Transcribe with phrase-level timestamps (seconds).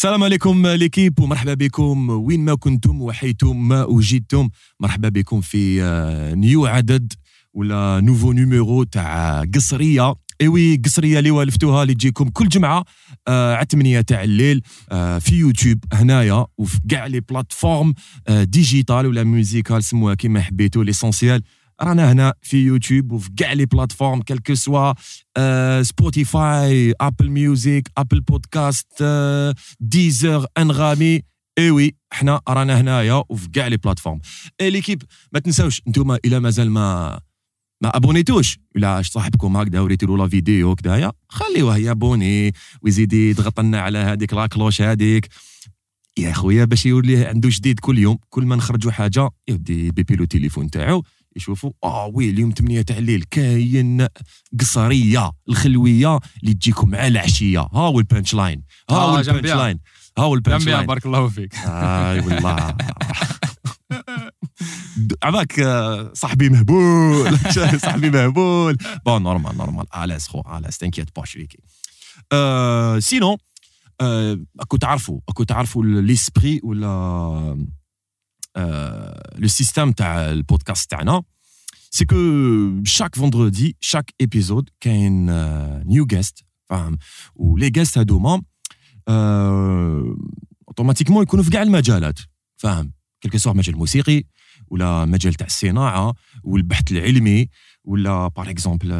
[0.00, 2.10] السلام عليكم ليكيب ومرحبا بكم.
[2.10, 4.48] وين ما كنتم وحيثم ما وجدتم
[4.80, 7.12] مرحبا بكم في آه، نيو عدد
[7.54, 10.14] ولا نوفو نيميرو تاع قصرية.
[10.40, 12.84] ايوي قصرية اللي والفتوها اللي تجيكم كل جمعة
[13.28, 17.94] آه على 8 تاع الليل آه في يوتيوب هنايا وفي كاع لي بلاتفورم
[18.28, 21.42] آه ديجيتال ولا ميوزيكال سموها كيما حبيتوا ليسونسيال.
[21.82, 24.92] رانا هنا في يوتيوب وفي كاع لي بلاتفورم كالكو سوا
[25.82, 29.04] سبوتيفاي ابل ميوزيك ابل بودكاست
[29.80, 31.22] ديزر انغامي
[31.58, 34.20] اي وي حنا رانا هنايا وفي كاع لي بلاتفورم.
[34.60, 35.02] اي ليكيب
[35.32, 37.20] ما تنساوش أنتم إلى مازال ما
[37.82, 42.52] ما ابونيتوش ولا صاحبكم هكذا وريتي له لا فيديو هكذايا خليوه يابوني
[42.82, 45.28] ويزيد يضغط لنا على هذيك لا كلوش هذيك.
[46.18, 50.24] يا خويا باش يولي عنده جديد كل يوم كل ما نخرجوا حاجة يودي بيبي لو
[50.24, 51.04] تليفون تاعو.
[51.36, 54.06] يشوفوا آه وي اليوم 8 تاع الليل كاين
[54.60, 57.58] قصرية الخلوية اللي تجيكم مع العشية.
[57.60, 59.46] ها هو البانش لاين ها هو آه، البانش.
[59.50, 59.78] لاين
[60.18, 61.54] ها هو البانش لاين بارك الله فيك.
[61.54, 62.76] آي والله.
[65.22, 67.38] عباك آه، صاحبي مهبول.
[67.84, 68.76] صاحبي مهبول.
[69.06, 71.58] بون نورمال نورمال الاس خو الاس تنكيت با شريكي
[72.32, 73.00] آه،
[74.60, 77.66] أكو تعرفوا أكو تعرفوا ليسبري ولا
[78.56, 81.22] آه، لو سيستيم تاع البودكاست تاعنا
[81.90, 82.16] سي كو
[82.84, 85.26] شاك فوندردي شاك ايبيزود كاين
[85.86, 86.98] نيو جيست فاهم
[87.34, 88.42] ولي جيست هادوما
[90.68, 92.18] اوتوماتيكمون يكونوا في كاع المجالات
[92.56, 94.24] فاهم كلكو سوا مجال موسيقي
[94.68, 97.48] ولا مجال تاع الصناعه والبحث العلمي
[97.84, 98.92] ولا باغ اكزومبل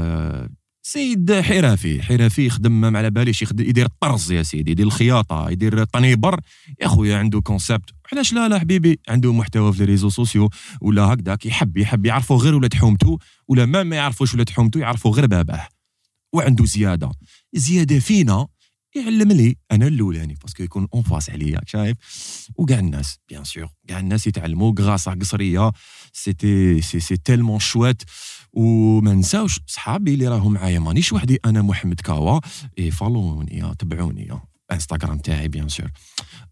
[0.83, 6.41] سيد حرفي حرفي يخدم ما على باليش يدير الطرز يا سيدي يدير الخياطة يدير الطنيبر
[6.81, 11.47] يا خويا عنده كونسيبت علاش لا لا حبيبي؟ عنده محتوى في ريزو سوسيو ولا هكذاك
[11.47, 15.69] يحب يحب يعرفوا غير ولاد حومته ولا ما ما يعرفوش ولاد حومته يعرفوا غير باباه.
[16.33, 17.11] وعنده زيادة.
[17.55, 18.47] زيادة فينا
[18.97, 21.97] يعلم لي أنا الأولاني باسكو يكون اون فاس عليا شايف؟
[22.57, 25.73] وكاع الناس بيان سور كاع الناس يتعلموا على قصريه
[26.13, 28.03] سيتي سي سي تيلمون شوات
[28.53, 30.79] وما نساوش صحابي اللي راهم معايا.
[30.79, 32.41] مانيش وحدي أنا محمد كاوا.
[32.79, 34.41] إي فالوني يا تبعوني يا
[34.73, 35.91] إنستغرام تاعي بيان سور.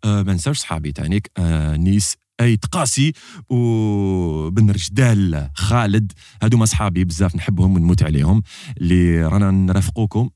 [0.04, 1.30] أه ما نساوش صحابي تانيك.
[1.38, 3.12] نيس ايت قاسي
[3.50, 6.12] وبن رجدال خالد.
[6.42, 8.42] هادو صحابي بزاف نحبهم ونموت عليهم.
[8.76, 10.30] اللي رانا نرافقوكم.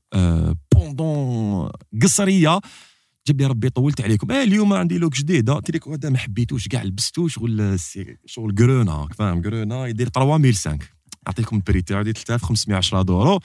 [0.75, 1.69] بوندون
[2.01, 2.59] قصرية.
[3.27, 4.31] جاب لي ربي طولت عليكم.
[4.31, 7.79] آه اليوم عندي لوك جديده قلت لك هذا ما حبيتوش كاع لبستو شغل
[8.25, 10.77] شغل كرونا فاهم؟ كرونا يدير 3005
[11.27, 13.39] نعطيكم البري تاعو ديال 3510 دورو.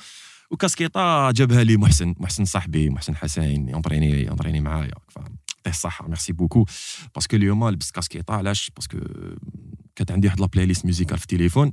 [0.50, 4.94] وكاسكيطة جابها لي محسن محسن صاحبي محسن حسين ينطريني ينطريني معايا.
[5.08, 6.64] فاهم يعطيه الصحه ميرسي بوكو
[7.14, 8.98] باسكو اليوم لبست كاسكيطه علاش باسكو
[9.96, 11.72] كانت عندي واحد لابلاي ليست ميوزيكال في التليفون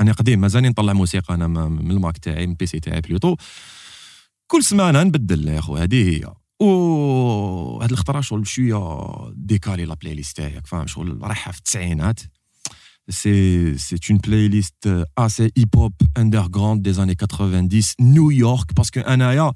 [0.00, 3.36] أنا قديم مازالني نطلع موسيقى أنا من الماك تاعي من البيسي تاعي بلوتو
[4.46, 6.34] كل سمانة نبدل يا خو هذه هي.
[6.60, 12.20] و هاد الخطره شغل شوية ديكالي لا بلاي ليست تاعك فاهم؟ شغل رايحة في التسعينات.
[13.10, 17.68] سي سي اون بلاي ليست اسي هيب هوب اندرغراوند دي زاني 90
[18.00, 19.52] نيويورك باسكو انايا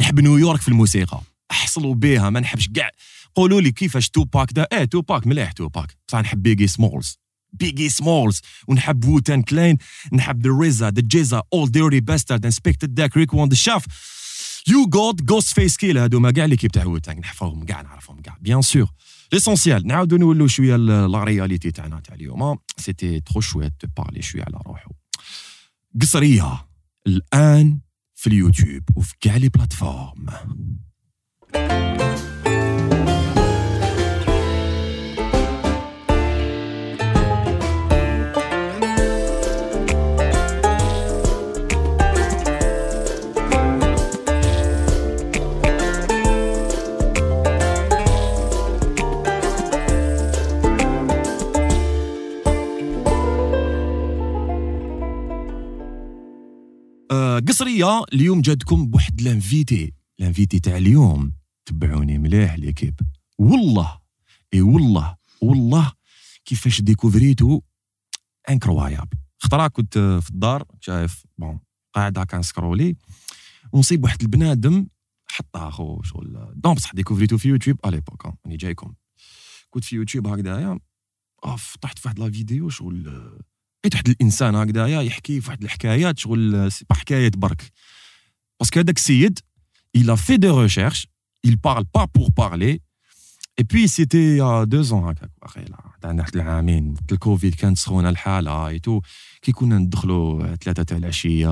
[0.00, 1.20] نحب نيويورك في الموسيقى.
[1.50, 2.90] أحصلوا بها ما نحبش كاع.
[3.34, 5.96] قولوا لي كيفاش توباك دا إيه توباك مليح توباك.
[6.08, 7.18] بصح نحب بيجي سمولز
[7.52, 9.78] بيجي سمولز ونحب ووتان كلين
[10.12, 13.84] نحب ذا ريزا ذا جيزا اول ديري باسترد انسبكتد داك ريك وان ذا شاف
[14.68, 18.36] يو جود جوست فيس كيل هادوما كاع ليكيب تاع ووتان نحفظهم كاع نعرفهم كاع.
[18.40, 18.90] بيان سور
[19.34, 22.58] ليسونسيال نعاودو نولو شوية لا رياليتي تاعنا تاع اليوم.
[22.76, 24.90] سيتي ترو شويت دو بارلي شوية على روحو
[26.00, 26.66] قصريه
[27.06, 27.80] الآن
[28.14, 30.26] في اليوتيوب وفي كاع لي بلاتفورم
[57.38, 59.92] قصرية اليوم جاتكم بواحد لانفيتي.
[60.18, 61.32] لانفيتي تاع اليوم.
[61.66, 63.00] تبعوني مليح ليكيب.
[63.38, 64.00] والله
[64.54, 65.92] إي والله والله
[66.44, 67.60] كيفاش ديكوفريتو
[68.50, 71.60] انكرويابل خطرا كنت في الدار شايف بون
[71.94, 72.96] قاعد هكا نسكرولي
[73.72, 74.86] ونصيب واحد البنادم
[75.26, 78.94] حطها خو شغل دون بصح ديكوفريتو في يوتيوب الي بوك راني جايكم.
[79.70, 80.78] كنت في يوتيوب هكذايا.
[81.44, 83.30] آه، فتحت في واحد لا فيديو شغل
[83.84, 87.72] لقيت واحد الإنسان هكذايا يحكي في واحد الحكايات شغل سي با حكايات برك.
[88.60, 89.38] باسكو هذاك السيد
[89.96, 91.06] il a fait des recherches
[91.42, 92.80] il parle pas pour parler.
[93.58, 97.78] Et puis c'était il y a deux ans هكاك واخيلا تاع واحد العامين الكوفيد كانت
[97.78, 99.00] سخونة الحالة ايتو
[99.42, 101.48] كي كنا ندخلوا ثلاثة تاع العشية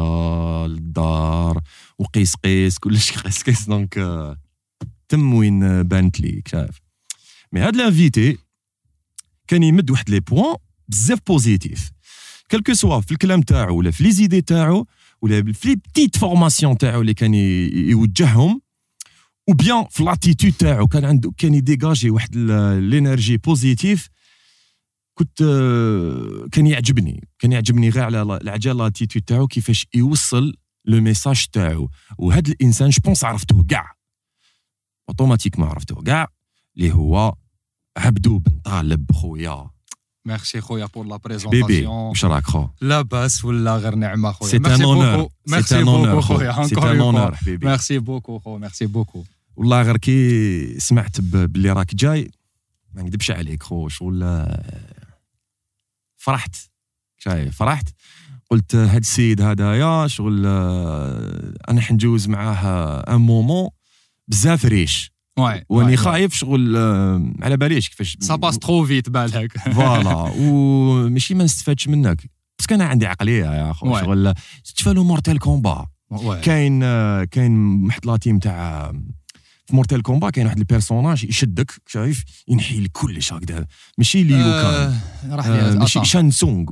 [0.66, 1.60] للدار
[1.98, 3.94] وقيس قيس كلش قيس قيس دونك
[5.08, 6.80] تم وين بانت لي شايف
[7.52, 8.38] mais هاد l'invité
[9.46, 10.56] كان يمد واحد les points
[10.88, 11.92] بزاف positifs
[12.52, 14.86] quel que soit في الكلام تاعو ولا في les idées تاعو
[15.22, 18.60] ولا في les petites formations تاعو اللي كان يوجههم
[19.50, 24.08] ou bien في l'attitude تاعو كان عنده كان يديجاجي واحد l'énergie positive
[25.14, 25.38] كنت
[26.52, 30.54] كان يعجبني كان يعجبني غير على العجال l'attitude تاعو كيفاش يوصل
[30.84, 31.88] le message تاعو.
[32.18, 33.92] وهذا الإنسان je pense عرفته كاع.
[35.08, 36.28] automatiquement عرفته كاع
[36.76, 37.34] اللي هو
[37.96, 39.70] عبدو بوطالب خويا.
[40.24, 44.56] ميرسي خويا pour la petite présentation واش راك خو لاباس ولا غير نعمه خويا سي
[44.56, 45.28] ان اونور
[45.62, 47.00] سي ان اونور خويا سي ان.
[47.00, 49.24] اونور حبيبي merci beaucoup خو merci beaucoup
[49.56, 52.30] والله غير كي سمعت باللي راك جاي
[52.94, 53.88] ما نكذبش عليك خو.
[53.88, 54.46] شغل
[56.16, 56.56] فرحت.
[57.18, 57.88] شايف فرحت.
[58.50, 63.68] قلت هاد السيد هدايا شغل آه، أنا حنجوز معاه un moment
[64.28, 65.11] بزاف ريش.
[65.68, 66.76] واني خايف شغل
[67.42, 72.22] على باليش كيفاش سا باس ترو فيت بالك فوالا وماشي ما نستفادش منك
[72.58, 74.00] بس كان عندي عقليه يا خو Ouais.
[74.00, 74.34] شغل
[74.76, 75.86] تفالو مورتال كومبا
[76.42, 76.80] كاين
[77.24, 78.92] كاين واحد لاتيم تاع
[79.66, 83.66] في مورتال كومبا كاين واحد البيرسوناج يشدك شايف ينحي لك كلش هكذا
[83.98, 85.00] ماشي ليو كان
[85.30, 86.64] راح آه، ماشي شان سونغ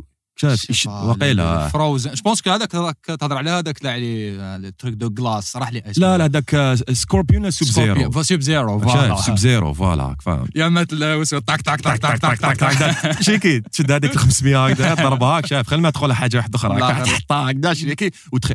[0.45, 2.71] واقيلا وقيلا فروزن جو بونس هذاك
[3.05, 7.69] تهضر على هذاك تاع لي تروك دو غلاس راح لي لا لا داك سكوربيون سوب
[7.69, 9.37] زيرو سوب زيرو شايف سوب فوالا.
[9.37, 10.49] زيرو فوالا فاهم.
[10.55, 14.95] يا تلاوس تاك تاك تاك تاك تاك تاك تاك شيكي تشد هذيك ال 500 هكذا
[14.95, 15.67] ضربها هاك شايف.
[15.67, 16.79] خلي ما تدخل حاجة واحدة أخرى.
[16.81, 18.11] تحطها هكذا شيكي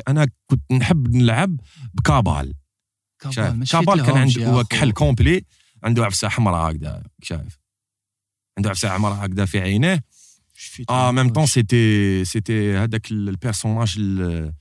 [0.08, 1.56] أنا كنت نحب نلعب
[1.94, 2.54] بكابال.
[3.30, 3.72] شايف.
[3.72, 5.44] كابال كان عنده هو كحل كومبلي
[5.84, 7.58] عنده عفسة حمراء هكذا شايف.
[8.58, 10.04] عنده عفسة حمراء هكذا في عينيه
[10.90, 14.52] آه ميم طون سيتي سيتي هذاك البيرسوناج ال-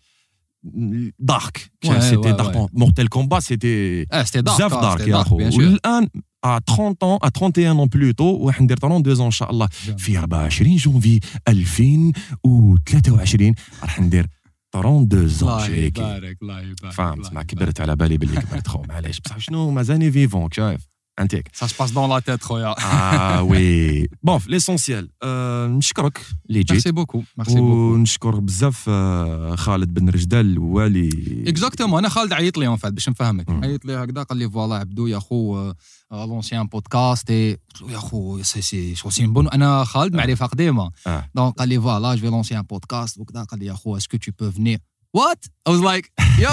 [1.19, 5.09] دارك Ouais, سيتي ouais, دارك مورتال كومبا سيتي آه سيتي دارك بزاف آه، دارك سيتي
[5.11, 5.57] يا دارك، خو bien sûr.
[5.57, 6.07] والان
[6.45, 10.17] ا 30 ans ا 31 ans بلوتو وراح ندير 32 ans ان شاء الله في
[10.17, 14.27] 24 جونفي 2023 راح ندير
[14.75, 18.81] 32 ans الله شريكي يبارك الله يبارك فهمت ما كبرت على بالي باللي كبرت خو
[18.89, 20.81] معليش بصح شنو مازالني فيفون شايف
[21.19, 26.71] انتيك سا سباس دون لا تيت خويا آه وي بون ليسونسيال آه نشكرك اللي جيت
[26.71, 32.33] merci beaucoup merci beaucoup ونشكر بزاف آه، خالد بن رجدال هو اللي exactement أنا خالد
[32.33, 33.49] عيط لي en fait باش نفهمك.
[33.49, 33.63] مم.
[33.63, 35.71] عيط لي هكذا قال لي voilà عبدو يا خو
[36.11, 40.15] lancer un podcast اي قلت له يا خو سي سي شغل c'est bon أنا خالد
[40.15, 40.91] معرفة قديمة.
[41.07, 41.29] آه.
[41.35, 43.43] donc قال لي voilà je lance un podcast وكذا.
[43.43, 44.79] قال لي يا خو est-ce que tu peux venir
[45.15, 45.47] What?
[45.65, 46.49] I was like, yo,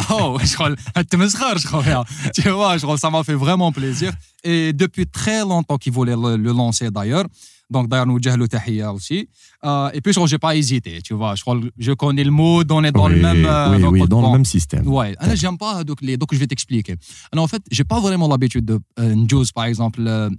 [2.33, 4.13] tu vois, ça m'a fait vraiment plaisir.
[4.45, 7.25] Et depuis très longtemps qu'ils voulaient le, lancer d'ailleurs.
[7.69, 9.29] Donc d'ailleurs, nous disons le aussi.
[9.65, 11.35] Euh, et puis, je n'ai pas hésité, tu vois.
[11.35, 11.43] Je,
[11.77, 13.45] je connais le mot, on est dans oui, le même...
[13.45, 14.87] Euh, oui, oui, dans le même système.
[14.87, 16.17] Ouais, ah, j'aime pas donc, les...
[16.17, 16.95] Donc, je vais t'expliquer.
[17.33, 20.31] Alors, en fait, j'ai pas vraiment l'habitude de euh, news, par exemple, euh,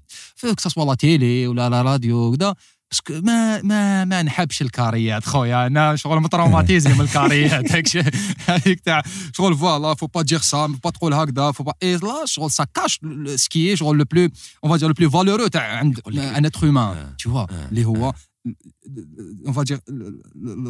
[0.41, 2.37] que ce soit la télé ou la, radio, ou
[2.93, 5.67] باسكو ما ما ما نحبش الكاريات خويا.
[5.67, 7.71] أنا شغل متروماتيزي من الكاريات
[8.47, 9.01] هذيك تاع.
[9.33, 12.51] شغل فوالا فو با دير سا فو با تقول هكذا فو با اي لا شغل
[12.51, 12.99] سا كاش
[13.35, 14.29] سكي شغل لو بلو
[14.63, 17.47] اون فا دير لو بلو فالورو تاع عند ان اتر هيومان tu vois.
[17.71, 18.13] اللي هو
[19.47, 19.79] on va dire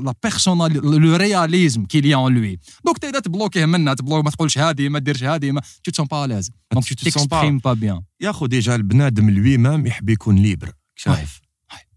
[0.10, 0.66] la persona
[1.06, 2.58] le réalisme qu'il y a en lui.
[2.88, 6.08] Donc تقدر تبلوكيه منها تبلوك ما تقولش هذه ما ديرش هذه ما tu te sens
[6.08, 6.50] pas à l'aise.
[6.76, 8.02] donc tu Tu te sens pas- t'exprimes pas bien.
[8.22, 11.42] يا خو ديجا البنادم lui مام يحب يكون ليبر شايف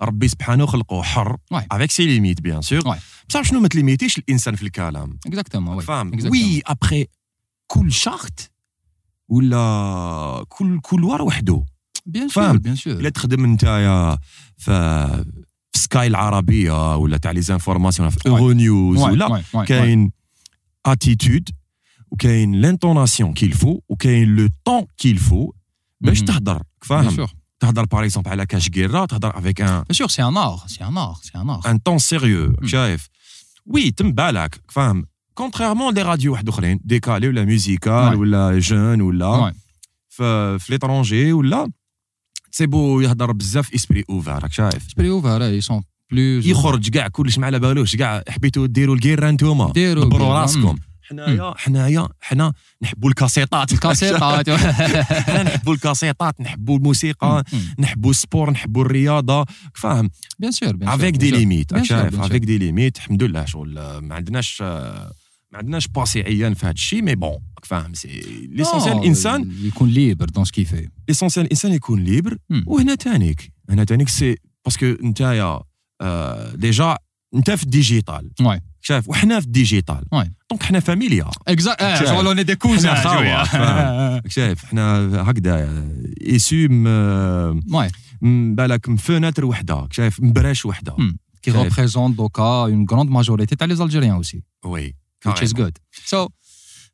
[0.03, 1.37] ربي سبحانه خلقه حر.
[1.53, 2.97] افيك سي ليميت بيان سور.
[3.29, 5.81] بصح شنو ما تليميتيش الإنسان في الكلام ouais.
[5.81, 6.31] فاهم.
[6.31, 7.07] وي ابخي
[7.67, 8.31] كل شخص
[9.29, 11.65] ولا كل كل وار وحده
[12.09, 12.59] sûr فاهم.
[12.59, 14.19] bien sûr الا تخدم نتايا
[14.57, 15.25] في
[15.77, 19.43] سكاي العربية ولا تاع لي زانفورماسيون في اورو نيوز ولا.
[19.67, 20.13] كاين
[20.87, 21.49] اتيتود
[22.11, 25.53] وكاين لانتوناسيون كيل فو وكاين لو طون كيل فو
[26.01, 26.23] باش.
[26.23, 27.27] تهضر فاهم
[27.61, 30.83] تهضر باغ اكزومبل على كاش كيرا تهضر افيك ان bien sûr c'est un art c'est
[30.83, 32.67] un art c'est un art ان طون سيريو Mm.
[32.67, 33.09] شايف
[33.67, 38.19] وي تم بالك فاهم كونتريرمون لي راديو واحد اخرين ديكالي ولا ميوزيكال Ouais.
[38.19, 39.55] ولا جون ولا Ouais.
[40.09, 41.71] في في ليترونجي ولا
[42.51, 45.81] سي بو يهضر بزاف اسبري اوفر راك شايف esprit ouvert ils sont
[46.13, 50.41] plus يخرج كاع كلش ما على بالوش كاع حبيتوا ديروا الكيرا نتوما ديروا دبروا الكيرا.
[50.41, 50.77] راسكم
[51.09, 51.55] حنايا.
[51.57, 52.09] حنايا.
[52.21, 53.73] حنا نحبوا الكاسيطات.
[53.75, 54.51] الكاسيطات.
[55.31, 57.45] حنا نحبوا الكاسيطات نحبوا الموسيقى
[57.79, 59.45] نحبوا السبور نحبوا الرياضة.
[59.75, 60.77] فاهم؟ Sûr bien sûr.
[60.83, 61.31] avec des.
[61.31, 62.21] limites شايف.
[62.21, 67.03] avec des limites الحمد لله شغل ما عندناش ما عندناش باسي عيان في هذا الشيء
[67.03, 69.93] mais bon فاهم؟ c'est l'essentiel الانسان يكون
[70.45, 70.91] ce qu'il fait.
[71.09, 72.39] l'essentiel الانسان يكون libre.
[72.67, 73.53] وهنا تانيك.
[73.71, 75.61] هنا تانيك c'est parce que نتايا
[76.55, 76.97] déjà
[77.35, 78.31] أنت في ال digital.
[78.87, 80.05] شاف وحنا في ال digital.
[80.51, 82.87] donc حنا فاميليا cousins.
[82.87, 83.45] حنا خاوة، شوية.
[83.45, 84.23] فاهم.
[84.37, 85.85] شايف؟ حنا هكذا.
[86.27, 86.57] ايسو
[88.55, 91.15] بالك مفناتر وحده شايف؟ مبراش وحده Hmm.
[91.47, 91.67] Qui Chef.
[91.67, 93.53] représente donc euh, une grande majorité.
[93.57, 94.95] T'as les Algériens aussi, وي
[95.29, 95.73] which is good.
[96.13, 96.29] So,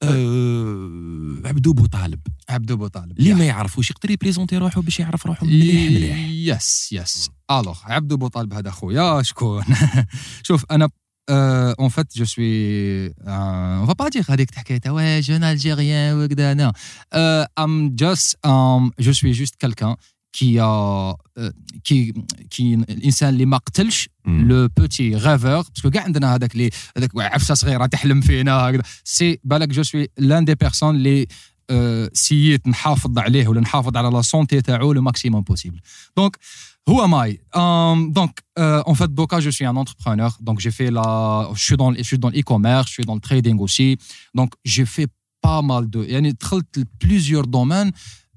[0.03, 2.21] أه، عبدو بوطالب
[2.53, 3.19] Abdou Boutaleb.
[3.19, 3.35] اللي.
[3.35, 6.17] ما يعرفوش يقدر يبريزونتي روحه باش يعرف روحه مليح مليح
[6.59, 9.65] يس يس الوغ عبدو بوطالب هذا خويا شكون
[10.43, 10.89] شوف أنا
[11.31, 16.55] اون فيت جو سوي اون فا با دير هذيك الحكاية تاع واه جون الجيريان وكذا
[16.55, 16.73] نو
[17.59, 18.37] ام جاست
[19.01, 19.97] جو سوي جوست كالكان
[20.33, 20.61] كي
[21.85, 22.13] كي
[22.51, 27.55] كي الانسان اللي ما قتلش لو بوتي غافور باسكو كاع عندنا هذاك اللي هذاك عفسه
[27.55, 31.27] صغيره تحلم فينا هكذا سي بالك جو سوي لأن دي بيرسون اللي
[31.71, 35.81] آه، سييت نحافظ عليه ولا نحافظ على لا سونتي تاعو لو ماكسيموم بوسيبل
[36.17, 36.37] دونك
[36.88, 37.30] Who am I
[37.62, 40.32] Um, Donc, euh, en fait, Boca, je suis un entrepreneur.
[40.48, 41.08] Donc, j'ai fait la.
[41.60, 43.90] Je suis dans, je suis dans l'e-commerce, je suis dans le trading aussi.
[44.40, 45.10] Donc, j'ai fait
[45.42, 46.00] pas mal de.
[46.04, 47.92] يعني دخلت plusieurs domaines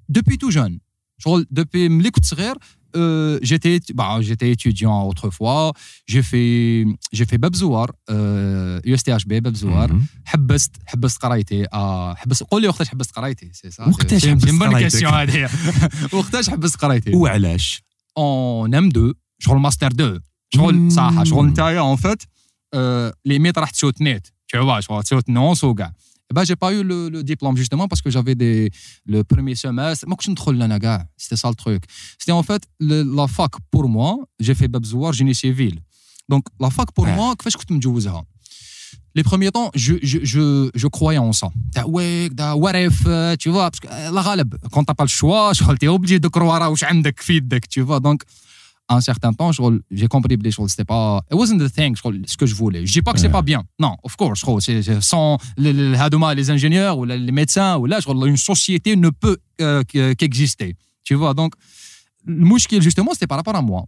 [0.08, 0.78] depuis tout jeune.
[1.18, 2.54] شغل depuis ملي كنت صغير
[2.96, 5.72] euh, j'étais bah, j'étais étudiant autrefois
[6.10, 10.06] j'ai fait j'ai fait باب زوار euh, USTHB باب زوار مهم.
[10.24, 15.04] حبست حبست قرايتي آه حبست قول لي وقتاش حبست قرايتي سي سا وقتاش حبست قرايتك؟
[15.04, 15.50] هذه
[16.12, 17.82] وقتاش حبست قرايتي وعلاش
[18.18, 20.20] en M2 شغل ماستر 2
[20.54, 20.90] شغل مم.
[20.90, 22.22] صح شغل نتايا اون فيت
[23.24, 25.92] ليميت راح تسوتنيت tu vois شغل تسوتنونس وكاع
[26.34, 28.70] bah j'ai pas eu le, le diplôme justement parce que j'avais des
[29.12, 31.82] le premier semestre ما كنتش ندخل انا كاع c'était ça le truc
[32.18, 35.74] c'était en fait le, la fac pour moi j'ai fait باب زوار génie civil
[36.32, 37.16] donc la fac pour Ah.
[37.18, 38.24] moi كيفاش كنت مجوزها
[39.15, 41.47] les premiers temps, je, je, je, je croyais en ça.
[43.07, 46.19] Euh, tu vois, parce que euh, la galeb, quand t'as pas le choix, t'es obligé
[46.19, 48.01] de croire à ce tu vois.
[48.01, 48.23] Donc,
[48.87, 49.51] à un certain temps,
[49.89, 50.71] j'ai compris les choses.
[50.71, 51.21] C'était pas.
[51.31, 52.85] It wasn't the thing, ce que je voulais.
[52.85, 53.63] Je dis pas que c'est pas bien.
[53.79, 58.95] Non, of course, c'est sans les, les ingénieurs ou les médecins ou là, une société
[58.95, 60.75] ne peut euh, qu'exister.
[61.03, 61.53] Tu vois, donc,
[62.25, 63.85] le mouchkil, justement, c'était par rapport à moi.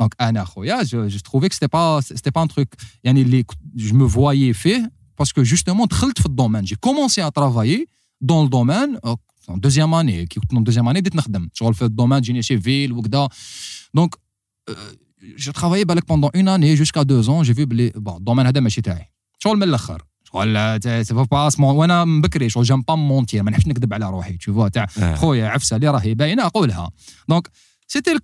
[0.00, 2.68] Donc, Anna Khoya, je, je trouvais que c'était pas, c'était pas un truc,
[3.04, 3.44] يعني اللي
[3.76, 4.82] je me voyais fait
[5.16, 6.66] parce que justement, دخلت في الدومين.
[6.66, 7.86] J'ai commencé à travailler
[8.20, 9.16] dans le domaine euh,
[9.48, 10.26] en deuxième année.
[10.26, 11.48] كي كنت en deuxième année, بديت نخدم.
[11.52, 13.28] شغل في الدومين جيني civil وكذا.
[13.98, 14.08] Donc,
[14.70, 14.74] euh,
[15.36, 17.42] j'ai travaillé بالك pendant une année jusqu'à deux ans.
[17.42, 19.12] J'ai vu بلي bon, الدومين هذا ماشي تاعي.
[19.38, 20.02] شغل من الاخر.
[20.24, 24.38] شغل سي با وانا من بكري شغل جام با مونتير ما نحبش نكذب على روحي
[24.38, 25.14] tu vois تاع آه.
[25.14, 26.90] خويا عفسه اللي راهي باينه اقولها.
[27.32, 27.42] Donc,
[27.88, 28.20] c'était le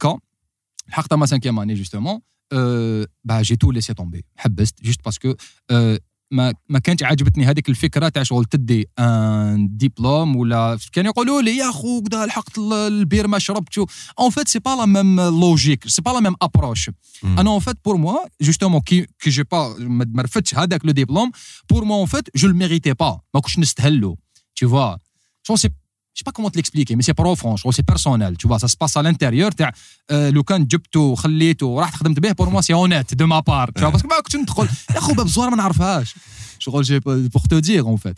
[0.91, 0.97] cas.
[0.99, 2.21] لحقت ما cinquième année justement.
[2.53, 4.21] Euh, bah, j'ai tout laissé tomber.
[4.37, 4.75] حبست.
[4.83, 5.35] Juste parce que
[5.71, 5.97] euh,
[6.33, 11.57] ما ما كانت عاجبتني هذيك الفكرة تاع شغل تدي un diplôme ولا كانوا يقولوا لي
[11.57, 13.77] يا خو كدا لحقت ال- البير ما شربت
[14.19, 16.89] en fait c'est pas la même logique c'est pas la même approche
[17.23, 17.39] مم.
[17.39, 20.91] أنا en fait pour moi justement كي كي j'ai pas ما ما رفدتش هذاك le
[20.91, 21.31] diplôme
[21.69, 24.17] pour moi en fait je le méritais pas ما كنتش نستهلو.
[24.63, 24.97] Tu vois.
[25.43, 25.69] شغل c'est
[26.14, 28.68] je sais pas comment te l'expliquer mais c'est profond شغل c'est personnel tu vois ça
[28.68, 29.72] se passe à l'intérieur تاع
[30.10, 33.70] آه، لو كان جبته وخليته ورحت خدمت به بور موا سي اونيت دو ما بار
[33.78, 36.14] tu vois باسكو ما كنتش ندخل يا خو باب زوار ما نعرفهاش
[36.58, 37.00] شغل جي
[37.36, 38.16] pour te dire en fait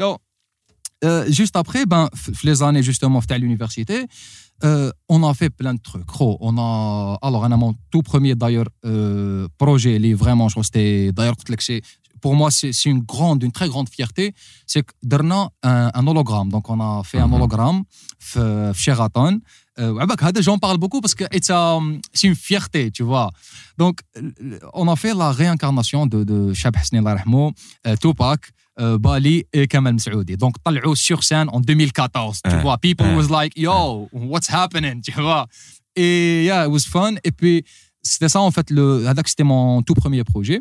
[0.00, 0.16] so
[1.04, 4.06] euh, juste après ben f- في les années justement تاع l'université
[4.64, 8.02] euh, on a fait plein de trucs gros on a alors on a mon tout
[8.10, 11.82] premier d'ailleurs euh, projet اللي vraiment je crois c'était d'ailleurs قلت لك c'est
[12.23, 14.33] pour moi, c'est une grande, une très grande fierté,
[14.65, 16.47] c'est que Derna un, hologramme.
[16.55, 17.23] Donc, on a fait mm -hmm.
[17.25, 17.37] un mhm.
[17.37, 17.79] hologramme,
[18.81, 19.33] Sheraton.
[19.79, 19.89] Euh,
[20.45, 21.25] j'en bah, parle beaucoup parce que
[22.17, 23.29] c'est une fierté, tu vois.
[23.81, 23.95] Donc,
[24.81, 27.43] on a fait la réincarnation de, de Shab Hasni Rahmo,
[27.87, 28.41] euh, Tupac,
[28.79, 30.35] euh, Bali et Kamal Saoudi.
[30.43, 32.39] Donc, Tal'ou sur scène en 2014.
[32.51, 33.75] Tu vois, people was like, yo,
[34.31, 34.97] what's happening?
[35.07, 35.45] Tu vois.
[36.03, 37.13] Et yeah, it was fun.
[37.27, 37.57] Et puis,
[38.01, 38.67] c'était ça, en fait,
[39.31, 40.59] c'était mon tout premier projet.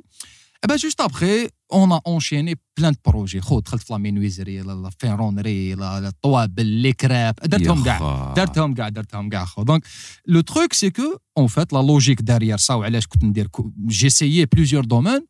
[0.77, 3.41] Juste après on a enchaîné plein de projets.
[3.41, 8.33] خو دخلت في لا مينويزري لا فيرونري لا الطوابل لي كراب درتهم كاع.
[8.37, 9.85] درتهم كاع درتهم كاع خو دونك
[10.27, 13.49] لو تروك سي كو اون فيت لا لوجيك دارير سا وعلاش كنت ندير
[13.87, 15.27] j'ai essayé plusieurs domaines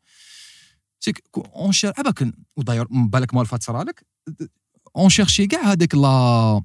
[1.00, 4.07] c'est en cher- اباك وداير بالك مال فات صرالك
[4.97, 6.62] on cherchait كاع هذاك لا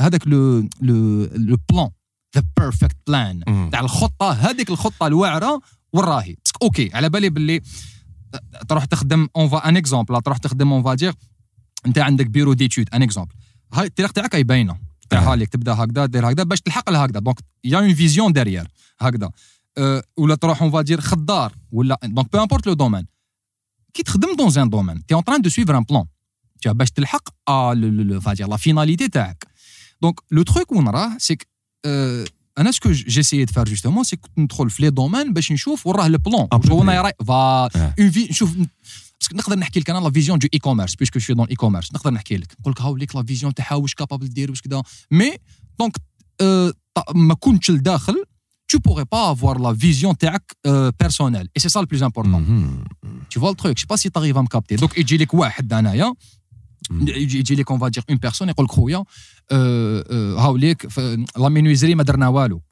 [0.00, 1.90] هذاك le le le plan
[2.36, 3.70] the perfect plan.
[3.72, 5.60] تاع الخطه هذيك الخطه الواعره
[5.92, 7.60] وين راهي ok على بالي باللي
[8.68, 11.14] تروح تخدم on va un exemple تروح تخدم on va dire
[11.86, 13.32] أنت عندك bureau d'études un exemple
[13.72, 14.78] هاي الطريق تاعك هي باينه
[15.10, 15.32] تاع آه.
[15.32, 18.68] هاليك تبدأ هكذا دير هكذا باش تلحق لهكذا donc y a une vision derrière
[19.00, 19.30] هكذا.
[19.78, 23.06] أه ولا تروح on va dire خضار ولا donc peu importe le domaine
[23.94, 26.04] كي تخدم dans un domaine t'es en train de suivre un plan
[26.66, 29.46] باش تلحق la la finalité تاعك.
[30.02, 31.48] donc le truc وين راه c'est que
[32.58, 35.86] أنا ce que j'essayais de faire justement c'est كنت ندخل في les domaines باش نشوف
[35.86, 37.02] وين راه ال plan À peu وين près.
[37.04, 37.94] راي فا آه.
[38.00, 38.50] en fait نشوف
[39.20, 41.54] parce que نقدر نحكي لك أنا la vision de e-commerce parce que je suis dans
[41.54, 44.60] e-commerce نقدر نحكي لك نقول لك هاو ليك la vision تاعها واش capable دير واش
[44.62, 45.32] كذا mais
[45.78, 45.96] donc
[46.42, 46.72] euh,
[47.14, 48.14] ما كنتش لداخل
[48.74, 52.40] tu pourrais pas avoir la vision تاعك euh, personnelle et c'est ça le plus important
[52.40, 52.84] Mhm.
[53.32, 55.16] tu vois le truc je sais pas si tu arrives à me capter donc يجي
[55.16, 56.14] لك واحد انايا مم.
[56.90, 59.04] يجي يجي لك on va dire une personne يقول لك خويا
[60.38, 60.98] هاو ليك ف-
[61.38, 62.62] la menuiserie ما درنا والو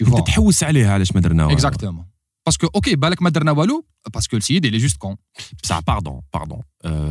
[0.00, 1.54] انت تحوس عليها علاش ما درنا والو.
[1.56, 2.06] exactement
[2.46, 5.16] parce que ok بالك ما درنا والو parce que السيد اللي juste quand
[5.62, 6.62] بصح pardon pardon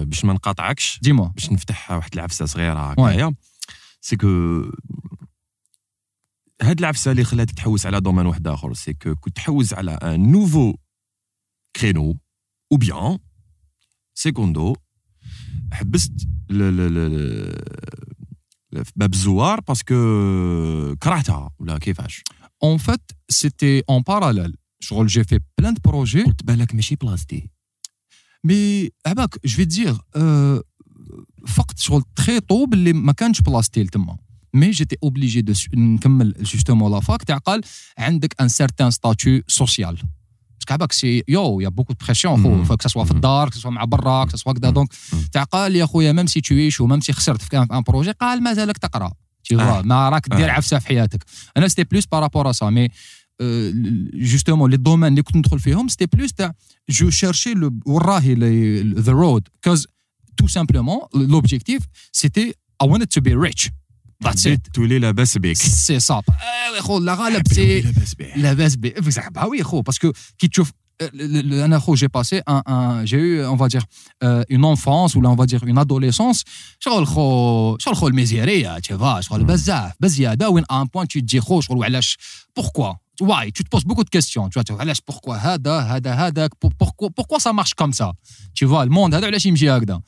[0.06, 2.92] باش ما نقاطعكش ديما باش نفتح واحد العفسه صغيره.
[2.92, 3.36] هكايا
[4.02, 4.28] est-ce que
[6.62, 10.32] هاد العفسه اللي خلاتك تحوس على domaine واحد اخر est-ce que كنت تحوس على un
[10.32, 10.74] nouveau
[11.76, 12.18] créneau
[12.72, 13.18] ou bien
[14.14, 14.76] secundo
[15.72, 16.94] حبست ل- ل-
[18.72, 19.96] ل- في باب الزوار parce que
[20.96, 22.24] كرهتها ولا كيفاش
[22.66, 23.04] En fait,
[23.40, 24.54] c'était en parallèle.
[24.88, 27.50] Genre, j'ai fait plein de projets, قلت بالك ماشي بلاصتي
[28.48, 30.62] mais عباك, te dire, euh,
[31.48, 34.18] فقط شغل très tôt باللي ما كانش بلاصتي لتما.
[34.58, 37.62] J'étais obligé de su- نكمل justement la fac تاع قال
[37.98, 39.96] عندك un certain statut social.
[40.60, 42.66] Parce qu'عباك c'est y a beaucoup de pression.
[42.66, 43.16] خو كسوا في مم.
[43.16, 44.74] الدار كسوا مع برا كسوا هكذا مم.
[44.74, 44.90] donc.
[45.32, 48.12] تاع قال يا خويا même si tu échoues و même si خسرت في un projet
[48.12, 49.12] قال مازالك تقرا
[49.52, 49.82] tu vois آه.
[49.82, 50.52] ما راك دير آه.
[50.52, 51.24] عفسة في حياتك
[51.58, 52.90] أنا c'était plus par rapport à ça mais
[54.14, 56.54] justement les domaines اللي كنت ندخل فيهم c'était plus تاع
[56.90, 58.34] je cherchais le وين راهي
[58.98, 59.88] the root cause
[60.38, 63.70] tout simplement l'objectif c'était I wanted to be rich
[64.25, 66.25] that's it حبيت تولي لاباس بك سي صاب
[66.77, 68.95] يا خو لا غالب تولي سي لاباس بك لاباس بي
[69.39, 70.73] bah oui خو باسكو كي تشوف
[71.65, 73.85] انا خو j'ai passé un, un j'ai eu on va dire
[74.25, 76.43] euh, une enfance ou là on va dire une adolescence
[76.81, 79.47] شغل خو شغل خو الميزيريه tu vois شغل مم.
[79.47, 82.17] بزاف بزياده وين ان بوان tu te dis خو شغل وعلاش
[82.61, 85.79] pourquoi why tu te poses beaucoup de questions tu vois tu vois علاش pourquoi هذا
[85.81, 88.13] هذا هذاك pour- pourquoi pourquoi ça marche comme ça
[88.55, 90.01] tu vois le monde هذا علاش يمشي هكذا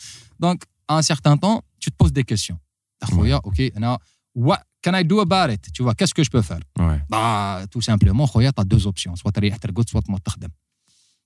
[0.45, 0.57] donc
[0.93, 2.59] à un certain temps tu te poses des questions
[3.05, 3.99] خويا اوكي انا
[4.39, 7.01] what can I do about it tu vois qu'est-ce que je peux faire Ouais.
[7.09, 9.15] bah, tout simplement, خويا, t'as deux options.
[9.17, 10.49] Soit تريح ترقد, soit تموت تخدم.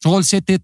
[0.04, 0.58] شغل, c'était,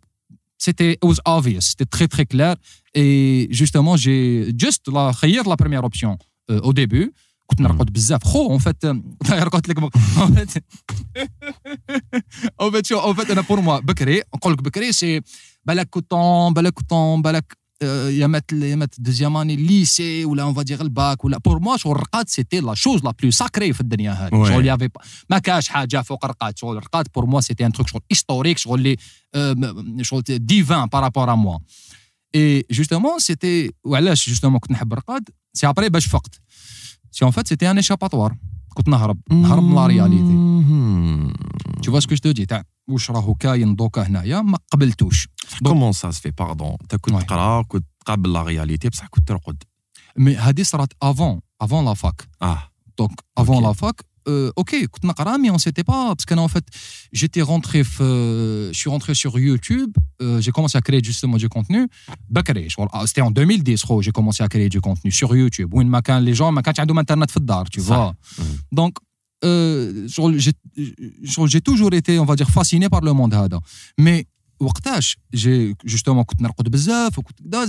[0.59, 1.61] c'était, it was obvious.
[1.61, 2.55] C'était très, très clair.
[2.95, 6.19] Et justement, j'ai juste la, خيرت la première option
[6.51, 7.13] euh, au début.
[7.47, 9.91] كنت نرقد بزاف خو en fait euh, قلت لك en
[10.35, 10.61] fait
[12.63, 15.21] en fait شو en fait انا pour moi بكري نقول لك بكري سي
[15.65, 20.82] بالك كوتون بالك كوتون بالك آه، يامات يامات deuxième année lycée ولا on va dire
[20.82, 24.12] ال bac ولا pour moi شغل الرقاد c'était la chose la plus sacrée في الدنيا
[24.12, 24.30] هذه.
[24.50, 24.90] شغل y avait
[25.30, 28.96] ما كاش حاجة فوق الرقاد شغل الرقاد pour moi c'était un truc شغل historique شغل
[29.36, 31.58] م- شغل divin par rapport à moi
[32.36, 36.42] et justement c'était وعلاش justement كنت نحب الرقاد c'est après باش فقت.
[37.12, 38.36] سي اون فات سيتي ان اشاباتوار
[38.78, 40.38] كنت نهرب نهرب من la réalité
[41.86, 45.28] tu vois ce que je te dis تاع واش راهو كاين دوكا هنايا ما قبلتوش.
[45.64, 47.22] comment ça se fait pardon انت كنت.
[47.22, 49.64] تقرا كنت تقابل la réalité بصح كنت ترقد
[50.18, 52.64] mais هذه صرات avant avant la fac آه
[53.40, 53.64] avant Ok.
[53.64, 54.76] la fac, euh, ok,
[55.40, 56.16] mais on ne s'était pas.
[56.16, 56.66] Parce que en fait,
[57.12, 61.50] j'étais rentré, euh, je suis rentré sur YouTube, euh, j'ai commencé à créer justement du
[61.50, 61.88] contenu.
[62.30, 62.44] Bah,
[62.92, 65.74] ah, c'était en 2010, j'ai commencé à créer du contenu sur YouTube.
[65.74, 65.82] Où
[66.22, 66.56] les gens,
[66.98, 67.32] internet
[67.72, 68.14] tu vois.
[68.72, 68.96] Donc,
[69.44, 73.36] euh, j'ai toujours été, on va dire, fasciné par le monde.
[73.98, 74.26] Mais
[74.60, 77.66] وقتاش j'ai justement كنت نرقد بزاف وكنت كدا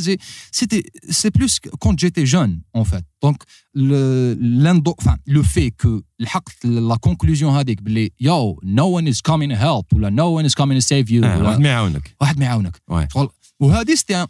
[0.51, 6.65] c'était c'est plus quand j'étais jeune en fait donc لاندو enfin le fait que لحقت
[6.65, 10.81] la conclusion هذيك باللي you no one is coming help ولا no one is coming
[10.81, 12.15] save you واحد ما يعاونك.
[12.21, 12.83] واحد ما يعاونك.
[13.61, 14.27] وهذه c'était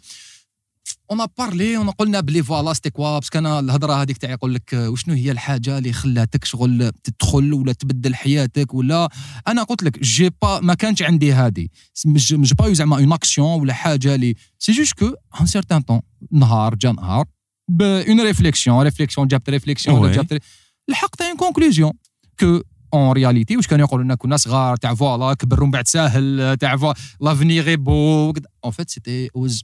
[1.11, 4.53] on parlait on قلنا بلي voilà c'était quoi parce que أنا الهضرة هذيك تاع يقول
[4.53, 9.09] لك وشنو هي الحاجة اللي خلاتك شغل تدخل ولا تبدل حياتك ولا؟
[9.47, 11.67] أنا قلت لك j'ai pas ما كانش عندي هذه
[12.05, 16.75] مش pas زعما une action ولا حاجة اللي c'est juste que un certain temps نهار
[16.75, 17.25] جا نهار
[17.69, 20.11] bon réflexion réflexion جابت réflexion ولا.
[20.11, 20.41] جابت
[20.89, 21.91] لحقت une conclusion
[22.39, 22.61] que
[22.93, 26.77] en réalité واش كانوا يقولوا؟ لنا كنا صغار تاع voilà كبروا من بعد ساهل تاع
[26.77, 28.33] voilà لافنيغ بو
[28.67, 29.63] fait c'était it was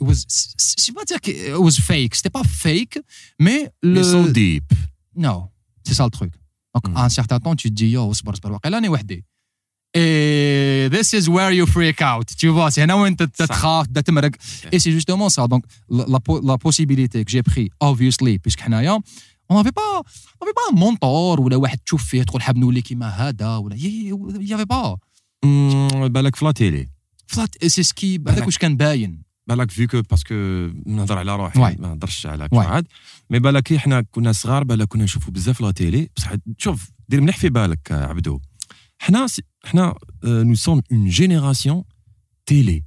[0.00, 2.14] It pas dire que it was fake.
[2.14, 2.98] C'était pas fake,
[3.38, 4.00] mais le.
[4.00, 4.64] It's so deep.
[5.16, 5.48] Non,
[5.84, 6.32] c'est ça le truc.
[6.74, 6.96] Donc, mm.
[6.96, 8.32] à un certain temps, tu te dis, yo, c'est pas
[9.96, 12.26] et this is where you freak out.
[12.36, 15.46] Tu vois, c'est là où tu te Et c'est justement ça.
[15.46, 18.64] Donc, la, la, la possibilité que j'ai pris, obviously, puisque
[19.48, 20.02] on n'avait pas,
[20.40, 23.60] on avait pas un mentor ou un tchouf fih, ou le nouli qui m'a hada,
[23.60, 24.96] ou il n'y avait pas.
[25.44, 26.54] Hmm, balak flat.
[27.28, 29.12] Flat, c'est ce qui, balak où je can bayin.
[29.46, 30.34] بالك فيكو باسكو
[30.86, 31.76] نهضر على روحي واي.
[31.78, 32.66] ما نهضرش على واي.
[32.66, 32.86] عاد
[33.30, 37.20] مي بالك كي حنا كنا صغار بالك كنا نشوفوا بزاف لا تيلي بصح شوف دير
[37.20, 38.40] مليح في بالك عبدو
[38.98, 39.26] حنا
[39.64, 41.84] حنا نو سوم اون جينيراسيون
[42.46, 42.84] تيلي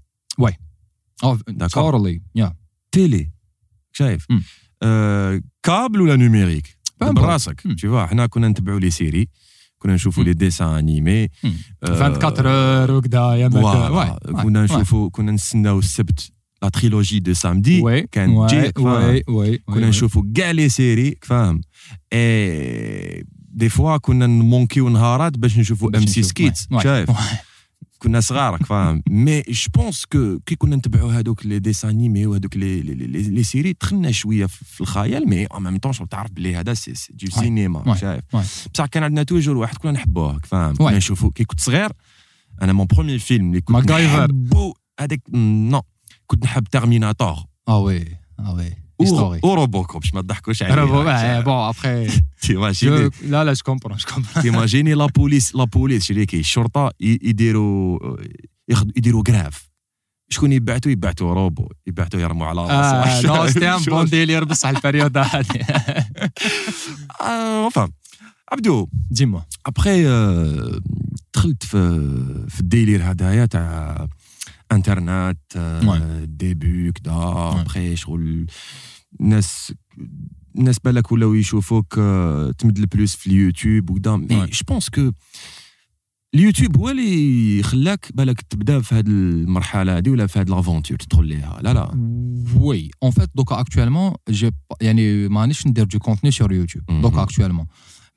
[1.26, 1.91] Oh, D'accord.
[1.93, 2.22] totally.
[2.39, 2.52] Yeah.
[2.91, 3.32] تيلي
[3.91, 4.28] شايف
[5.63, 6.78] كابل ولا نوميريك.
[7.02, 9.28] براسك vois حنا كنا نتبعوا لي سيري
[9.80, 10.24] كنا نشوفوا.
[10.23, 11.54] les dessins animés مم.
[11.84, 13.48] آه، 24 heures وكذا يا
[14.43, 16.32] كنا نشوفوا كنا نستناو السبت
[16.63, 20.52] la trilogie du samedi ouais, كان ouais, تجي فاهم؟ ouais, ouais, كنا ouais, نشوفوا كاع
[20.51, 21.62] les séries فاهم
[22.13, 26.30] et des fois كنا نمونكيو نهارات باش نشوفوا باش M6 نشوف.
[26.30, 27.36] سكيت Ouais, ouais, شايف ouais.
[28.00, 32.58] كنا صغارك فاهم mais je pense que كي كنا نتبعوا هذوك les dessins animés وهذوك
[32.58, 36.32] les les, les, les séries دخلنا شوية في في الخيال mais en même temps تعرف
[36.32, 37.39] بلي هذا c'est c'est du Ouais.
[37.39, 37.98] سينما Ouais.
[37.98, 38.70] شايف Ouais.
[38.74, 40.93] بصح كان عندنا toujours واحد كنا نحبوه فاهم كنا Ouais.
[40.93, 41.91] نشوفوا كي كنت صغير
[42.62, 43.91] أنا mon premier film اللي كنت MacGyver.
[43.91, 45.82] نحبو هذاك نو
[46.27, 47.36] كنت نحب Terminator
[47.69, 48.07] Ah ouais,
[48.41, 48.73] ah ouais.
[49.03, 49.43] Historique.
[49.43, 52.11] و Robocop باش ما تضحكوش عليا Bravo, ouais, bon, après,
[52.47, 54.41] t'imagines là, là, je comprends, je comprends.
[54.41, 57.99] t'imagines la police la police شري كي الشرطه يديروا
[58.69, 59.69] يديروا grève
[60.29, 64.75] شكون يبعثوا يبعثوا روبو يبعثوا يرموا على راسه non, c'était un bon délire بصح ال
[64.75, 65.65] période هذه.
[67.69, 67.89] enfin
[68.51, 69.41] عبدو Dis-moi.
[69.65, 70.03] ابخي
[71.33, 71.79] دخلت في
[72.49, 74.07] في ال délire هذايا تاع
[74.71, 77.12] انترنت آه، ديبي كدا
[77.62, 78.45] ابخي شغل
[79.21, 79.73] الناس
[80.58, 84.49] الناس بالك ولاو يشوفوك آه، تمد ال plus في اليوتيوب وكدا mais Ouais.
[84.49, 85.12] je pense que
[86.36, 91.25] اليوتيوب هو اللي خلاك بالك تبدا في هذه المرحله هذه ولا في هذه l'aventure تدخل
[91.25, 92.17] ليها لا لا
[92.67, 96.84] Oui, en fait, donc actuellement, j'ai pas- يعني مانيش ندير du contenu sur YouTube.
[96.91, 97.06] Mhm.
[97.06, 97.65] Donc actuellement.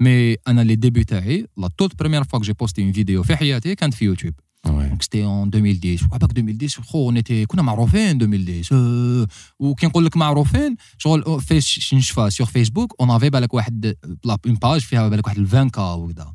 [0.03, 3.37] Mais أنا les débuts تاعي la toute première fois que j'ai posté une vidéo في
[3.37, 4.35] حياتي كانت في يوتيوب.
[4.67, 4.89] Ouais.
[4.91, 6.03] Donc c'était en 2010.
[6.13, 8.73] وعباك 2010 خو on était كنا معروفين 2010.
[8.73, 9.27] أه،
[9.59, 14.57] وكي نقول لك معروفين شغل في شنشفا sur Facebook on avait بالك واحد لا- une
[14.65, 16.33] page فيها بالك واحد 20 k وكذا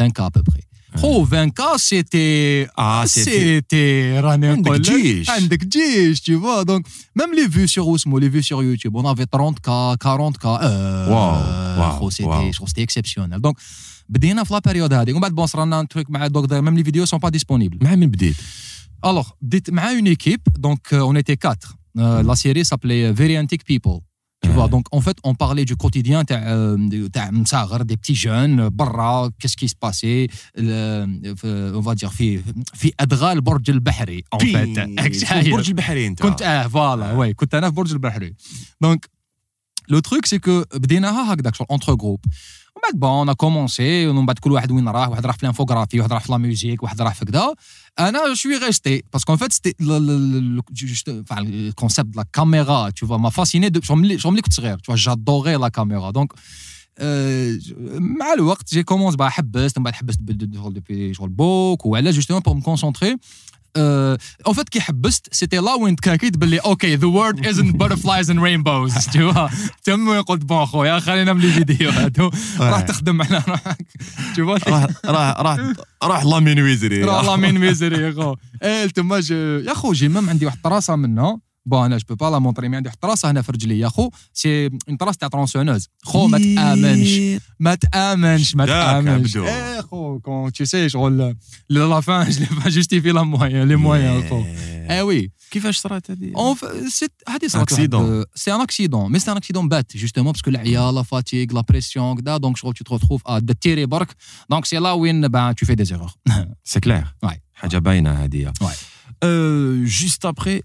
[0.00, 0.62] 20 k à peu près.
[1.00, 5.30] خو 20 k c'était Ah, c'était- c'était راني عندك نقول لك جيش.
[5.30, 6.80] عندك جيش tu vois donc
[7.20, 10.44] même les vues sur اسمه les vues sur YouTube on avait 30 k 40 k
[10.44, 10.46] euh,
[11.08, 12.52] واو، واو، خو c'était واو.
[12.52, 13.54] شغل c'était exceptionnel donc
[14.08, 16.84] بدينا في la période هذه ومن بعد bon صرنا un truc مع دوك même les
[16.84, 18.36] vidéos sont pas disponibles مع من بديت؟
[19.06, 21.76] Alors بديت مع une équipe donc euh, on était quatre.
[21.98, 23.98] Euh, la série s'appelait Very Antique People.
[24.44, 26.44] Tu vois donc en fait on parlait du quotidien تاع
[26.76, 30.26] euh, تاع مصاغر des petits jeunes برا qu'est-ce qui se passait
[30.58, 32.42] le- في- on va dire في
[32.74, 35.50] في ادغال البرج البحري en fait.
[35.50, 38.34] برج البحري انت كنت آه voilà oui كنت أنا في برج البحري
[38.80, 39.08] donc
[39.88, 42.20] le truc c'est que بديناها هكذاك شغل entre groupe
[42.78, 45.47] ومن بعد bon أنا commencé ومن بعد كل واحد وين راه واحد راه في ال
[45.47, 47.54] infographie واحد راه في la musique واحد راه في كذا
[47.98, 49.74] أنا je suis resté parce que en fait c'était
[51.38, 55.68] ال concept la caméra tu vois m'a fasciné شغل ملي كنت صغير vois j'adorais la
[55.68, 56.32] caméra donc
[57.00, 57.58] آه،
[57.98, 62.64] مع الوقت j'ai commencé بقى حبست من بعد حبست début بوك وعلا justement pour me
[62.64, 63.16] concentrer
[63.76, 68.40] en fait كي حبست c'était là وين تكاكيت باللي okay the world isn't butterflies and
[68.42, 69.50] rainbows تشوفا
[69.84, 71.90] تم قلت bon خويا خلينا من les vidéos.
[71.98, 72.30] هادو.
[72.60, 73.86] راح تخدم على روحك.
[74.32, 77.04] تشوفا راه راه راه راه la misère.
[77.04, 79.22] راه la misère يا خو إيه تما
[79.68, 82.68] يا خو j'ai même عندي واحد الطراسه منها bon أنا je peux pas la montrer
[82.68, 83.78] mais عندي واحد الطراسه هنا في رجلي.
[83.78, 87.42] يا خو c'est une trace تاع tronçonneuse خو ما تأمنش.
[87.60, 89.36] ما تأمنش ما داك تأمنش.
[89.36, 89.48] عبدو.
[89.48, 91.36] إيه خو كون tu sais شغل
[91.68, 94.44] la fin je pas justifie les moyens les moyens خو.
[94.90, 98.24] إيه oui كيفاش صرات هذه؟ ensuite هذه صارت Accident.
[98.34, 101.60] c'est un accident mais c'est un accident bête justement parce que العيا la fatigue la
[101.60, 102.36] pression كدا.
[102.36, 104.08] donc شغل tu te retrouves à tirer برك
[104.50, 106.34] donc c'est là وين bah tu fais des erreurs.
[106.64, 107.36] c'est clair Ouais.
[107.54, 108.52] حاجة باينة هذه.
[108.64, 108.76] Ouais.
[109.84, 110.62] juste après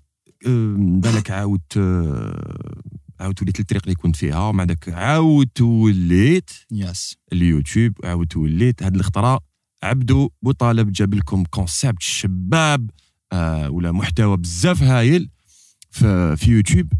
[1.01, 2.81] بالك عاودت آه،
[3.19, 8.95] عاودت وليت الطريق اللي كنت فيها ومع ذاك عاودت وليت يس اليوتيوب عاودت وليت هاد
[8.95, 9.39] الخطرة.
[9.83, 12.89] عبدو بوطالب جاب لكم concept شباب
[13.31, 15.29] آه ولا محتوى بزاف هايل
[15.91, 16.93] في, في يوتيوب.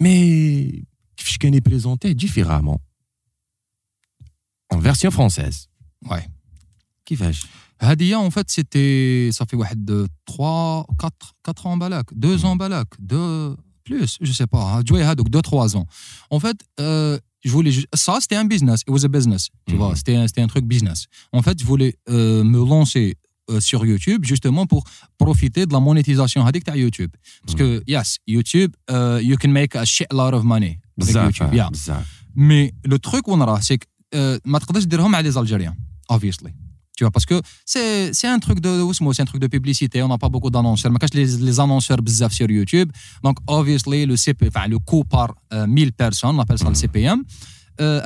[0.00, 0.84] mais
[1.16, 2.78] كيفاش كان يبريزونتيه؟ différemment
[4.74, 5.68] en version française.
[6.08, 6.28] Ouais.
[7.04, 7.46] كيفاش؟
[7.81, 12.87] هادية en fait c'était ça fait واحد 3 4 4 ans بالك 2 ans بالك
[12.99, 13.55] 2
[13.89, 15.85] plus je sais pas جوي هادوك 2 3 ans
[16.31, 19.73] en fait euh, je voulais ju- ça c'était un business it was a business tu
[19.73, 19.79] Mhm.
[19.81, 20.99] vois c'était un- c'était un truc business
[21.33, 23.07] en fait je voulais euh, me lancer
[23.51, 24.81] euh, sur YouTube justement pour
[25.23, 27.09] profiter de la monétisation هذيك تاع YouTube
[27.45, 31.43] parce que yes YouTube uh, you can make a shit lot of money avec بزاف
[31.43, 33.87] YouTube yeah بزاف مي لو تروك وين راه سيك
[34.45, 35.75] ما تقدرش ديرهم على لي الجيريان
[36.13, 36.51] obviously
[36.96, 38.82] Tu vois, parce que c'est, un truc de
[39.12, 40.02] c'est un truc de publicité.
[40.02, 40.90] On n'a pas beaucoup d'annonceurs.
[40.90, 42.90] Mais les, les annonceurs bzzaf sur YouTube.
[43.22, 46.70] Donc, obviously, le, CP, enfin, le coût par euh, 1000 personnes, on appelle ça le
[46.70, 46.74] hmm.
[46.74, 47.22] CPM,
[47.80, 48.00] euh,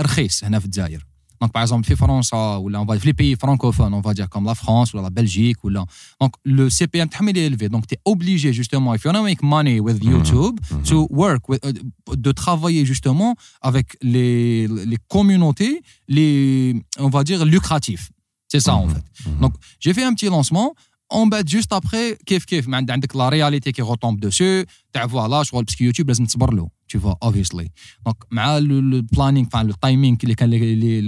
[1.40, 2.60] donc, par exemple, France, ah,
[3.02, 5.64] les pays francophones, on va dire comme la France ou la Belgique.
[5.64, 5.86] Ou là.
[6.20, 7.70] Donc, le CPM, il est élevé.
[7.70, 10.10] Donc, tu es obligé, justement, if you want to make money with hmm.
[10.10, 10.82] YouTube, hmm.
[10.82, 11.72] to work, euh,
[12.14, 18.10] de travailler, justement, avec les, les communautés, les, on va dire, lucratives.
[18.52, 19.04] C'est ça en fait.
[19.42, 20.68] Donc j'ai fait un petit lancement
[21.12, 25.06] on bat juste après كيف كيف ما عند- عندك la réalité qui retombe dessus تاع
[25.06, 27.66] فوالا شغل باسكو يوتيوب لازم تصبر له tu vois obviously
[28.06, 30.50] دونك مع le planning enfin le timing اللي كان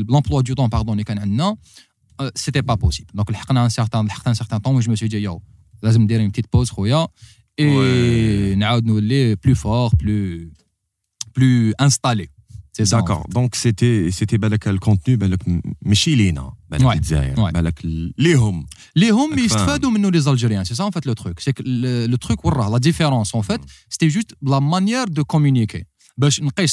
[0.07, 1.57] l'emploi du temps pardon اللي كان عندنا
[2.23, 4.97] euh, c'était pas possible donc لحقنا un certain لحقنا un certain temps où je me
[4.97, 5.41] suis dit yo
[5.83, 7.07] لازم ندير une petite pause خويا
[7.61, 8.57] et Ouais.
[8.57, 10.53] نعاود نولي plus fort plus
[11.39, 12.32] plus installé c'est ça en
[12.79, 13.27] D'accord.
[13.29, 14.39] Donc, c'était, c'était
[14.73, 15.19] le contenu,
[18.17, 18.65] les hommes.
[18.95, 19.59] Les hommes, ils se
[19.99, 20.65] nous, les Algériens.
[20.65, 21.41] C'est ça, en fait, le truc.
[21.41, 25.85] C'est que le, le truc, la différence, en fait, c'était juste la manière de communiquer.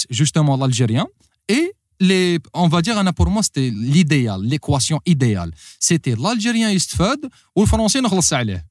[0.10, 1.08] Justement, l'Algérien
[1.48, 5.52] et les, on va dire, pour moi, c'était l'idéal, l'équation idéale.
[5.80, 6.96] C'était l'Algérien, il se
[7.56, 8.64] ou le Français, il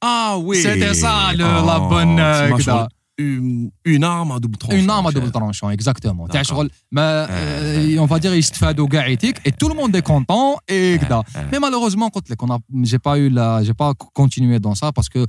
[0.00, 0.60] Ah oui!
[0.60, 2.88] C'était ça, le, oh, la bonne.
[3.22, 3.70] Euh, تسمى كدا.
[3.70, 4.78] شغل Une, une arme à double tranchant.
[4.78, 6.26] Une arme à double tranchant, exactement.
[6.28, 6.48] تاع D'accord.
[6.48, 10.56] شغل ما euh, on va dire يستفادوا كاع يتيك et tout le monde est content
[10.68, 11.22] et كدا.
[11.52, 14.92] Mais malheureusement, قلت لك, on a, j'ai pas eu la, j'ai pas continué dans ça
[14.92, 15.26] parce que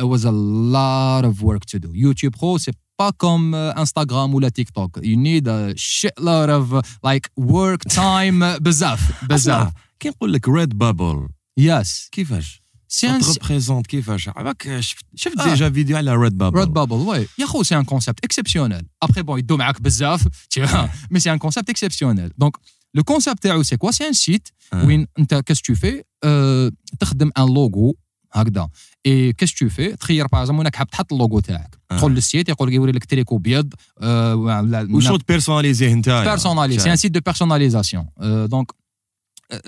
[0.00, 1.90] it was a lot of work to do.
[1.94, 4.90] YouTube Pro, c'est pas comme euh, Instagram ou la TikTok.
[5.10, 9.60] You need a shitload of uh, like work time uh, بزاف بزاف.
[9.60, 11.28] اسمع كي نقول لك ريد بابل
[11.60, 12.08] Yes.
[12.12, 15.42] كيفاش؟ C'est un تريبريزونت كيفاش؟ عباك شفت شفت Ah.
[15.48, 17.28] ديجا فيديو على ريد بابل Red Bubble, ouais.
[17.38, 18.82] يا خو, c'est un concept exceptionnel.
[19.04, 20.22] Après, bon, il doit معاك بزاف,
[20.54, 22.30] tu vois, mais c'est un concept exceptionnel.
[22.38, 22.56] Donc,
[22.98, 23.92] le concept تاعو, c'est quoi?
[23.92, 24.84] C'est un site Ah.
[24.84, 27.96] وين انت qu'est-ce que tu fais euh, تخدم ان لوغو
[28.32, 28.68] هكذا
[29.06, 31.94] اي qu'est-ce que tu fais تخير باغ اكزومبل انك حاب تحط اللوغو تاعك آه.
[31.96, 36.80] تدخل للسيت يقول لك يوري لك تريكو ابيض آه، ولا وشو تبيرسوناليزيه انت personnalisé.
[36.80, 38.04] C'est un site de personnalisation.
[38.20, 38.79] Euh, donc, euh,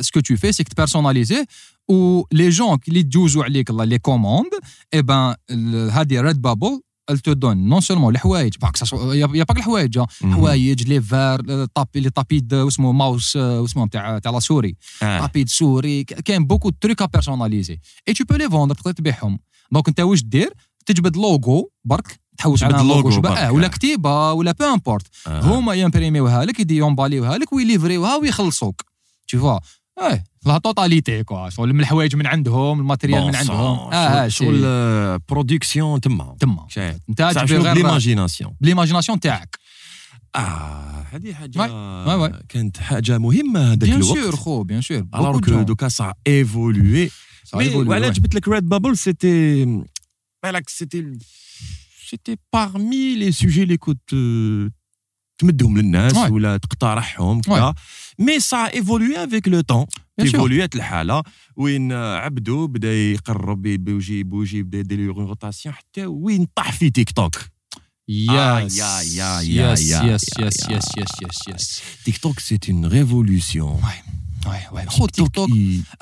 [0.07, 1.35] ce que tu fais, c'est que tu personnalises
[1.95, 3.05] où les gens qui les
[3.93, 4.57] les commandes,
[4.97, 5.89] eh ben, le-
[6.27, 6.77] Redbubble,
[7.09, 9.59] elle te donne non seulement الحوايج pas que ça soit- il n'y a pas que
[9.59, 10.07] الحوايج hein.
[10.23, 11.43] حوايج لي فار
[11.95, 14.77] les tapis de واسمه ماوس واسمه تاع تاع la souris
[15.21, 19.39] tapis de souris كاين beaucoup trucs à personnaliser et tu peux les vendre تقدر تبيعهم
[19.73, 20.53] donc انت واش دير
[20.87, 23.29] تجبد لوغو برك تحوس على لوغو شبه.
[23.29, 28.83] آه، ولا كتيبه ولا peu importe هما يمبريميوها لك يدي يومباليوها لك ويليفريوها ويخلصوك
[29.33, 29.61] tu vois.
[29.99, 33.57] آه la totalité quoi شغل من الحوايج من عندهم ال matériel من عندهم.
[33.57, 36.97] آه آه شغل شغل production تما تما شايف.
[37.09, 39.59] انت صح تجبد شنو غير ب l'imagination ب l'imagination تاعك
[40.35, 42.33] آه هذه حاجة واي، واي.
[42.49, 46.15] كانت حاجة مهمه هذاك bien الوقت sûr خو bien sûr alors que دوكا ça a
[46.27, 47.11] évolué.
[47.55, 49.65] Mais وعلى جبت لك Redbubble c'était
[50.43, 51.19] بالك c'était
[52.11, 54.71] c'était parmi les sujets اللي كنت آه،
[55.39, 56.31] تمدهم للناس Ouais.
[56.31, 57.75] ولا تقترحهم كذا
[58.19, 59.87] mais ça évolué avec le temps.
[60.21, 61.23] ايفولويات الحالة
[61.57, 67.35] وين عبدو بدا يقرب بوجي بوجي بدا يدير rotation حتى وين طاح في تيك توك
[68.11, 68.31] Yes.
[68.31, 70.75] Aïe, aïe, yes, aïe, yes, yes, yes, aïe.
[70.75, 71.81] yes, yes, yes.
[72.05, 73.81] تيك توك c'est une révolution
[74.45, 74.87] Ouais, ouais.
[74.89, 75.51] خو تيك توك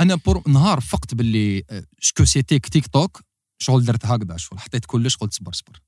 [0.01, 1.63] أنا pour نهار فقت باللي
[2.01, 3.21] ce que c'était تيك توك
[3.59, 5.81] شغل درت هكذا شغل حطيت كلش قلت صبر صبر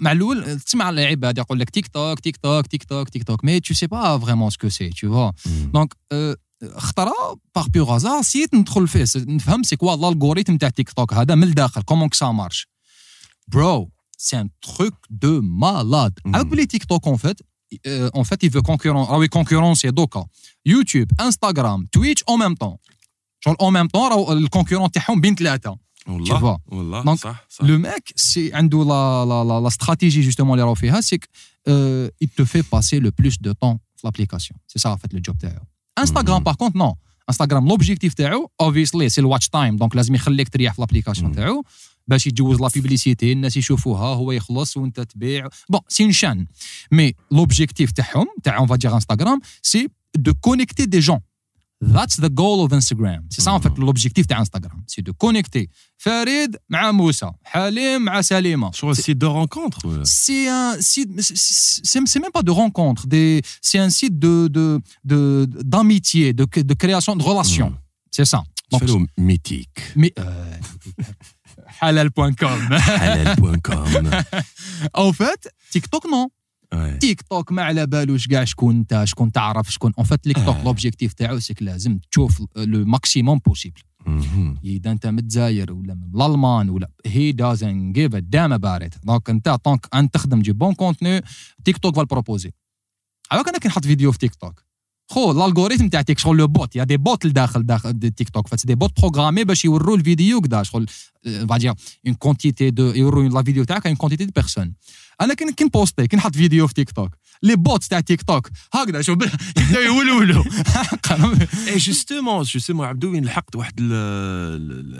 [0.00, 3.60] مع الأول تسمع العباد يقول لك تيك توك تيك توك تيك توك تيك توك mais
[3.60, 5.32] tu sais pas vraiment ce que c'est tu vois
[5.72, 5.94] donc
[6.76, 11.14] خطره par pur hasard سيت ندخل فيه نفهم c'est quoi ال algorithme تاع تيك توك
[11.14, 12.68] هذا من الداخل comment ça marche
[13.48, 16.18] bro c'est un truc de malade.
[16.34, 17.40] عاود بلي تيك توك en fait
[17.86, 20.26] en fait يفو concurrents راهو concurrencé دوكا.
[20.66, 22.76] يوتيوب انستغرام تويتش en même temps
[23.40, 25.85] شغل en même temps راهو ال concurrents تاعهم بين ثلاثة.
[26.08, 26.60] والله vois.
[26.66, 30.62] والله Donc, صح صح le mec c'est عنده لا لا لا لا stratégie justement اللي
[30.64, 31.18] راهو فيها c'est
[32.24, 35.20] il te fait passer le plus de temps في l'application c'est ça en fait le
[35.28, 35.64] job تاعو
[35.98, 36.44] انستغرام Mhm.
[36.44, 36.96] par contre non
[37.30, 41.36] انستغرام l'objectif تاعو obviously c'est ال watch time donc لازم يخليك تريح في l'application Mhm.
[41.36, 41.62] تاعو
[42.08, 46.46] باش يتجوز لا بيبليسيتي الناس يشوفوها هو يخلص وانت تبيع بون سي اون شان
[46.92, 51.20] مي لوبجيكتيف تاعهم تاع اون فادير انستغرام سي دو كونيكتي دي جون
[51.95, 53.21] That's the goal of Instagram.
[53.33, 54.77] C'est ça en fait l'objectif de Instagram.
[54.85, 55.67] C'est de connecter
[55.97, 58.71] Farid مع موسى, حليم مع سليمة.
[58.71, 60.05] sur un site de rencontre ouais.
[60.05, 64.47] C'est un site, c'est- c'est c'est même pas de rencontre, des- c'est un site de
[64.57, 64.79] de
[65.11, 67.71] de d'amitié, de, de création de relations.
[67.71, 67.77] Mm.
[68.11, 68.43] C'est ça.
[68.71, 70.23] Donc, فالو ميتيك mais euh,
[71.81, 72.59] halal.com.
[72.71, 74.09] halal.com
[74.93, 75.41] en fait,
[75.71, 76.27] TikTok non.
[76.98, 80.56] تيك توك ما على بالوش كاع شكون انت شكون تعرف شكون en fait تيك توك.
[80.64, 83.80] l'objectif تاعو c'est que لازم تشوف le maximum possible.
[84.64, 89.13] اذا انت من الجزائر ولا من الالمان ولا he doesn't give a damn about it
[89.13, 91.20] donc انت tant que انت تخدم des bons contenus
[91.64, 92.52] تيك توك va le proposer
[93.30, 94.62] علاش أنا كي نحط فيديو في تيك توك
[95.08, 98.10] خو ال algorithme تاع تيك شغل le bot y a des bots لداخل داخل de
[98.10, 100.86] تيك توك en fait des bots programmés باش يوروا الفيديو كدا شغل
[101.48, 101.74] فادير
[102.06, 104.72] une quantité de يوروا la vidéo تاعك une quantité de personnes
[105.20, 107.10] أنا كي كي نبوستي كي نحط فيديو في تيك توك
[107.42, 109.18] les bots تاع تيك توك هكذا شوف
[109.58, 110.44] يبداو يولولوا
[111.74, 113.92] Et justement, justement, Abdou, il لحقت واحد ال-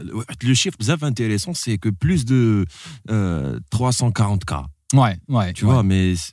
[0.00, 2.64] ال- واحد le chiffre بزاف intéressant, c'est que plus de
[3.10, 4.64] euh, 340K,
[4.94, 5.52] Ouais, ouais.
[5.52, 5.68] tu ouais.
[5.70, 6.32] vois, mais c-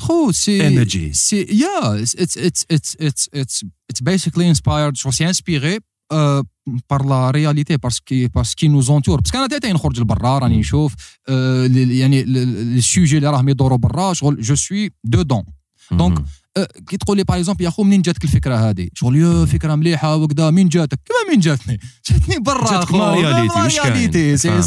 [0.00, 0.58] آه، Gros, c'est.
[0.72, 1.06] Energy.
[1.26, 3.56] C'est, yeah, it's, it's, it's, it's, it's, it's,
[3.90, 4.92] it's basically inspired.
[4.96, 5.78] Je suis inspiré
[6.12, 6.42] euh,
[6.88, 9.18] par la réalité, parce qui, parce qui nous entoure.
[9.22, 10.94] Parce qu'أنا تاتا نخرج لبرا راني نشوف
[11.28, 15.44] آه، ال- يعني السوجي اللي راهم يدوروا برا شغل جو سوي دودون
[15.92, 16.24] دونك مهم.
[16.45, 20.15] آه، كي تقول لي par exemple يا خو منين جاتك الفكرة هذه؟ شغل فكرة مليحة
[20.15, 22.91] وكذا مين جاتك؟ كيما مين جاتني؟ جاتني برا جاتك.
[22.91, 24.61] ma réalité، واش كاين؟ réalité c'est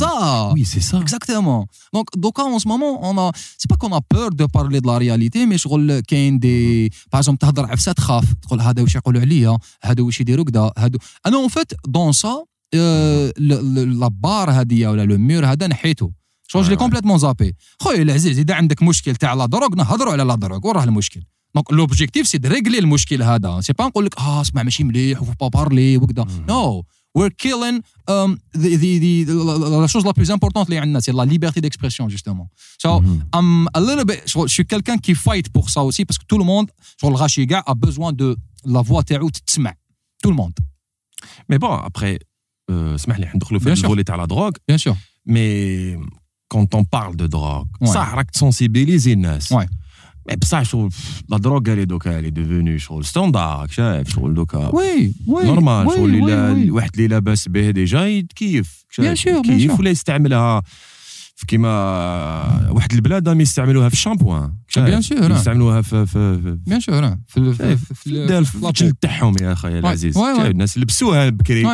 [0.64, 0.98] c'est ça.
[1.00, 1.66] Exactement.
[1.94, 4.86] Donc, donc en ce moment, on a, c'est pas qu'on a peur de parler de
[4.86, 9.20] la réalité, mais شغل كاين des par exemple تهضر عفسه تخاف تقول هذا واش يقولوا
[9.20, 11.48] عليا؟ هذا واش يديروا كذا هذا أنا
[12.12, 12.28] ça
[12.74, 16.12] euh, le- le- la barre هذه ولا le mur هذا نحيته.
[16.46, 16.78] شغل ouais.
[16.78, 20.66] complètement زابي خويا العزيز إذا عندك مشكل تاع la drogue نهضروا على la drogue.
[20.66, 21.20] وراه المشكل.
[21.55, 25.33] دونك لوبجيكتيف سي ريغلي المشكل هذا سي با نقول لك اه اسمع ماشي مليح وفو
[25.39, 26.83] با بارلي وكذا نو
[27.17, 27.77] we're killing
[28.11, 28.31] um,
[28.63, 28.91] the, the,
[29.27, 32.47] the, la, la chose la plus importante اللي عندنا c'est la liberté d'expression justement
[32.83, 33.37] so Mhm.
[33.37, 36.25] I'm a little bit شغل je suis quelqu'un qui fight pour ça aussi parce que
[36.25, 36.67] tout le monde
[37.01, 38.35] شغل غاشي كاع a besoin de
[38.67, 39.73] la voix تاعو تتسمع
[40.27, 40.53] tout le monde
[41.51, 42.17] Mais bon, après,
[42.71, 43.83] euh, اسمح لي حندخلوا في Bien sûr.
[43.83, 44.95] الفولي تاع لا دروغ bien sûr
[45.29, 45.97] mais
[46.53, 47.93] quand on parle de drogue Ouais.
[47.93, 49.65] صح راك تسونسيبيليزي الناس Ouais.
[50.36, 50.90] بصح شغل
[51.28, 56.14] لا دروغ اللي دوكا اللي ديفوني شغل ستاندار شايف شغل دوكا oui oui نورمال شغل
[56.30, 56.70] اللي.
[56.70, 59.78] واحد اللي لاباس به ديجا يتكيف sûr, bien يتكيف sûr.
[59.80, 60.62] ولا يستعملها
[61.44, 65.32] كيما واحد البلاد راهم يستعملوها في الشامبوان شايف؟ Bien sûr, نعم.
[65.32, 67.18] يستعملوها في في, sûr hein.
[67.28, 68.94] في في شايف؟ في الجلد.
[69.00, 70.18] تاعهم يا أخي العزيز.
[70.18, 71.64] الناس لبسوها بكري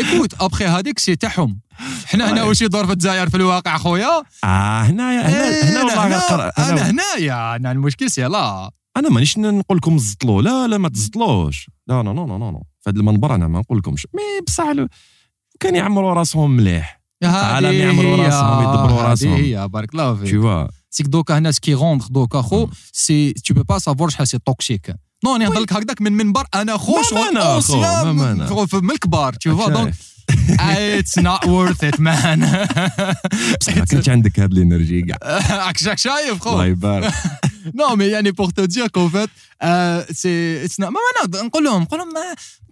[0.00, 1.60] écoute après هذيك c'est تاعهم
[2.04, 2.42] حنا هنا.
[2.42, 8.10] واش يدور في الجزائر في الواقع خويا آه هنايا هنا هنا أنا هنايا أنا المشكل
[8.10, 12.38] c'est لا أنا مانيش نقول لكم زطلوا لا لا ما تزطلوش لا لا لا لا
[12.38, 14.06] لا في هذا المنبر أنا ما نقول لكمش.
[14.14, 14.72] mais بصح
[15.60, 17.03] كان يعمروا راسهم مليح.
[17.28, 19.34] عالم هذه يعملوا هي، راسهم، يدبروا راسهم.
[19.34, 20.40] هي بارك الله فيك.
[20.42, 20.72] Vois.
[20.90, 22.68] سيك دوكا هنا سكي روندر دوكا خو.
[22.92, 26.76] سي تو بو با سافوار شحال سي توكسيك نو نهضر لك هكذاك من منبر أنا
[26.76, 29.94] خو ما شغل مانا خو، ما من الكبار شايف؟ دونك
[30.60, 32.66] اتس نوت ورث ات مان
[33.60, 35.18] بصح ما كانش عندك هاد الانرجي كاع
[35.50, 37.14] راك شايف خو الله يبارك
[37.74, 39.30] نو مي يعني بور تو دير كون فات
[40.10, 42.20] سي اتس ما أنا نقول لهم نقول لهم ما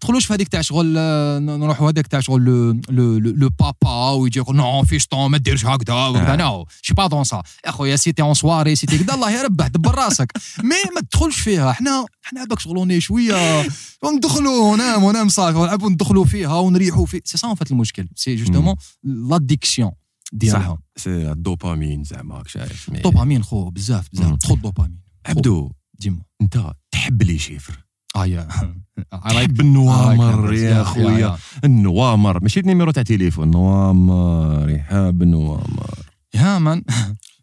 [0.03, 2.45] تدخلوش في هذيك تاع شغل آه، نروحوا هذاك تاع شغل
[2.91, 6.07] لو لو بابا ويجي يقول نو فيشطون ما ديرش هكذا.
[6.09, 6.37] وكذا.
[6.37, 9.95] نو شي با دون سا يا خويا سيتي اون سواري سيتي كذا الله يربح دبر
[9.95, 11.73] راسك مي ما تدخلش فيها.
[11.73, 13.67] حنا حنا باك شغلوني شوية.
[14.03, 18.77] وندخلوا ونام ونام صافي ونلعبوا ندخلوا فيها ونريحوا في سي سا فات المشكل سي جوستومون
[19.05, 19.91] لاديكسيون
[20.33, 22.91] ديالهم سي الدوبامين زعما راك شايف.
[22.91, 24.37] مي- دوبامين خو بزاف بزاف.
[24.39, 26.23] تخو دوبامين عبدو ديما.
[26.43, 27.85] أنت تحب les chiffres.
[28.17, 28.49] آه yeah.
[29.31, 32.43] تحب النوامر يا خويا النوامر.
[32.43, 33.51] ماشي النيميرو تاع تليفون.
[33.51, 35.95] نوامر يحب النوامر.
[36.35, 36.83] يا مان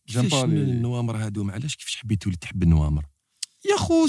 [0.08, 3.05] كيفاش النوامر هادو؟ معلاش كيفاش حبيت تولي تحب النوامر؟
[3.71, 4.08] يا خو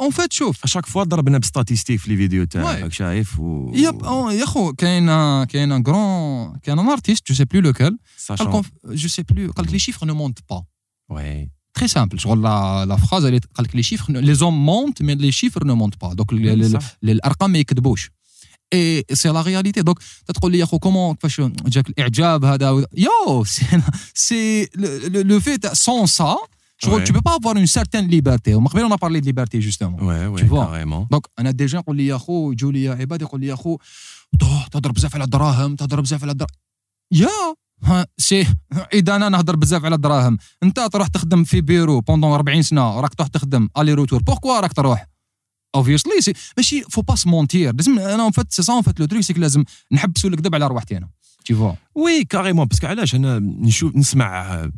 [0.00, 0.64] en fait شوف.
[0.64, 4.72] à chaque fois ضربنا ب statistiques في les vidéos تاعك شايف و أو- يا خو
[4.72, 5.06] كاين
[5.44, 7.98] كاين un grand كاين un artiste je sais plus lequel
[8.84, 10.64] je sais plus قال لك les chiffres ne mentent pas
[11.10, 15.02] oui très simple شغل لا la phrase اللي قال لك les chiffres les hommes mentent
[15.02, 16.96] mais les chiffres ne mentent pas دوك ال- ال- صح.
[17.04, 18.10] الارقام ما يكذبوش
[18.72, 19.98] et c'est la réalité donc
[20.34, 23.64] تقول لي يا خو comment كيفاش جاك الاعجاب هذا و- you see
[24.14, 24.68] c'est
[25.08, 26.36] لو في sans ça
[26.80, 27.08] شغل Ouais.
[27.08, 28.48] tu peux pas avoir une certaine liberté.
[28.54, 30.02] وما قبل on a parlé de liberté justement.
[30.02, 30.66] oui oui Tu vois.
[30.66, 33.78] carrément donc أنا déjà نقول لي يا خو يجوا les عباد يقول لي يا خو
[34.32, 36.52] "دوه، تهضر بزاف على الدراهم تهضر بزاف على الدراهم
[37.12, 37.28] يا
[37.84, 38.46] ها si
[38.94, 43.14] إذا أنا نهضر بزاف على الدراهم أنت تروح تخدم في bureau pendant 40 سنة راك
[43.14, 45.06] تروح تخدم aller-retour pourquoi راك تروح؟
[45.74, 49.06] obviously c'est ماشي faut pas mentir لازم أنا en fait c'est ça en fait le
[49.06, 51.08] truc c'est لازم نحبسوا الكذب على رواحتنا
[51.44, 54.68] tu vois oui carrément parce que علاش أنا نشوف نسمع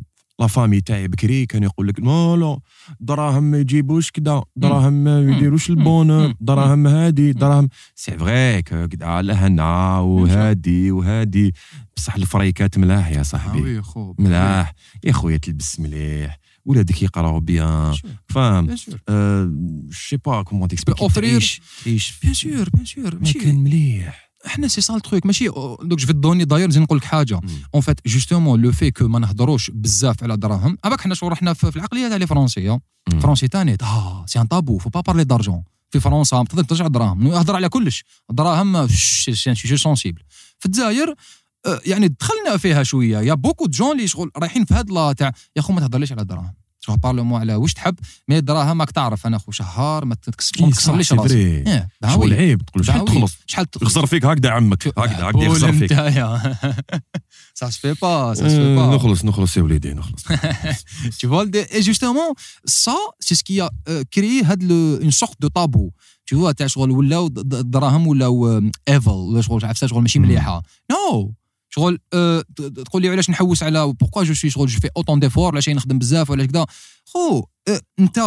[0.41, 2.59] la famille تاعي بكري كان يقول لك non لا
[2.99, 9.21] دراهم ما يجيبوش كذا دراهم ما يديروش le bonheur دراهم هادي دراهم c'est vrai كذا
[9.21, 11.53] لهنا وهادي وهادي.
[11.97, 13.81] بصح الفريكات ملاح يا صاحبي.
[13.81, 14.73] خو ملاح.
[15.03, 16.37] يا خويا تلبس مليح.
[16.65, 17.95] ولادك يقراو bien.
[18.29, 18.75] فاهم؟
[20.11, 24.30] je sais pas comment تعيش تعيش bien sûr bien sûr ما ماشي كان مليح.
[24.45, 27.41] إحنا c'est ça le truc ماشي donc je vais donner داير زين نقول لك حاجة.
[27.75, 31.53] en fait justement le fait que ما نهضروش بزاف على دراهم أباك حنا شو رحنا
[31.53, 32.79] في العقلية تاع les Français
[33.13, 33.19] مم.
[33.19, 36.87] Français تاني آه c'est un tabou faut pas parler d'argent في فرنسا ما تقدر ترجع
[36.87, 38.03] دراهم يهضر على كلش.
[38.29, 40.21] الدراهم c'est sensible
[40.59, 41.15] في الجزائر
[41.65, 43.17] آه، يعني دخلنا فيها شوية.
[43.19, 45.81] y a beaucoup de gens اللي شغل رايحين في هاد لا تاع يا خو ما
[45.81, 47.95] تهضرليش على الدراهم شغل parlez على واش تحب؟
[48.27, 51.37] mais الدراهم ماك تعرف أنا خو شهار ما إيه، تكسرليش سي راسي.
[51.37, 52.33] إيه، شغل oui.
[52.33, 53.05] عيب تقول شحال.
[53.05, 55.93] تخلص شحال يخسر فيك هكذا عمك هكذا هكذا يخسر فيك.
[57.53, 58.95] ça se fait pas ça آه، bah.
[58.95, 60.23] نخلص نخلص يا وليدي نخلص.
[62.67, 65.91] ça c'est ce qui a euh, créé had le, une sorte de tabou.
[66.25, 70.19] Tu vois تاع شغل ولاو الدراهم ولاو ايفل ولا شغل عرفتها شغل ماشي.
[70.19, 70.63] مليحة.
[70.91, 71.33] non
[71.73, 75.51] شغل ت- تقول لي علاش نحوس على pourquoi je suis شغل je fais autant d'efforts
[75.53, 76.65] علاش نخدم بزاف ولا كذا
[77.05, 78.17] خو آه، انت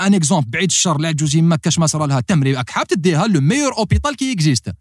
[0.00, 3.40] un exemple بعيد الشر العجوزي ما كاش ما صرا لها تمري راك حاب تديها le
[3.40, 4.74] meilleur hôpital qui existe لا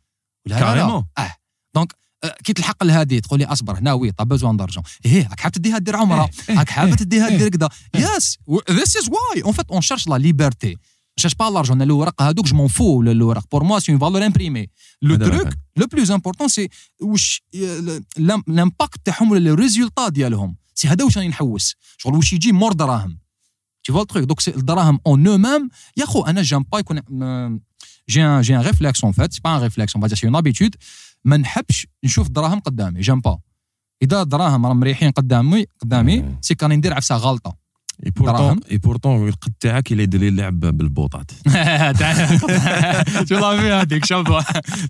[0.46, 0.60] لا.
[0.60, 1.06] carrément.
[1.18, 1.36] أه.
[1.76, 1.94] donc
[2.24, 5.52] آه، كي تلحق لهادي تقول لي أصبر هنا oui t'as besoin d'argent إيه راك حاب
[5.52, 10.08] تديها دير عمره راك حابه تديها دير كذا c'est ça ouais en fait on cherche
[10.08, 10.78] la liberté
[11.22, 14.26] cherche pas l'argent أنا الورق هذوك je m'en fous الورق pour moi c'est une valeur
[14.26, 14.68] imprimée
[15.02, 15.54] le truc.
[15.78, 16.70] le plus important c'est
[17.02, 17.44] واش
[18.48, 23.18] l'impact تاعهم ولا résultat ديالهم c'est هذا واش راني نحوس شغل واش يجي مور دراهم
[23.88, 24.26] tu vois le truc?
[24.26, 25.70] Donc c'est الدراهم en eux-mêmes.
[25.98, 27.02] يا خو أنا j'aime pas يكون
[28.10, 30.36] j'ai un j'ai un réflexe en fait c'est pas un réflexe en fait c'est une
[30.36, 30.76] habitude
[31.26, 33.40] ما نحبش نشوف دراهم قدامي j'aime pas
[34.04, 36.38] اذا الدراهم راهم مريحين قدامي قدامي.
[36.42, 37.58] c'est quand ندير عفسه غلطه
[38.07, 38.61] اي بورتون دراهم.
[38.71, 41.31] اي بورتون القد تاعك اللي يدير لي اللعب بالبوطات
[43.29, 44.29] tu l'as vu هذيك شوف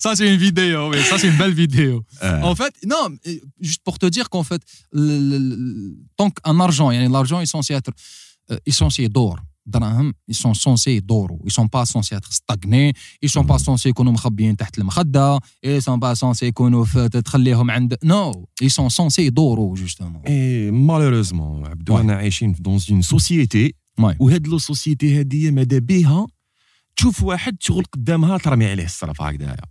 [0.05, 2.53] ça c'est une vidéo oui ça c'est une belle vidéo آه.
[2.53, 3.30] En fait, non, euh,
[3.68, 4.62] juste pour te dire qu'en fait,
[4.93, 7.90] le- le- le- tant qu'un argent, يعني l'argent est censé être,
[8.51, 8.90] euh, ils sont
[9.68, 11.49] Censés يدور دراهم ils sont censés يدوروا
[11.86, 12.93] censés être stagnés
[13.26, 17.97] ils sont pas censés يكونوا مخبيين تحت المخدة ils sont pas censés يكونوا تخليهم عند
[18.63, 20.28] ils sont censés يدوروا justement.
[20.28, 21.97] اي malheureusement عبدو.
[21.97, 23.74] أنا عايشين dans une société.
[24.20, 26.28] وهاد la société هادي ماذا بيها
[26.95, 29.61] تشوف واحد شغل قدامها ترمي عليه الصرف هكذايا.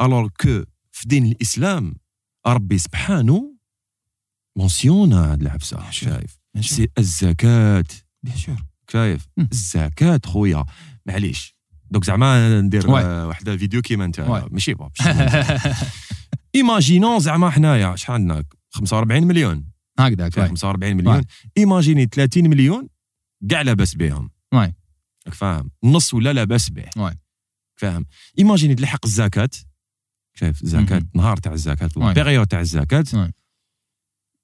[0.00, 1.94] alors que في دين الإسلام
[2.46, 3.54] ربي سبحانه
[4.56, 7.84] mentionna هاد العفسه شايف؟ c'est الزكاة.
[8.26, 8.77] Bien sûr.
[8.90, 9.48] شايف مم.
[9.52, 10.64] الزكاة خويا
[11.06, 11.58] معليش
[11.90, 12.90] دوك زعما ندير Ouais.
[12.90, 14.20] آه، فيديو كيما انت.
[14.50, 14.90] ماشي با
[16.54, 20.48] imaginons زعما حنايا شحال عندنا 45 مليون هكذا فيها ouais.
[20.48, 21.22] 45 مليون
[21.58, 22.88] imaginez 30 مليون
[23.50, 24.74] كاع لاباس بهم واي.
[25.32, 27.14] فاهم النص ولا لاباس به واي.
[27.76, 28.06] فاهم
[28.38, 29.50] imaginez تلحق الزكاة
[30.34, 31.02] شايف الزكاة.
[31.14, 32.14] نهار تاع الزكاة ولا ouais.
[32.14, 33.04] période تاع الزكاة.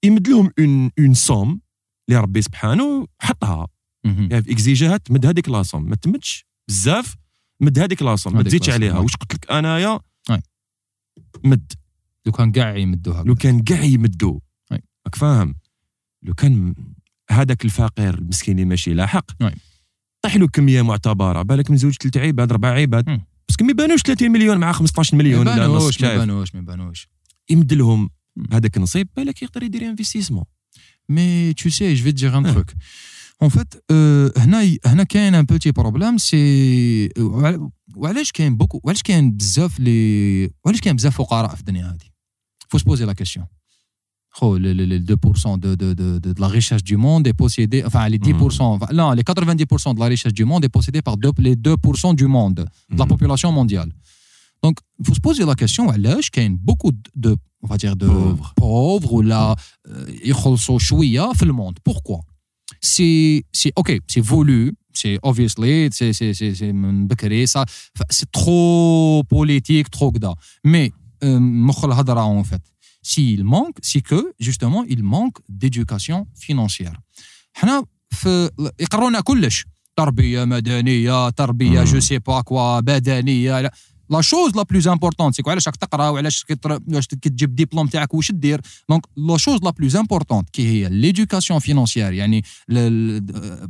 [0.04, 1.60] يمد لهم une une somme
[2.08, 3.66] اللي ربي سبحانه حطها
[4.06, 4.10] Mhm.
[4.30, 7.14] يعني اكزيجها تمد هذيك la somme ما تمدش بزاف
[7.60, 9.02] مد هذيك la somme ما تزيدش عليها واي.
[9.02, 10.00] واش قلت لك أنايا.
[11.44, 11.72] مد
[12.26, 14.38] لو كان كاع يمدوها لو كان كاع يمدوا
[14.70, 14.82] واي.
[15.06, 15.54] راك فاهم
[16.22, 16.74] لو كان
[17.30, 19.30] هذاك الفقير المسكين اللي ماشي لاحق.
[20.22, 23.20] طيح له كمية معتبرة بالك من زوج ثلاث عباد أربع عباد.
[23.48, 27.08] بس ما يبانوش 30 مليون مع 15 ما مليون نص يبانوش ما يبانوش ما يبانوش
[27.50, 28.10] يمد لهم.
[28.52, 30.44] هذاك النصيب بالك يقدر يدير investissement
[31.78, 32.52] sais, je vais te dire un Ah.
[32.54, 32.70] truc.
[33.43, 39.01] En fait, euh, هنا هنا كاين un petit problème c'est وعل- وعلاش كاين beaucoup وعلاش
[39.03, 42.09] كاين بزاف لي وعلاش كاين بزاف فقراء في الدنيا هذه
[42.75, 43.41] faut se poser la question
[44.31, 47.33] خو le, le, le 2% de, de, de, de, de la richesse du monde est
[47.43, 51.01] possédé enfin les 10% enfin, non les 90% de la richesse du monde est possédée
[51.01, 52.59] par deux, les 2% du monde
[52.91, 53.91] de la population mondiale.
[54.63, 57.95] Donc, il faut se poser la question, علاش كاين beaucoup de, de on va dire
[57.95, 58.53] de Pauvres.
[58.55, 59.55] pauvres ou là
[60.25, 61.77] يخلصوا شويه في le monde.
[61.89, 62.19] Pourquoi
[62.81, 67.65] C'est c'est OK, c'est voulu, c'est obviously, c'est c'est c'est c'est من بكري ça
[68.09, 70.33] c'est trop politique, trop كدا.
[70.67, 70.91] Mais
[71.23, 72.61] euh, مخ الهضره en fait.
[73.01, 76.99] S'il manque, c'est que justement il manque d'éducation financière.
[77.53, 78.49] حنا في
[78.79, 79.65] يقرونا كلش
[79.97, 81.83] تربيه مدنيه تربيه مم.
[81.83, 83.71] جو سي با كوا بدنيه
[84.10, 84.20] لا.
[84.20, 86.44] شوز لا بلوز امبورطون سيكو علاش راك تقرا وعلاش
[86.88, 91.58] واش كتجيب الدبلوم تاعك واش دير donc la chose la plus importante qui هي l'éducation
[91.58, 92.44] financière يعني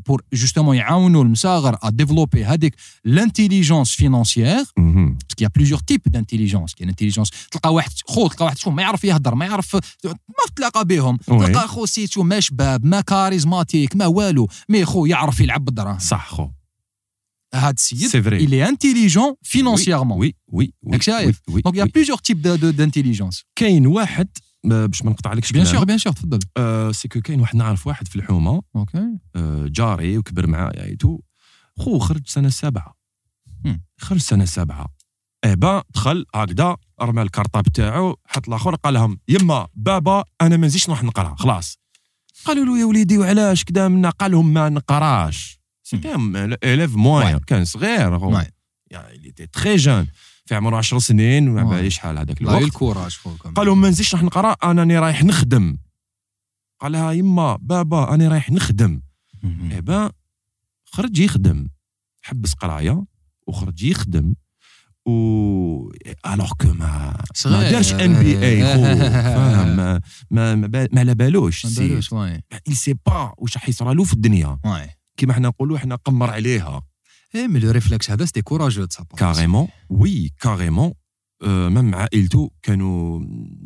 [0.06, 2.74] pour justement يعاونوا المصاغر à développer هذيك
[3.04, 4.64] l'intelligence financière.
[4.76, 8.74] parce que y a plusieurs types d'intelligence كاين intelligence تلقى واحد خو تلقى واحد شوف
[8.74, 10.12] ما يعرف يهضر ما يعرف ما
[10.56, 11.16] تلاقى بهم.
[11.16, 15.98] تلقى خو c'est tout ما شباب ما charismatique ما والو mais خو يعرف يلعب بالدراهم
[15.98, 16.48] صح خو
[17.54, 20.12] هذا السيد il est intelligent financièrement.
[20.12, 21.97] oui oui oui راك شايف؟ oui donc y a oui.
[21.97, 24.28] plusieurs types d'intelligence كاين واحد
[24.64, 25.64] باش ما نقطع عليكش bien.
[25.64, 26.38] sûr bien sûr تفضل
[26.94, 29.18] c'est que كاين واحد نعرف واحد في الحومه ok
[29.66, 31.18] جاري وكبر معايا et tout
[31.76, 32.94] خو خرج سنه سابعه
[33.64, 33.84] مم.
[33.98, 34.86] خرج سنه سابعه
[35.44, 40.56] إيه bah دخل هكذا رمى ال cartable تاعو حط الآخر قال لهم يما بابا أنا
[40.56, 41.78] ما نزيدش نروح نقرا خلاص
[42.44, 46.14] قالوا له يا وليدي وعلاش كذا منا قال لهم ما نقراش c'était
[46.64, 47.44] élève moyen Ouais.
[47.46, 48.46] كان صغير هو.
[48.90, 50.06] يعني il était très jeune
[50.46, 51.74] في عمره 10 سنين وما Ouais.
[51.74, 53.18] باليش شحال هذاك الوقت ال courage.
[53.54, 55.76] قال لهم ما نزيدش راح نقرا أنا راني رايح نخدم
[56.80, 59.00] قال لها يما بابا أنا رايح نخدم.
[59.44, 60.12] إيه ben
[60.84, 61.68] خرج يخدم
[62.22, 63.04] حبس قرايه
[63.46, 64.34] وخرج يخدم
[65.06, 65.12] و
[66.26, 67.24] alors que ما.
[67.46, 71.72] ما دارش MBA فاهم ما ما ما, ما على بالوش ما.
[71.76, 75.78] بالوش ouais il sait pas واش راح يصرى له في الدنيا واي كيما حنا نقولوا
[75.78, 76.82] حنا قمر عليها.
[77.34, 80.92] et mais le réflexe هذا c'était courageux carrément oui carrément
[81.42, 83.20] même عائلته كانوا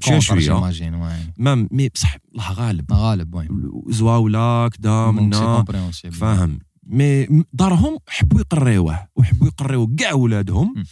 [0.04, 1.32] شوية شوية.
[1.36, 2.92] même mais بصح الله غالب.
[2.92, 3.48] غالب واي
[3.88, 5.64] زواوله كدا منا
[6.12, 6.58] فاهم.
[6.86, 10.74] mais دارهم حبوا يقريوه وحبوا يقريو كاع ولادهم.
[10.76, 10.84] مم.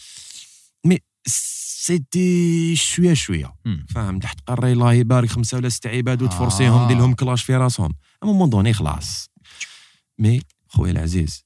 [0.84, 3.54] mais c'était شوية شوية.
[3.64, 3.86] مم.
[3.88, 6.88] فاهم تحت قري الله يبارك خمسة ولا ستة عباد وتفرسيهم آه.
[6.88, 7.94] دير لهم classe في راسهم.
[8.22, 9.30] à un moment donné خلاص.
[10.18, 11.44] mais خويا العزيز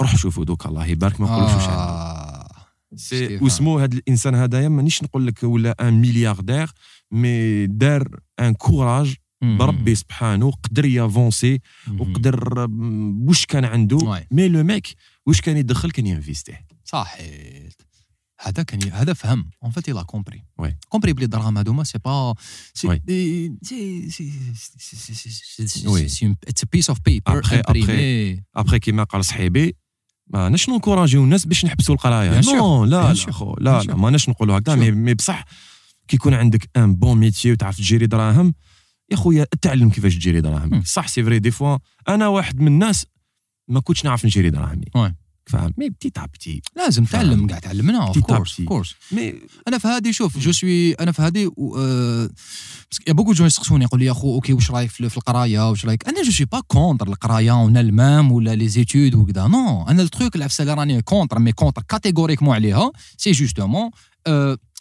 [0.00, 2.48] روح شوفوا دوك الله يبارك ما نقولوش واش آه.
[2.96, 3.36] c'est.
[3.36, 6.70] واسمو هذا الإنسان هذايا مانيش نقول لك ولا un milliardaire
[7.10, 9.14] mais دار un courage.
[9.42, 11.60] بربي سبحانه قدر يافونسي.
[11.98, 12.66] وقدر
[13.26, 13.98] واش كان عنده.
[14.30, 14.86] mais le mec
[15.26, 17.82] واش كان يدخل كان ينفيستيه صحيت
[18.46, 20.76] هذا كان ي- هذا فهم en fait a compris oui.
[20.96, 22.34] compris بلي الدراهم هذوما سي با
[22.74, 23.00] سي.
[23.62, 29.76] سي سي سي بيس اوف بيبر Après- après- ابخي كيما قال صحيبي
[30.26, 32.40] ما ناش نكوراجيو الناس باش نحبسوا القرايه.
[32.54, 33.32] non لا لا.
[33.32, 33.94] خو لا لا.
[33.96, 34.90] ما ناش نقولوا هكذا مي.
[34.90, 35.44] مي بصح
[36.08, 38.54] كي يكون عندك un bon métier وتعرف تجيري دراهم
[39.10, 40.86] يا خويا تعلم كيفاش تجيري دراهم Hmm.
[40.86, 41.78] صح c'est vrai des fois
[42.08, 43.06] أنا واحد من الناس
[43.68, 44.86] ما كنتش نعرف نجيري دراهمي
[45.76, 47.22] mais petit à petit لازم فاهم.
[47.22, 48.64] تعلم قاعد تعلمنا of course petit.
[48.64, 49.34] course mais
[49.68, 51.50] أنا في هذه شوف je suis أنا في هذه
[53.08, 55.16] y a beaucoup de gens يسقسوني يقول لي يا أخو OK واش رأيك في في
[55.16, 59.46] القراية واش رأيك؟ أنا je suis pas contre القراية ولا المام ولا les études وكذا.
[59.46, 63.90] non أنا ال truc العفسه اللي راني contre mais contre catégoriquement عليها c'est justement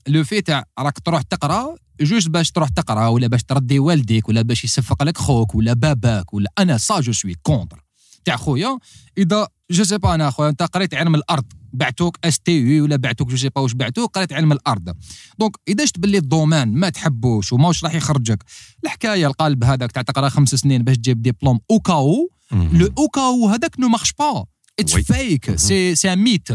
[0.08, 4.42] le fait تاع راك تروح تقرأ juste باش تروح تقرأ ولا باش تردي والديك ولا
[4.42, 7.84] باش يصفق لك خوك ولا باباك ولا أنا ça je suis contre
[8.26, 8.80] تاع خويا.
[9.18, 11.46] إذا je sais pas أنا خويا أنت قريت علم الأرض.
[11.74, 14.96] بعتوك اس تي يو ولا بعتوك je sais pas واش بعتوك قريت علم الأرض.
[15.40, 18.44] donc إذا شفت باللي ال domaine ما تحبوش وماش راح يخرجك
[18.84, 23.08] الحكاية القالب هذاك تاع تقرا خمس سنين باش تجيب diplôme au cas où le au
[23.08, 24.46] cas où هذاك ne marche pas.
[24.80, 24.96] it's.
[24.96, 25.56] fake.
[25.56, 26.48] c'est c'est ميت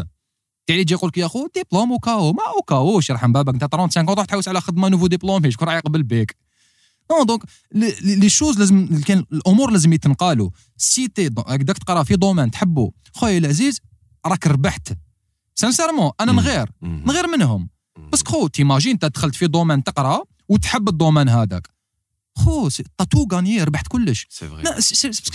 [0.67, 3.11] تاع يجي يقول لك يا أخو diplôme au cas où ما au cas où ش
[3.11, 6.37] يرحم بابك أنت 35 تروح تحوس على خدمة nouveau diplôme شكون راح يقبل بك
[7.11, 7.43] non donc
[8.03, 10.51] les choses لازم كان الأمور لازم يتنقالوا.
[10.77, 12.93] si t'es do- هكذاك تقرأ في domaine تحبه.
[13.15, 13.81] خويا العزيز
[14.27, 14.93] راك ربحت.
[15.55, 16.33] sincèrement أنا.
[16.33, 16.71] نغير.
[16.83, 17.69] نغير منهم.
[18.13, 21.69] بس خو t'imagines انت دخلت في domaine تقرأ وتحب ال domaine هذاك.
[22.37, 24.27] خو t'as tout gagné ربحت كلش.
[24.31, 24.47] c'est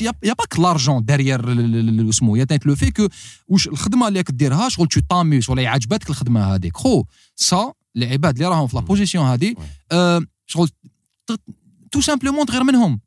[0.01, 3.07] y a pas que l'argent derrière اسمو y a tant que le fait que
[3.47, 6.77] واش الخدمة اللي راك ديرها شغل tu t'amuses ولا يعجبتك الخدمة هذيك.
[6.77, 7.03] خو
[7.35, 8.81] سا العباد اللي راهم في لا.
[8.81, 9.55] position هذه
[9.91, 10.69] آه، شغل
[11.93, 12.99] tout simplement تغير منهم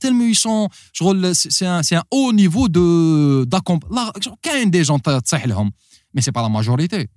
[0.00, 4.70] tellement ils sont شغل c'est un c'est un haut niveau de d'accomp- لا شغل كاين
[4.70, 5.72] des gens تصيح لهم
[6.14, 7.08] mais c'est pas la majorité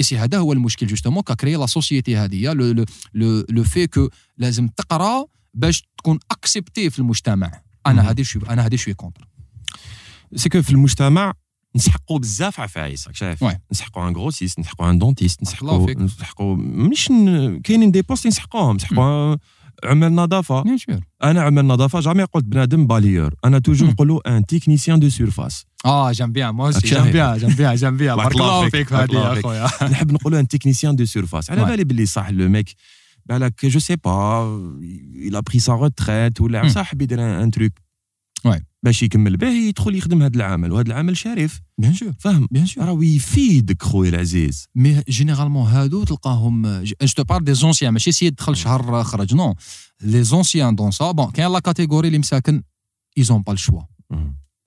[0.00, 3.86] c'est هذا هو المشكل justement qu'a créé la société هذه le le le le fait
[3.86, 4.08] que
[4.38, 5.24] لازم تقرا
[5.54, 7.52] باش تكون accepté في المجتمع مم.
[7.86, 9.28] أنا هذه je suis أنا هذه je suis contre
[10.36, 11.32] ce que في المجتمع
[11.76, 13.58] نسحقوا بزاف عفايس راك شايف oui.
[13.72, 15.98] نسحقوا un grossiste نسحقوا un dentiste الله نسحقوا فيك.
[15.98, 19.36] نسحقوا مش ن- كاينين des postes نسحقوهم نسحقوا
[19.84, 23.92] عمال نظافة bien sûr أنا عمال نظافة jamais قلت بنادم balayeur أنا toujours مم.
[23.94, 27.10] نقولوا un technicien de surface آه j'aime bien mot راك j'aime.
[27.10, 29.42] bien j'aime bien j'aime bien بارك الله فيك، الله يا.
[29.42, 31.64] خويا نحب نقولوا un technicien de surface على.
[31.64, 32.74] بالي باللي صح le mec
[33.26, 34.44] بالك je sais pas
[35.30, 36.68] il a pris sa retraite ولا.
[36.68, 37.72] صح حب يدير un truc.
[38.82, 39.36] باش يكمل.
[39.36, 41.60] به يدخل يخدم هذا العمل وهذا العمل شريف.
[41.78, 44.68] bien sûr فاهم bien sûr راهو يفيدك خويا العزيز.
[44.74, 49.34] mais généralement هادو تلقاهم je te parle des anciens ماشي c'est دخل شهر خرج.
[49.34, 49.54] non
[50.02, 52.62] les anciens dans ça bon كاين la catégorie اللي مساكن
[53.18, 53.82] ils ont pas le choix.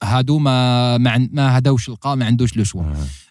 [0.03, 2.84] هادو ما ما, ما هداوش القا ما عندوش le choix.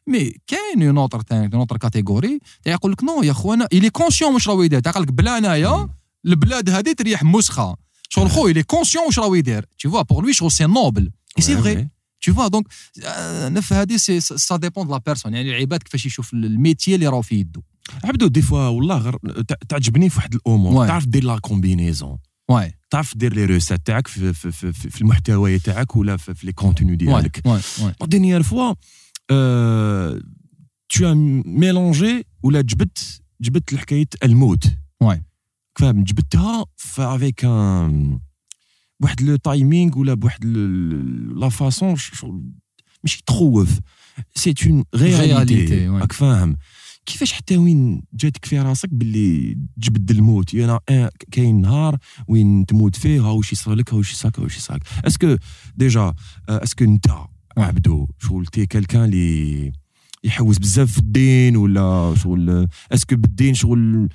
[0.06, 3.90] mais كاين une autre tant que une autre catégorie يقول لك non يا خويا il
[3.90, 4.80] est conscient واش راهو يدير.
[4.80, 5.88] تاع لك بلا أنايا
[6.26, 7.85] البلاد هذه تريح مسخة.
[8.08, 11.10] شغل خويا il est conscient واش راهو يدير tu vois pour lui شغل c'est noble
[11.38, 11.86] et c'est Ouais, vrai ouais.
[12.28, 12.62] tu vois donc
[13.04, 16.94] آه، نف هذه c'est ça dépend de la personne يعني العباد كيفاش يشوف ال métier
[16.94, 17.62] اللي راهو في يدو
[18.04, 20.88] عبدو des fois والله غير تع- تعجبني في واحد الأمور Ouais.
[20.88, 22.18] تعرف دير لا combinaison
[22.50, 26.34] ouais تعرف دير les recettes تاعك في, في, في, في, في المحتوى تاعك ولا في,
[26.34, 28.74] في les contenus ouais ديالك واي واي La dernière fois,
[29.32, 30.20] euh,
[30.92, 34.64] tu as mélangé ولا جبت جبت الحكاية الموت
[35.00, 35.22] واي
[35.78, 36.64] فاهم جبتها
[36.98, 38.18] avec un
[39.00, 40.44] بواحد le timing ولا بواحد
[41.36, 41.96] la façon
[43.04, 43.78] ماشي تخوف
[44.34, 45.88] c'est une réalité.
[45.88, 46.56] راك فاهم.
[47.06, 50.80] كيفاش حتى وين جاتك في راسك باللي تجبد الموت؟ أنا
[51.30, 51.98] كاين نهار
[52.28, 55.36] وين تموت فيه ها واش يصرى لك ها واش يصاك ها واش يصاك est-ce que
[55.76, 56.14] déjà
[56.48, 57.06] est-ce que انت
[57.58, 59.72] عبدو شغل t'es quelqu'un اللي
[60.24, 64.08] يحوس بزاف في الدين ولا شغل est-ce que بالدين شغل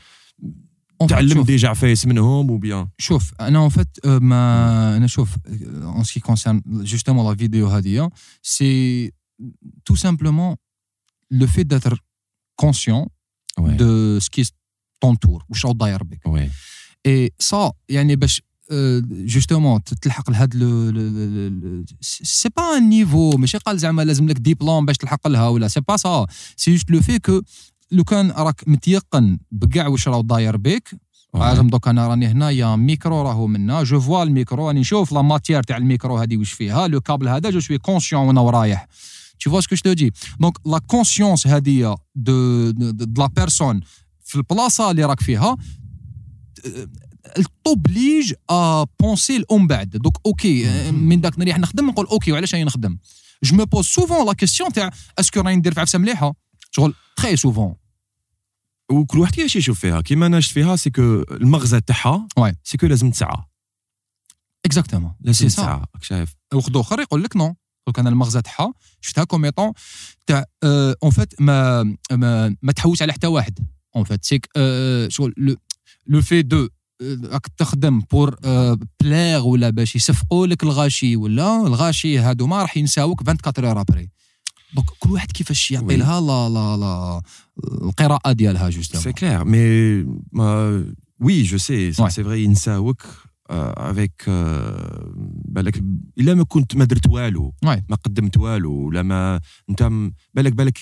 [1.08, 1.48] تعلم شوف.
[1.48, 5.36] déjà عفايس منهم و bien شوف أنا en fait ما أنا شوف
[5.72, 8.10] en ce qui concerne justement la vidéo هذه
[8.42, 9.12] c'est
[9.90, 10.56] tout simplement
[11.40, 11.96] le fait d'être
[12.64, 13.08] conscient
[13.82, 14.44] de ce qui
[15.02, 16.50] t'entoure واش راهو داير بك oui
[17.06, 18.42] اي سا يعني باش
[19.12, 24.98] justement تلحق لهاد le c'est pas un niveau ماشي قال زعما لازم لك ديبلوم باش
[24.98, 26.26] تلحق لها ولا c'est pas ça
[26.58, 27.42] c'est juste le fait que
[27.92, 30.96] لو كان راك متيقن بكاع واش راهو داير بك
[31.34, 35.22] par donc أنا راني هنايا ميكرو راهو منا je vois ال micro راني نشوف la
[35.22, 38.88] matière تاع الميكرو هذه واش فيها le câble هذا je suis conscient وأنا ورايح.
[39.44, 43.22] Tu vois ce que je te dis Donc la conscience هذه de, de, de, de
[43.22, 43.84] la personne
[44.24, 45.58] في البلاصة اللي راك فيها
[47.26, 49.90] elle t'oblige à penser الام بعد.
[49.90, 52.98] donc OK من داك نريح نخدم نقول OK وعلاش راني نخدم؟
[53.44, 53.86] je me pose
[57.36, 57.76] souvent
[58.92, 60.02] وكل واحد كيفاش يشوف فيها.
[60.02, 62.54] كيما أنا شفت فيها c'est que المغزى تاعها Ouais.
[62.64, 63.38] c'est que لازم تسعى.
[64.66, 66.36] exactement لازم تسعى راك شايف.
[66.54, 67.56] واحد آخر يقول لك non
[67.88, 69.74] donc أنا المغزى تاعها شفتها comme étant
[70.28, 70.46] تاع
[71.04, 73.60] اون فيت ما ما, ما تحوس على حتى واحد.
[73.96, 74.50] اون فيت سيك
[75.08, 75.56] شغل لو
[76.08, 76.70] لو في دو
[77.24, 78.36] راك تخدم بور
[79.02, 84.10] بلاغ ولا باش يصفقوا لك الغاشي ولا الغاشي هادو ما راح ينساوك 24 اور ابري
[84.74, 85.96] دونك كل واحد كيفاش يعطي.
[85.96, 87.22] لها لا لا لا
[87.82, 90.86] القراءة ديالها جوستومون سي كلير مي ما
[91.20, 91.92] وي جو سي.
[91.92, 93.06] سي فري ينساوك
[93.50, 94.24] افيك
[95.46, 95.84] بالك
[96.18, 97.54] الا ما كنت ما درت والو.
[97.64, 99.90] ما قدمت والو ولا ما انت
[100.34, 100.78] بالك بالك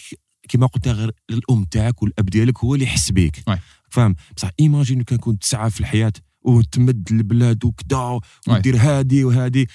[0.49, 3.43] كيما قلت غير الام تاعك والاب ديالك هو اللي يحس بيك.
[3.89, 9.67] فاهم بصح ايماجين كان كنت تسعى في الحياة وتمد البلاد وكذا ودير هادي وهادي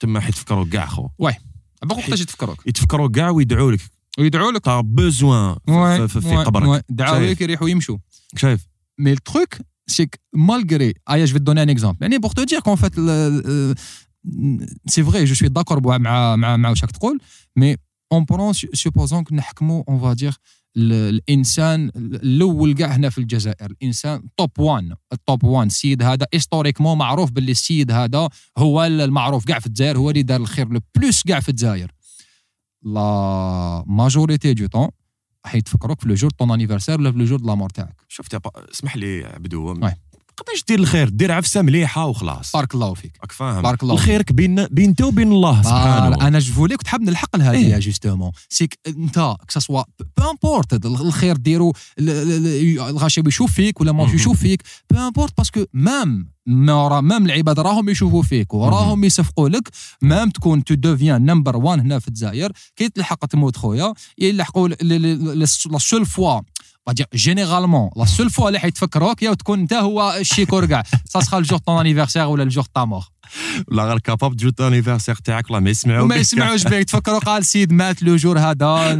[0.00, 1.08] تما حيتفكروا كاع خو
[1.86, 2.66] بوقت تجي تفكروك.
[2.66, 3.80] يتفكروا كاع ويدعوا لك.
[4.18, 4.68] ويدعوا لك.
[4.68, 5.56] بوزوان
[6.06, 6.84] في, في قبرك.
[6.88, 7.98] دعوا لك يريحوا يمشوا.
[8.36, 8.66] شايف؟
[8.98, 9.54] مي التروك
[9.86, 12.94] سيك مالغري ايا جو دوني ان اكزومبل يعني بوغ تو دير كون فات
[14.86, 17.20] سي فري جو سوي داكور مع مع مع واش راك تقول
[17.56, 17.76] مي
[18.12, 20.34] اون برون سوبوزون كنا اون فادير
[20.76, 23.70] الإنسان الأول كاع هنا في الجزائر.
[23.70, 26.26] الإنسان توب 1 التوب 1 السيد هذا.
[26.34, 30.80] هيستوريكمون معروف باللي السيد هذا هو المعروف كاع في الجزائر هو اللي دار الخير لو
[30.96, 31.92] بلوس كاع في الجزائر.
[32.82, 34.88] لا ماجوريتي دو طون
[35.44, 38.00] حيتفكروك في لو جور طون انيفرسير ولا في لو جور دو لا مور تاعك.
[38.08, 38.34] شفت
[38.72, 39.80] اسمح لي عبدو.
[40.38, 44.22] قداش دير الخير دير عفسه مليحه وخلاص بارك الله فيك راك فاهم بارك الله الخير
[44.30, 47.78] بين بين انت وبين الله سبحانه أنا جو فولي كنت حاب نلحق لهذه إيه.
[47.78, 49.82] جوستومون سيك انت كساسوا
[50.18, 54.04] بو امبورت الخير ديرو ال- ال- ال- الغاشي يشوف فيك ولا ما.
[54.14, 59.68] يشوف فيك بو امبورت باسكو مام ما مام العباد راهم يشوفوا فيك وراهم يصفقوا لك
[60.02, 65.46] مام تكون تو دوفيان نمبر 1 هنا في الجزائر كي تلحق تموت خويا يلحقوا لا
[65.78, 66.40] سول فوا
[67.14, 71.58] جينيرالمون لا سول فوا اللي حيتفكروك يا تكون انت هو الشيكور كاع سا سخا الجور
[71.58, 73.04] طون انيفرسير ولا الجور تا مور
[73.68, 76.20] لا غير كاباب تجو انيفرسير تاعك والله ما يسمعوا وما بك.
[76.20, 78.94] يسمعوش بك تفكروا قال السيد مات لو جور هذا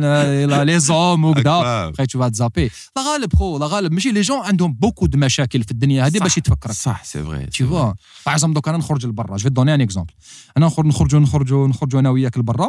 [0.46, 1.42] لا- لي زوم وكذا.
[1.90, 5.62] بقيت تشوف زابي لا غالب خو لا غالب ماشي لي جون عندهم بوكو دو مشاكل
[5.62, 7.92] في الدنيا هذه باش يتفكرك صح سي فري تي فوا
[8.26, 10.12] باغ اكزومبل دوك أنا نخرج لبرا جو دوني ان اكزومبل
[10.56, 12.68] أنا نخرج نخرجوا نخرجوا نخرجوا أنا وياك لبرا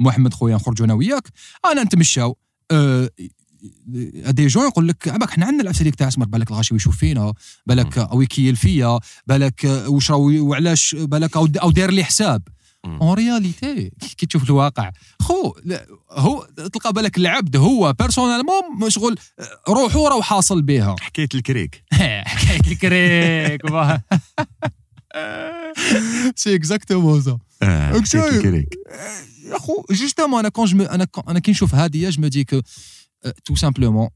[0.00, 1.28] محمد خويا نخرجوا أنا وياك
[1.72, 2.36] أنا نتمشاو
[4.26, 6.96] أه des gens يقول لك عباك حنا عندنا العفسه ديك تاع أسمر بالك الغاشي يشوف
[6.96, 7.32] فينا
[7.66, 12.42] بالك أو يكيل فيا بالك واش راهو وعلاش بالك أو داير لي حساب.
[12.84, 14.90] en réalité كي تشوف الواقع.
[15.20, 15.52] خو
[16.10, 19.18] هو تلقى بالك العبد هو personnellement مشغول
[19.68, 20.96] روحو راه حاصل بها.
[21.00, 21.84] حكاية الكريك.
[22.24, 23.60] حكاية الكريك
[26.36, 28.74] سي اكزاكتومون سا آه، حكاية؟ الكريك.
[29.44, 30.80] يا خو جوستومون أنا كون
[31.28, 32.60] أنا كي نشوف هذه جو مو دي كو
[33.44, 34.08] تو سامبلومون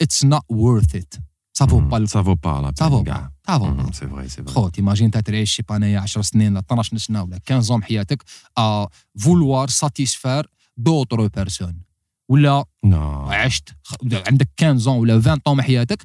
[0.00, 1.14] اتس نوت وورث ات
[1.52, 3.30] سا فو با سا فو با لا سا فو كاع.
[3.48, 6.00] با سا فو با سي فري سي فري خو تيماجين انت تعيش شي با انايا
[6.00, 8.22] 10 سنين ولا 12 سنه ولا 15 من حياتك
[8.58, 8.86] ا
[9.18, 11.82] فولوار ساتيسفار دوتر بيرسون
[12.28, 16.02] ولا نو عشت خ- عندك 15 ولا 20 طون من حياتك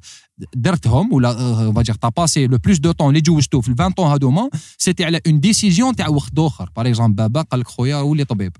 [0.55, 4.11] درتهم ولا فاجير تا باسي لو بلوس دو طون اللي جوزتو في ال 20 طون
[4.11, 8.25] هذوما سيتي على اون ديسيزيون تاع وقت اخر باغ اكزومبل بابا قال لك خويا ولي
[8.25, 8.57] طبيب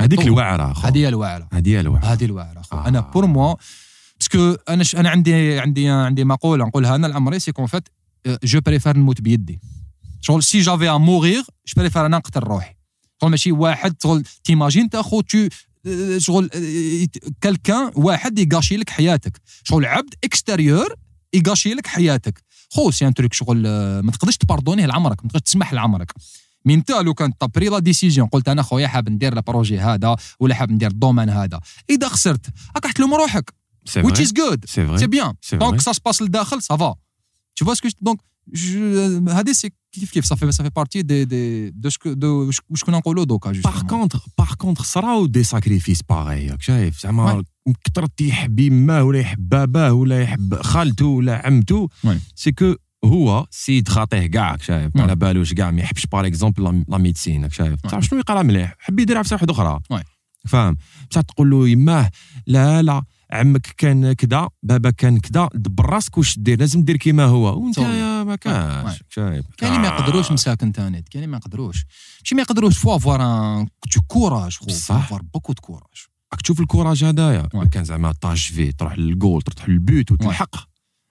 [0.00, 0.20] هذيك.
[0.20, 0.86] الوعرة خو.
[0.88, 2.76] هذه هي الواعره هذه هي الوعرة هذه الواعره خو.
[2.76, 2.88] آه.
[2.88, 3.54] أنا بور موا
[4.18, 4.96] باسكو أنا ش...
[4.96, 7.88] أنا عندي عندي عندي مقولة نقولها أنا لعمري سي كون فات
[8.44, 9.60] جو بريفير نموت بيدي
[10.20, 12.74] شغل سي جافي ا مورير جو بريفير أنا نقتل روحي
[13.20, 15.48] شغل ماشي واحد شغل تيماجين تاخو تو
[16.18, 16.50] شغل
[17.40, 20.94] كالكان واحد يقاشي لك حياتك شغل عبد اكستيريور
[21.34, 25.42] يقاشي لك حياتك خو سي ان تروك شغل آه، ما تقدرش تباردونيه لعمرك ما تقدرش
[25.42, 26.12] تسمح لعمرك
[26.68, 30.54] من انت لو كان تبري لا ديسيزيون قلت أنا خويا حاب ندير البروجي هذا ولا
[30.54, 31.60] حاب ندير الدومين هذا.
[31.90, 32.46] إذا خسرت
[32.76, 33.54] راك تلوم روحك.
[33.84, 34.66] سي which is good.
[34.66, 36.94] سي بيان دونك سا سباس لداخل سافا
[37.60, 38.18] tu vois ce que je- donc
[38.54, 42.98] je- هذه سي كيف كيف صافي صافي بارتي دي دي دو شكو دو واش كنا
[42.98, 43.82] نقولوا دوكا باغ.
[43.82, 47.44] كونتر باغ كونتر صراو دي ساكريفيس باغي راك شايف زعما
[47.84, 51.88] كثرت يحب يماه ولا يحب باباه ولا يحب خالته ولا عمته.
[52.34, 52.74] c'est que
[53.04, 55.02] هو سيد خاطيه كاع شايف؟ mais oui.
[55.02, 57.90] على بالوش كاع ما يحبش par exemple la médecine شايف؟ oui.
[57.90, 59.80] تعرف شنو يقرأ مليح؟ حب يدير عفسة واحدة أخرى.
[59.90, 60.02] oui.
[60.46, 60.76] فاهم؟
[61.10, 62.10] بصح تقول له يماه
[62.46, 67.24] لا لا عمك كان كذا بابا كان كذا دبر راسك واش دير؟ لازم دير كيما
[67.24, 67.64] هو.
[67.64, 67.78] وانت.
[67.78, 68.36] يا ما.
[68.36, 71.84] كانش شايف؟ كاين اللي ما يقدروش مساكن تاني كاين اللي ما يقدروش.
[72.20, 73.16] ماشي ما يقدروش فوا
[73.60, 73.66] ان
[74.06, 75.10] كوراج خو بصح.
[75.34, 76.06] دو كوراج.
[76.32, 77.48] راك تشوف الكوراج هذايا.
[77.72, 80.56] كان زعما طاج في تروح للجول تروح للبيوت وتلحق.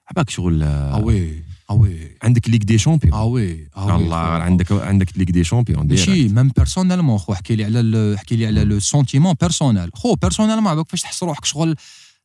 [0.10, 1.44] عباك شغل آه وي.
[1.70, 4.18] آه وي عندك ليغ دي شامبيون آه وي آه وي الله.
[4.18, 6.28] عندك عندك ليغ دي شامبيون ماشي.
[6.28, 10.90] ميم بيرسونيلمون خو احكي لي على احكي لي على لو سونتيمون بيرسونيل خو بيرسونيلمون عباك
[10.90, 11.76] فاش تحس روحك شغل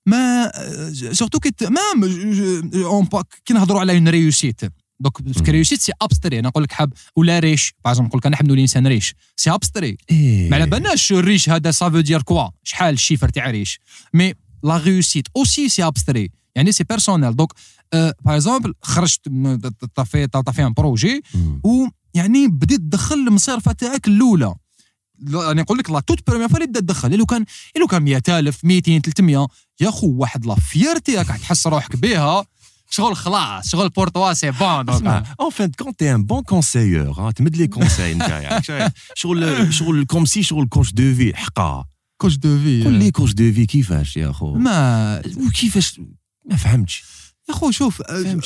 [0.07, 0.53] ما
[1.12, 1.80] سورتو كي ت- ما
[2.84, 3.09] اون
[3.45, 4.61] كي نهضروا على اون ريوسيت
[5.01, 5.51] donc parce que.
[5.51, 7.74] réussite c'est abstrait أنا نقول لك حاب ولا riche.
[7.84, 9.14] par نقول لك أنا حاب نولي إنسان riche.
[9.36, 9.97] c'est abstrait.
[10.51, 13.80] ما على بالناش ال riche هذا ça veut dire quoi شحال ال chiffre تاع riche؟
[14.14, 14.34] mais
[14.64, 17.53] la réussite aussi c'est abstrait يعني c'est personnel donc
[17.93, 19.20] par exemple خرجت
[19.95, 21.22] t'as fait t'as fait un projet.
[21.64, 24.55] ويعني بديت تدخل المصيرفه تاعك الأولى.
[25.18, 27.45] لا، أنا نقول لك la toute première fois اللي بدات تدخل لو كان
[27.80, 29.47] لو كان 100000 200 300
[29.80, 32.45] يا خو واحد la fierté راك تحس روحك بها.
[32.90, 36.43] شغل خلاص شغل pour toi c'est bon اسمع en fin de compte t'es un bon
[36.43, 38.18] conseilleur تمد les conseils
[38.62, 41.84] شايف؟ شغل شغل comme si شغل coach de vie حقا.
[42.20, 46.01] coach de vie قول لي coach de vie كيفاش يا خو ما وكيفاش؟
[46.51, 47.05] ما فهمتش.
[47.49, 48.03] يا خو شوف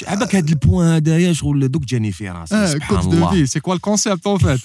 [0.06, 3.60] عباك هذا ال point هذايا شغل دوك جاني في راسي سبحان كوش دو في سي
[3.60, 4.60] كوا الكونسيبت اون فات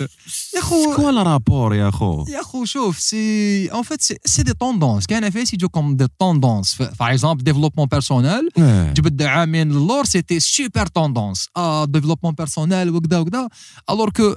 [0.56, 4.54] يا خو كوا le rapport يا خو؟ يا خو شوف c'est en fait c'est des
[4.54, 8.50] tendances كان فاس يجو comme des tendances par exemple développement personnel.
[8.94, 13.48] جبد عامين للور c'était super tendance آه développement personnel وكذا وكذا
[13.90, 14.36] alors que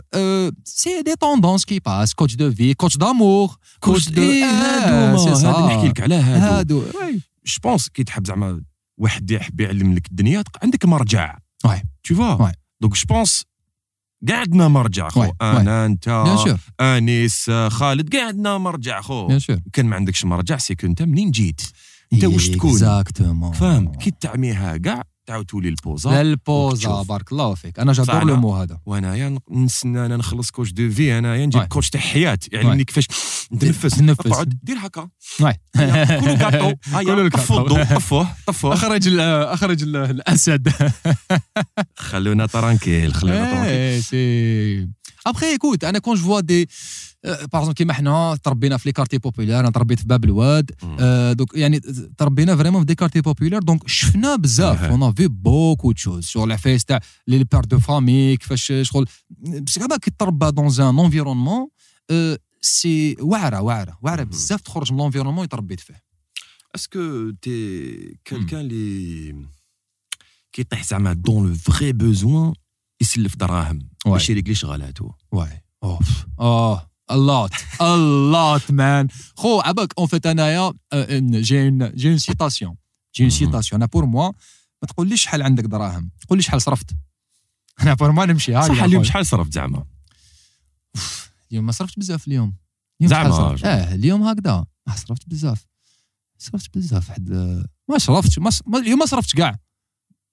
[0.64, 5.28] c'est des tendances qui passent coach de vie coach d'amour coach de هادو.
[5.28, 6.80] هادو نحكي لك على هادو.
[6.80, 6.82] هادو.
[7.46, 8.62] je pense كي تحب زعما
[8.98, 11.38] واحد يحب يعلم لك الدنيا عندك مرجع.
[12.08, 12.52] tu vois Ouais.
[12.80, 13.44] donc je pense
[14.28, 15.22] كاع عندنا مرجع خو.
[15.42, 16.08] أنا أنت
[16.80, 19.28] أنيس خالد كاع عندنا مرجع خو.
[19.72, 21.60] كان ما عندكش مرجع c'est que انت منين جيت؟
[22.12, 22.72] انت واش تكون؟
[23.52, 27.02] فاهم؟ كي تعميها كاع تعاود تولي البوزا البوزا.
[27.02, 27.78] بارك الله فيك.
[27.78, 28.80] أنا j'adore le mot هذا.
[28.86, 31.62] وانايا نستنى أنا نخلص coach de vie انايا نجيب.
[31.62, 32.38] coach تاع حياة.
[32.52, 33.08] يعلمني كيفاش
[33.52, 34.26] نتنفس تنفس.
[34.26, 35.08] اقعد دير هكا.
[35.38, 37.28] كلوا كاطو هيا.
[37.28, 40.72] طفوا الضوء طفوه طفوه أخرج أخرج ال- الأسد.
[41.96, 44.90] خلونا tranquille خلونا tranquille
[45.26, 46.68] après écoute أنا quand je vois de
[47.52, 50.70] par كيما حنا تربينا في les quartiers populaires أنا تربيت في باب الواد.
[50.82, 50.96] مم.
[51.00, 51.80] آه، دوك يعني
[52.18, 54.82] تربينا vraiment في des quartiers populaires donc شفنا بزاف.
[54.82, 59.06] on vit beaucoup de choses شغل العفايس تاع les pères de famille كيفاش شغل.
[59.38, 61.68] بس هذا كي تربى dans un environnement
[62.60, 64.22] c'est واعره واعره واعره.
[64.22, 66.02] بزاف تخرج من ال environnement اللي تربيت فيه.
[66.74, 69.46] est-ce que t'es quelqu'un اللي
[70.52, 72.52] كيطيح زعما dans le vrai besoin
[73.00, 73.88] يسلف دراهم.
[74.06, 77.50] باش يريقلي شغالاتو واي اوف آه اللوت
[77.80, 80.72] اللوت مان خو عباك en fait انايا
[81.20, 82.76] j'ai une j'ai une citation
[83.14, 83.30] j'ai une.
[83.30, 84.32] citation أنا pour moi
[84.82, 86.90] ما تقوليش شحال عندك دراهم قول لي شحال صرفت
[87.80, 89.04] أنا pour moi نمشي هاكا صح اليوم.
[89.04, 89.84] شحال صرفت زعما
[91.50, 92.56] اليوم ما صرفتش بزاف اليوم
[93.02, 95.66] زعما؟ آه اليوم هكذا ما صرفت بزاف
[96.38, 97.30] صرفت بزاف حد
[97.88, 99.58] ما صرفتش ما اليوم ما صرفتش كاع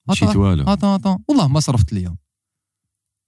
[0.09, 2.17] مشيت والو attends attends والله ما صرفت اليوم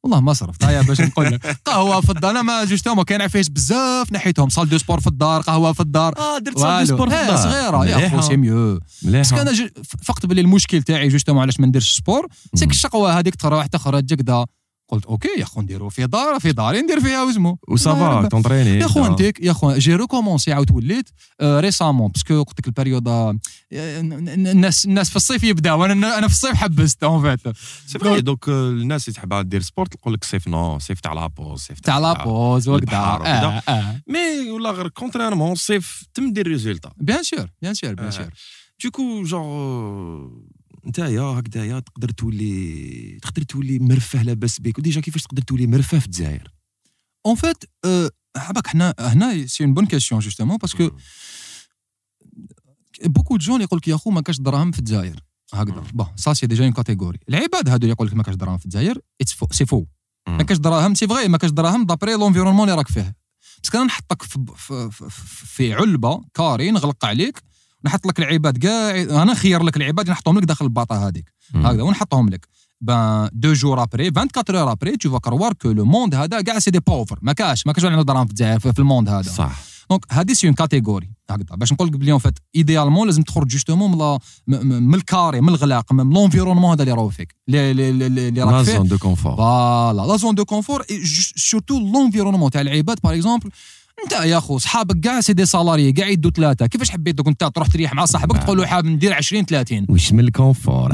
[0.04, 0.64] والله ما صرفت.
[0.64, 1.58] هيا باش نقول لك.
[1.66, 2.32] قهوة في الدار.
[2.32, 6.18] أنا ما justement كاين عفايس بزاف نحيتهم salle de sport في الدار قهوة في الدار.
[6.18, 6.86] آه درت والو.
[6.86, 7.38] sport في آه، الدار.
[7.38, 7.86] صغيرة.
[7.86, 9.70] يا خو c'est mieux parce que أنا
[10.04, 14.14] فقت باللي المشكل تاعي justement علاش ما نديرش sport c'est que الشقوة هذيك تروح تخرج
[14.14, 14.46] هكذا
[14.88, 17.58] قلت OK يا خو نديرو في دار في داري ندير فيها وزمو.
[17.68, 21.10] و ça va t'entraîner يا خو انتيك يا خو j'ai recommencé عاود وليت
[21.42, 23.38] آه، ريسامون باسكو قلت لك البريود آه،
[23.72, 27.56] الناس الناس في الصيف يبداو أنا أنا في الصيف حبست اون فيت
[27.88, 31.60] سي فري آه، الناس اللي تحب دير سبورت تقول لك صيف نو صيف تاع لابوز
[31.60, 33.62] صيف تاع لابوز وكذا
[34.08, 38.12] مي ولا غير كونتريرمون الصيف تم دير ريزولتا بيان سور بيان سور بيان آه.
[38.12, 38.30] سور
[38.84, 40.30] دوكو جونغ
[40.86, 46.06] نتايا هكذايا تقدر تولي تقدر تولي مرفه لاباس بك وديجا كيفاش تقدر تولي مرفه في
[46.06, 46.54] الجزائر
[47.26, 47.64] en fait
[48.38, 50.90] حبك حنا هنا c'est une bonne question justement parce que
[53.06, 55.20] beaucoup gens يقول لك يا خو ما كاش دراهم في الجزائر
[55.54, 55.84] هكذا.
[55.94, 59.00] bon ça c'est déjà une catégorie العباد هادو يقول لك ما كاش دراهم في الجزائر
[59.52, 59.86] c'est faux.
[60.28, 63.16] ما كاش دراهم c'est vrai ما كاش دراهم d'après l'environnement اللي راك فيه
[63.64, 65.10] parce que أنا نحطك في, في, في,
[65.46, 67.44] في علبه carré نغلق عليك
[67.86, 71.34] نحط لك العباد كاع أنا نخير لك العباد نحطهم لك داخل الباطه هذيك.
[71.56, 72.48] هكذا ونحطهم لك.
[72.82, 76.60] ben deux jours après 24 heures après tu vas croire que le monde هذا كاع
[76.60, 78.28] c'est des pauvres ما كاش ما كاش عنده دراهم
[78.60, 79.32] في ال monde هذا.
[79.32, 79.60] صح.
[79.90, 81.56] donc هذه c'est une catégorie هكذا.
[81.56, 83.98] باش نقول لك بلي فات idéalement لازم تخرج justement من
[84.92, 87.36] لا- ال carré من الغلاق من l'environnement هذا اللي راهو فيك.
[87.50, 88.78] اللي لا راك فيه.
[88.78, 90.84] zone de confort voilà la zone de confort
[91.36, 93.50] surtout l'environnement تاع العباد par exemple
[94.04, 96.66] انت يا خو صحابك كاع c'est des salariés كاع يدوا ثلاثة.
[96.68, 100.14] كيفاش حبيت دوك انت تروح تريح مع صاحبك تقول له حاب ندير 20 30 واش
[100.14, 100.94] من ال confort؟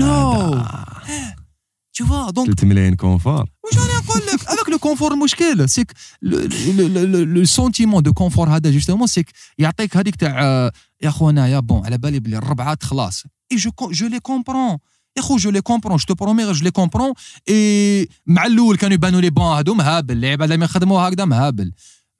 [2.00, 3.46] Tu vois donc 3 ملايين confort.
[3.64, 8.72] واش راني نقول لك؟ avec le confort المشكل c'est que le sentiment de confort هذا
[8.72, 10.72] justement c'est que يعطيك هذيك تاع آه،
[11.02, 14.78] يا خو أنا يا bon على بالي بلي الربعات خلاص et je je les comprends
[15.18, 17.14] يا خو je les comprends je te promets je les comprends
[17.50, 21.72] et مع الأول كانوا يبانوا لي bon هادو مهابل اللعيبة اللي يخدموا هكذا مهابل.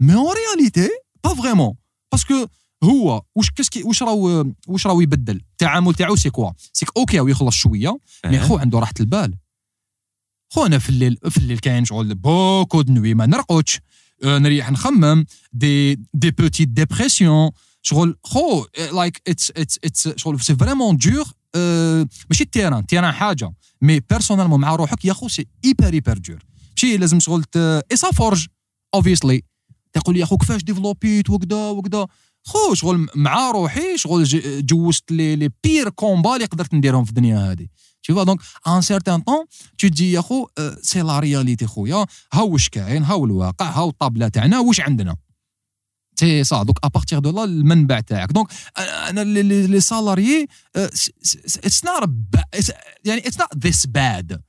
[0.01, 0.89] mais en réalité
[1.24, 1.74] pas vraiment
[2.11, 2.47] parce que
[2.84, 7.11] هو واش qu'est-ce qui واش راهو واش راهو يبدل؟ التعامل تاعو c'est quoi c'est que
[7.11, 9.36] OK ويخلص شوية mais خو عنده راحة البال.
[10.54, 13.80] خو أنا في الليل في الليل كاين شغل beaucoup de nuits ما نرقدش.
[14.24, 15.26] آه، نريح نخمم.
[15.53, 17.51] des des petites dépressions
[17.82, 21.26] شغل خو like it's it's it's شغل c'est vraiment dur
[22.30, 22.80] ماشي ال terrain.
[22.80, 23.54] ال terrain حاجة.
[23.82, 28.11] mais personnellement مع روحك يا خو c'est hyper hyper dur ماشي لازم شغل et ça
[28.11, 28.47] forge
[28.95, 29.43] اوبفيسلي
[29.93, 32.07] تقول لي يا خو كيفاش ديفلوبيت وكذا وكذا
[32.43, 34.23] خو شغل مع روحي شغل
[34.65, 37.67] جوزت لي لي بير كومبا اللي قدرت نديرهم في الدنيا هذه
[38.07, 39.43] tu vois donc à un certain temps
[40.01, 40.47] يا خو
[40.81, 42.05] سي لا رياليتي خويا.
[42.33, 45.15] ها واش كاين؟ ها الواقع ها الطابلة تاعنا واش عندنا؟
[46.19, 48.31] سي سا دونك ابارتيغ دو لا المنبع تاعك.
[48.31, 52.09] دونك أنا لي سالاريي اتس نوت
[53.05, 54.41] يعني اتس نوت ذيس باد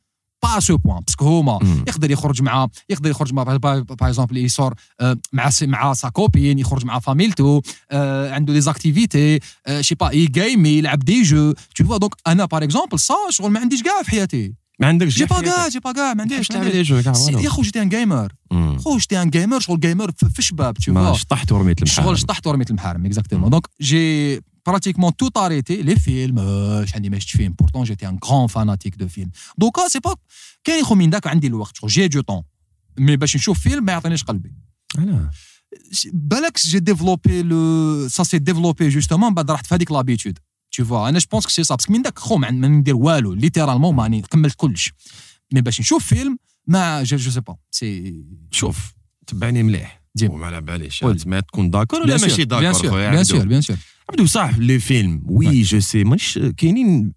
[0.42, 1.58] pas ce point parce que هما.
[1.88, 4.74] يقدر يخرج مع يقدر يخرج مع par exemple يصور
[5.32, 7.60] مع مع sa copine يخرج مع فاميلتو
[7.90, 9.38] آه، عنده les activités
[9.80, 13.50] je sais pas يجيمي يلعب des jeux tu vois donc أنا par exemple ça شغل
[13.50, 16.52] ما عنديش كاع في حياتي ما عندكش j'ai pas كاع j'ai pas كاع ما عنديش
[16.52, 16.74] عنديش.
[16.74, 17.12] les jeux كاع.
[17.42, 18.32] يا خو j'étais un gamer.
[18.78, 22.46] خو j'étais un gamer شغل gamer في في شباب تو شطحت ورميت المحارم شغل شطحت
[22.46, 23.50] ورميت المحارم exactement.
[23.50, 28.18] donc j'ai pratiquement tout arrêté les films آه، شحال ما شفت فيلم pourtant j'étais un
[28.24, 30.14] grand fanatique de films دوكا c'est pas
[30.64, 32.42] كاين خو من داك عندي الوقت شغل j'ai du temps
[32.98, 34.52] mais باش نشوف فيلم ما يعطينيش قلبي
[34.98, 35.30] علاه
[36.12, 40.38] بالك j'ai développé le ça s'est développé justement بعد رحت في هذيك l'habitude
[40.72, 42.96] tu vois أنا je pense que c'est ça parce que من داك خو ما ندير
[42.96, 44.92] والو littéralement ماني كملت كلش
[45.52, 48.14] mais باش نشوف فيلم ما je je sais pas c'est
[48.50, 48.94] شوف
[49.26, 50.34] تبعني مليح ديما.
[50.34, 51.18] وما على باليش قول.
[51.26, 53.36] ما تكون d'accord ولا bien ماشي sûr d'accord bien sûr خويا bien عبدو.
[53.36, 53.76] sûr bien sûr
[54.10, 57.12] عبدو صح les films oui je sais مش كاينين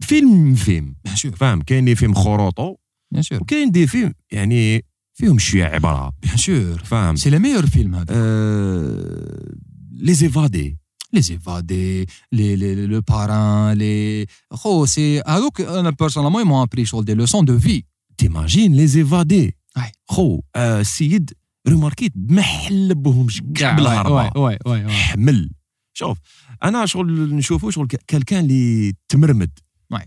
[0.00, 2.76] فيلم فيلم بيان سور فاهم كاين لي فيلم خروطو
[3.12, 7.66] بيان سور وكاين دي فيلم يعني فيهم شوية عبره بيان سور فاهم سي لو ميور
[7.66, 9.54] فيلم هذا آه،
[9.92, 10.78] لي زيفادي
[11.12, 17.04] لي زيفادي لي لي لو باران لي خو سي هذوك أنا بيرسونالمون مون ابري شغل
[17.04, 17.84] دي لوسون دو في
[18.18, 19.92] تيماجين لي زيفادي أي.
[20.06, 21.32] خو آه، السيد
[21.68, 25.50] ريماركيت ما حلبهمش كاع بالهربه واي واي واي حمل
[25.94, 26.18] شوف
[26.62, 29.58] أنا شغل نشوفه شغل كالكان اللي تمرمد.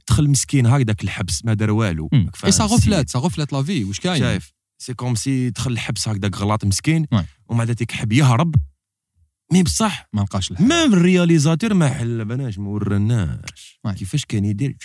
[0.09, 2.09] دخل مسكين هكذاك الحبس ما دار والو.
[2.45, 2.63] اي سا.
[2.63, 4.53] غفلات سا غفلات لا في واش كاين شايف.
[4.81, 7.05] سي كوم سي دخل الحبس هكذاك غلط مسكين.
[7.49, 8.55] ومع ذلك حب يهرب.
[9.53, 10.63] مي بصح ما لقاش الحل.
[10.63, 13.97] ميم الرياليزاتور ما حلبناش ما ورناش Ouais.
[13.97, 14.77] كيفاش كان يدير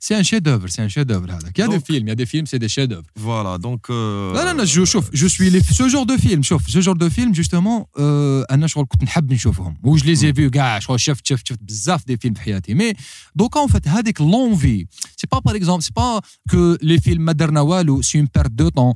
[0.00, 2.26] سي ان شي دوفر سي ان شي دوفر هذاك يا دي Donc- فيلم يا دي
[2.26, 5.60] فيلم سي دي شي دوفر فوالا دونك لا لا لا جو شوف جو سوي لي
[5.60, 7.84] سو جور دو فيلم شوف سو جور دو فيلم جوستومون
[8.50, 12.06] أنا شغل كنت نحب نشوفهم وج les les vieux كاع شغل شفت شفت شفت بزاف
[12.06, 12.92] des films في حياتي mais
[13.34, 14.86] دوكا en fait هذيك l'envie
[15.16, 16.20] c'est pas par exemple c'est pas
[16.50, 18.94] que les films ما درنا والو c'est une perte de temps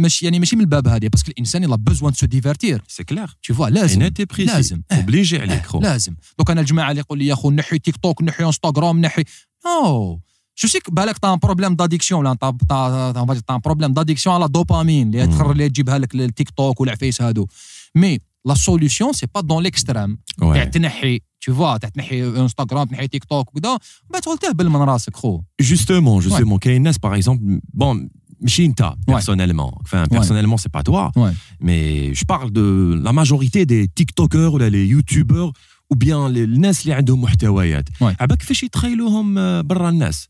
[0.00, 3.26] ماشي يعني ماشي من الباب هذه parce que الانسان يلا besoin se divertir c'est clair
[3.28, 7.18] tu vois لازم n'apprécies لازم آه obligé عليك خو لازم دوك أنا الجماعه اللي يقول
[7.18, 9.24] لي يا خو نحي تيك توك نحي انستغرام نحي.
[9.66, 10.20] non
[10.62, 13.12] je sais بالك t'as problème d'addiction ولا طا طا
[13.46, 15.32] t'as problème d'addiction على دوبامين اللي مم.
[15.32, 17.46] تخرج اللي تجيبها لك التيك توك والعفايس هادو.
[17.94, 20.68] mais la solution c'est pas dans l'extrême تاع Ouais.
[20.68, 23.78] تنحي tu vois تاع تنحي انستغرام تنحي تيك توك وكذا من
[24.10, 27.96] بعد تقول تهبل من راسك خو Justement, justement, كاين ناس par exemple, bon,
[28.40, 31.34] ماشي انت personnellement, enfin personnellement c'est pas toi, Ouais.
[31.66, 35.52] mais je parle de la majorité des tiktokers ولا les youtubeurs
[35.94, 37.88] les الناس اللي عندهم محتويات.
[38.20, 40.28] عباك كيفاش يتخيلوهم آه، برا الناس.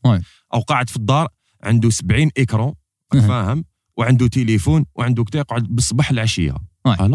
[0.54, 1.28] أو قاعد في الدار
[1.62, 2.72] عنده 70 écrans
[3.14, 3.18] Mhm.
[3.18, 3.64] فاهم؟
[3.98, 6.54] وعنده تليفون وعنده كتا يقعد بالصباح العشية.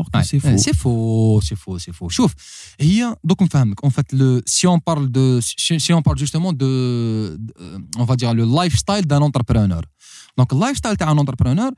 [0.06, 0.56] que c'est faux.
[0.56, 2.34] c'est faux c'est faux c'est faux شوف
[2.80, 3.82] هي دوك نفهمك.
[3.84, 6.66] en fait le si on parle de si on parle justement de
[7.98, 9.86] on va dire le lifestyle d'un entrepreneur
[10.38, 11.72] donc ال lifestyle تاع un entrepreneur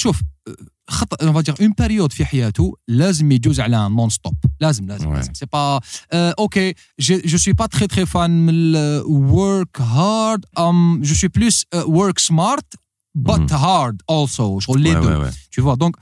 [0.00, 0.54] شوف آه،
[0.90, 5.12] خط on va dire une période في حياته لازم يجوز على non stop لازم لازم
[5.12, 5.16] Ouais.
[5.16, 5.34] لازم.
[5.34, 5.80] c'est pas
[6.12, 8.74] OK je suis pas très très fan من
[9.06, 12.74] work hard ام je suis plus work smart
[13.14, 13.54] but Mhm.
[13.54, 15.34] hard also شغل لي Ouais, deux ouais, ouais.
[15.56, 15.92] tu vois donc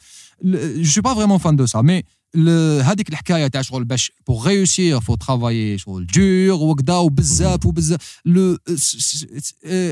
[0.44, 1.82] le- je suis pas vraiment fan de ça.
[1.82, 2.02] Mais
[2.34, 8.20] le- هذيك الحكاية تاع شغل باش pour réussir faut travailler شغل dur وكذا وبزاف وبزاف.
[8.28, 8.56] Le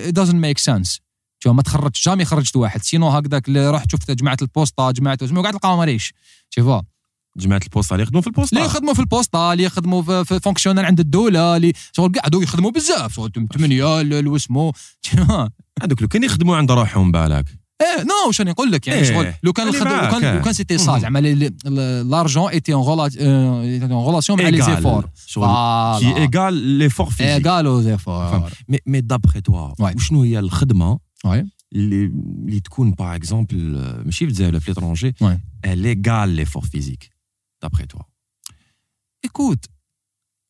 [0.09, 1.01] it doesn't make sense.
[1.47, 2.83] Vois ما تخرجت jamais خرجت واحد.
[2.83, 5.81] sinon هكذاك اللي رحت شفت جماعة البوسطة جماعة ما قاعد تلقاهم
[6.61, 6.85] tu vois
[7.37, 8.55] جماعة البوسطة اللي يخدموا في البوسطة.
[8.55, 12.71] اللي يخدموا في البوسطة اللي يخدموا في, في فونكسيونال عند الدولة اللي شغل قعدوا يخدموا
[12.71, 13.21] بزاف.
[13.55, 15.51] ثمانيه vois
[15.83, 17.45] هذوك لو كان يخدموا عند روحهم بالك.
[17.81, 20.37] إيه نو واش راني نقول لك؟ يعني إيه، شغل لو كان الخدمه لو كان.
[20.37, 20.99] لو كان سيتي سا.
[20.99, 21.19] زعما
[22.03, 23.11] لارجون ايتي اون
[24.09, 25.47] ريلاسيون مع لي زيفور شغل
[25.99, 28.51] كي ايغال ليفور فيزيك ايغال أو زيفور.
[28.69, 29.73] مي مي دابخي توا.
[29.79, 31.45] وشنو هي الخدمة Ouais.
[31.73, 33.57] اللي اللي تكون par exemple
[34.05, 35.67] ماشي في الجزائر ولا في l'étranger Ouais.
[35.69, 37.11] l'égale l'effort physique
[37.63, 38.03] d'après toi
[39.25, 39.65] écoute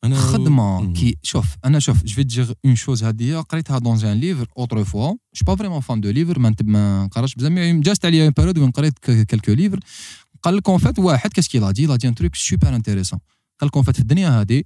[0.05, 0.93] أنا خدمه مم.
[0.93, 5.09] كي شوف أنا شوف je vais dire une chose هذه قريتها dans un livre autrefois
[5.11, 8.33] je pas vraiment fan de livres ما نتب- ما نقراش بزاف mais جاست عليا une
[8.37, 9.81] période وين قريت quelques livres
[10.43, 13.19] قال لك en fait واحد كاس qui l'a dit l'a dit un truc super intéressant
[13.61, 14.63] قال لك en fait في الدنيا هذه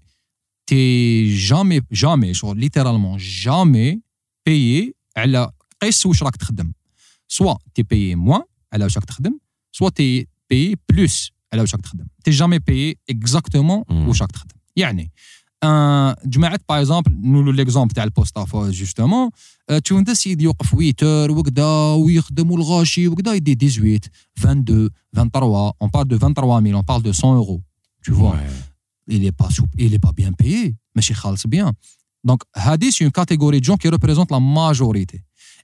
[0.67, 4.01] t'es jamais jamais شغل littéralement jamais
[4.47, 5.51] payé على
[5.83, 6.73] قيس واش راك تخدم.
[7.29, 9.39] soit t'es payé moins على واش راك تخدم
[9.73, 12.07] soit t'es payé plus على واش راك تخدم.
[12.25, 14.09] t'es jamais payé exactement مم.
[14.09, 14.55] واش راك تخدم.
[14.77, 15.13] يعني
[15.63, 19.31] آه جماعة par exemple نقولوا l'exemple تاع البوستا vois justement
[19.71, 21.65] آه تشوف انت السيد يوقف 8 heures وكذا
[21.95, 24.01] ويخدم والغاشي وكذا يدي 18
[24.39, 27.61] 22 23 on parle de 23 000 on parle de 100 euros.
[28.03, 28.39] Tu vois
[29.09, 31.73] il est pas soup- il est pas bien payé ماشي خالص bien.
[32.29, 35.21] Donc هذه c'est une catégorie de gens qui représente la majorité.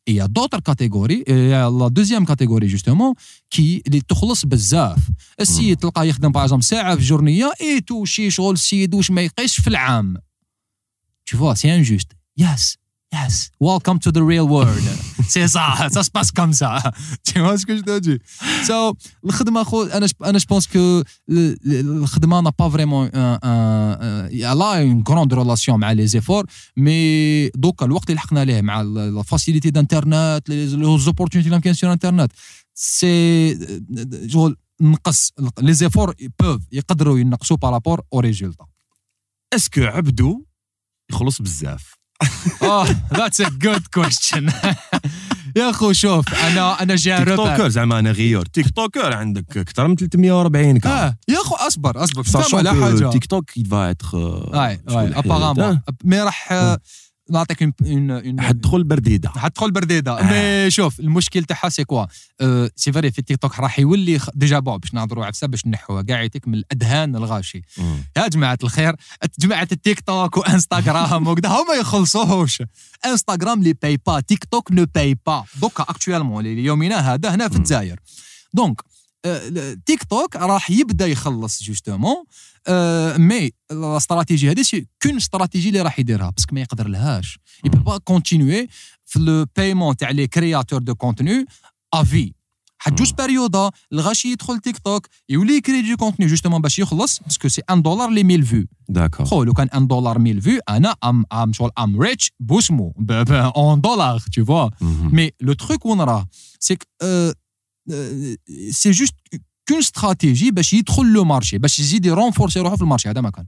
[0.06, 3.14] Et il y a d'autres catégories et il y a la deuxième catégorie justement
[3.50, 4.98] qui اللي تخلص بزاف
[5.40, 9.22] السيد تلقاه يخدم باغ اكزومبل ساعه في جورنيه اي تو شي شغل السيد واش ما
[9.22, 10.16] يقيسش في العام
[11.30, 12.76] tu vois c'est injuste yes
[13.12, 13.50] yes.
[13.60, 14.86] Welcome to the real world.
[15.28, 15.88] C'est ça.
[15.90, 16.70] Ça se passe comme ça.
[17.24, 18.18] Tu vois ce que je te dis?
[18.66, 18.94] So
[19.24, 21.02] الخدمه خو أنا أنا جو بونس كو
[21.66, 28.10] الخدمه n'a pas vraiment elle a une grande relation مع les efforts mais دوكا الوقت
[28.10, 30.66] اللي لحقنا ليه مع la facilité d'internet les
[30.98, 32.32] opportunités اللي كاين sur internet
[32.74, 33.58] c'est
[34.28, 38.66] شغل نقص les efforts bof يقدروا ينقصوا par rapport au résultat
[39.54, 40.44] est-ce que عبدو
[41.10, 41.95] يخلص بزاف؟
[42.62, 42.86] آه
[43.16, 44.48] that's a good question
[45.56, 48.46] يا أخو شوف أنا أنا تيك جارب توكر زعما أنا غيور.
[48.46, 52.22] تيك توكر عندك أكثر من 340 كا آه يا أخو أصبر أصبر.
[52.24, 53.50] Sachant فهم على حاجة؟ تيك توك
[54.54, 56.52] واي شكون واي الحياة؟ ابارامون مي راح
[57.30, 59.28] نعطيك اون اون حتدخل برديدة.
[59.28, 60.20] حتدخل برديدة.
[60.20, 60.64] آه.
[60.64, 62.06] مي شوف المشكل تاعها سي كوا
[62.40, 66.02] أه سي فري في تيك توك راح يولي ديجا بون باش نهضروا عفسه باش نحوها
[66.02, 67.62] كاع من الاذهان الغاشي.
[67.78, 68.04] مم.
[68.16, 68.96] يا جماعة الخير
[69.38, 72.62] جماعة التيك توك وإنستغرام وكذا هما يخلصوهوش.
[73.06, 77.56] Instagram les paye pas TikTok nous paye pas دوكا actuellement يومنا هذا هنا في.
[77.56, 78.00] الجزائر.
[78.54, 78.80] donc
[79.86, 82.24] TikTok راح يبدأ يخلص justement
[82.68, 86.88] آه، mais ال stratégie هذه c'est qu'une stratégie اللي راح يديرها parce que ما يقدر
[86.88, 87.38] لهاش.
[87.64, 88.68] يبي pas continuer
[89.06, 91.44] في le paiement تاع les créateurs de contenu
[91.94, 92.32] افي
[92.78, 93.16] حتجوز مم.
[93.18, 97.62] période الغاشي يدخل تيك توك يولي يكري des contenus justement باش يخلص parce que c'est
[97.70, 101.24] 1 دولار les 1000 vues d'accord خو لو كان 1 دولار 1000 vues أنا I'm
[101.32, 102.94] I'm شغل I'm rich بوسمو.
[103.30, 104.70] اون دولار tu vois.
[104.80, 105.10] Mhm.
[105.12, 106.24] Mais le truc où on
[107.90, 109.14] aura, c'est que euh, euh, c'est juste
[109.66, 113.46] qu'une stratégie باش يدخل le marché باش يزيد يرونفورسي روحه في المارشي هذا ما كان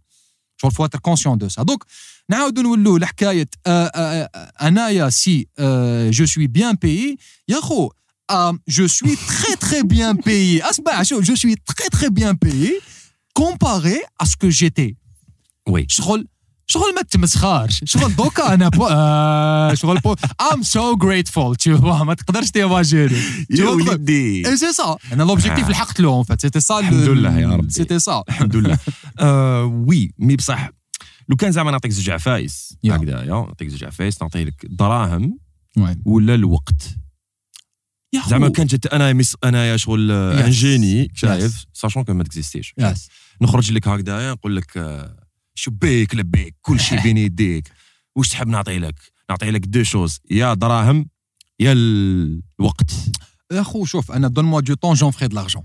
[0.56, 1.84] شغل faut être conscient de ça donc
[2.30, 7.16] نعاودوا نولوا لحكايه آه، آه، آه، انايا سي آه، je suis bien payé
[7.48, 7.90] يا خو
[8.30, 12.80] آه، je suis très très bien payé اسمع شوف je suis très très bien payé
[13.40, 14.94] comparé à ce que j'étais
[15.68, 16.28] وي شغل
[16.70, 17.80] شغل ما تمسخرش.
[17.84, 20.14] شغل دوكا أنا بو آه شغل بو
[20.52, 23.16] ام سو جريتفول vois ما تقدرش تيفاجيني
[23.50, 25.70] يا وليدي اي سي سا أنا لوبجيكتيف آه.
[25.70, 27.70] لحقت له فات سيتي سا الحمد لله يا ربي.
[27.70, 28.78] سيتي سا الحمد لله.
[29.20, 30.70] آه، وي مي بصح
[31.28, 32.96] لو كان زعما نعطيك زوج عفايس يا.
[32.96, 35.38] هكذايا نعطيك زوج عفايس نعطي لك دراهم.
[36.04, 36.96] ولا الوقت.
[38.28, 40.10] زعما كان جات أنا مس انايا شغل.
[40.12, 42.74] انجيني شايف؟ ساشون كو ما تكزيستيش.
[42.78, 43.08] يس
[43.42, 44.78] نخرج لك هكذايا نقول لك
[45.58, 47.68] آه، شبيك لبيك كل شيء بين يديك.
[48.16, 48.94] واش تحب نعطي لك؟
[49.30, 51.08] نعطي لك deux choses يا دراهم
[51.60, 52.90] يا الوقت.
[53.52, 55.62] يا خو شوف أنا donne-moi du temps j'en ferai de l'argent.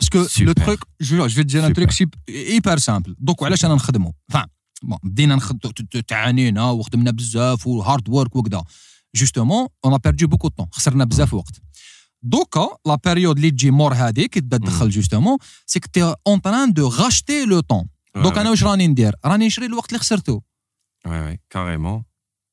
[0.00, 0.54] parce que le Super.
[0.54, 1.72] truc je je dire un.
[1.72, 1.90] truc
[2.28, 4.46] hyper simple دوك علاش أنا نخدمو enfin
[4.82, 5.72] bon بدينا نخدمو
[6.08, 8.64] تعانينا وخدمنا بزاف و hard work وكذا
[9.14, 11.60] justement on a perdu beaucoup de temps خسرنا بزاف وقت.
[12.22, 16.72] دوكا la période اللي تجي مور هذيك تبدأ تدخل justement c'est que t'es en train
[16.72, 20.42] de racheter le temps دوك أنا واش راني ندير راني نشري الوقت اللي خسرته
[21.06, 22.02] oui oui carrément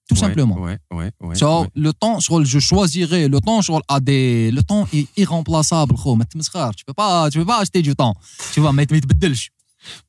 [0.10, 4.00] tout simplement oui oui oui So, le temps, شغل je choisirais le temps, شغل à
[4.00, 6.76] des, le temps est irremplaçable, خو ما تمسخرش.
[6.76, 8.14] Tu peux pas, tu peux pas acheter du temps.
[8.54, 9.52] Tu vois, ما يت- ما يتبدلش.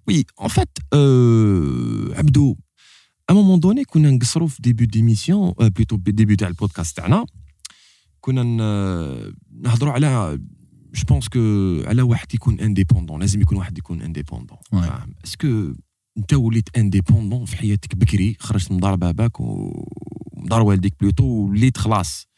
[0.09, 0.79] oui en fait
[2.19, 2.57] عبدو
[3.31, 7.27] à un moment donné كنا نقصروا في début d'émission plutôt début تاع البودكاست تاعنا
[8.21, 10.39] كنا ن- نهضروا على
[10.95, 11.39] je pense que
[11.87, 14.59] على واحد يكون indépendant لازم يكون واحد يكون indépendant.
[14.73, 15.73] فاهم est-ce que
[16.19, 21.77] انت وليت indépendant في حياتك بكري خرجت من دار باباك ومن دار والديك plutôt وليت
[21.79, 22.29] خلاص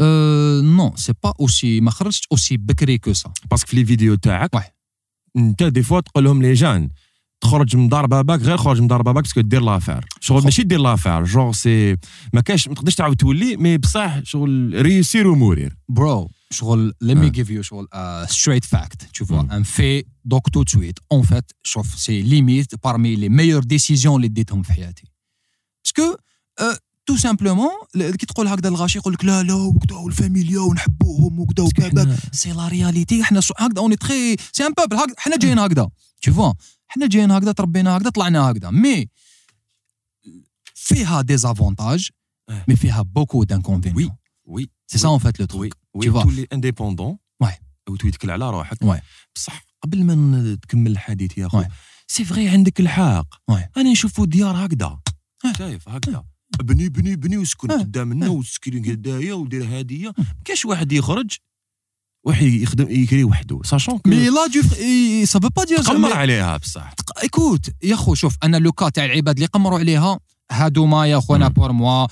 [0.00, 3.30] Euh, non, c'est pas aussi, ما خرجتش aussi بكري que ça.
[3.50, 4.74] parce que في les vidéos تاعك.
[5.36, 6.90] انت des fois تقول لهم les gens
[7.44, 10.44] تخرج من دار باباك غير خرج من دار باباك parce que دير l'affaire شغل.
[10.44, 11.96] ماشي دير l'affaire genre c'est
[12.32, 17.16] ما كاش ما تقدرش تعاود تولي mais بصح شغل réussir ou mourir Bro, شغل, let
[17.16, 17.36] me Ouais.
[17.36, 19.50] give you شغل a straight fact, tu vois, Mm.
[19.60, 20.98] un fait, donc tout de suite.
[21.14, 25.04] En fait, شوف, c'est limite parmi les meilleures décisions اللي ديتهم في حياتي.
[27.10, 31.64] Tout simplement, ل- كي تقول هكذا الغاشي يقول لك لا لا وكذا والفاميليا ونحبوهم وكذا
[31.66, 35.88] وباباك c'est la réalité إحنا سو- هكذا اوني تخي c'est un peuple حنا جايين هكذا
[36.30, 36.54] vois
[36.88, 39.08] حنا جايين هكذا تربينا هكذا طلعنا هكذا mais
[40.74, 42.08] فيها des avantages
[42.48, 42.64] آه.
[42.68, 46.22] mais فيها beaucoup d'inconvénients oui c'est ça en fait le vrai truc oui.
[46.22, 47.52] تولي indépendant Ouais.
[47.88, 49.00] وتويتكل على روحك Ouais.
[49.36, 51.66] بصح قبل ما تكمل الحديث يا Ouais.
[52.06, 53.26] c'est vrai عندك الحق.
[53.76, 55.00] أنا نشوفوا ديار هكذا.
[55.58, 56.24] شايف هكذا
[56.60, 57.68] بني بني بني وسكن.
[57.68, 61.36] قدامنا وسكن هدايا ودير هدية ما كاش واحد يخرج
[62.24, 63.60] واحد يخدم يكري وحده.
[63.64, 66.94] sachant mais là-dessus ça veut pas dire تقمر عليها بصح.
[67.22, 70.18] écoute يا خو شوف أنا le cas تاع العباد اللي قمروا عليها
[70.52, 71.48] هادوما يا خونا.
[71.48, 72.06] pour moi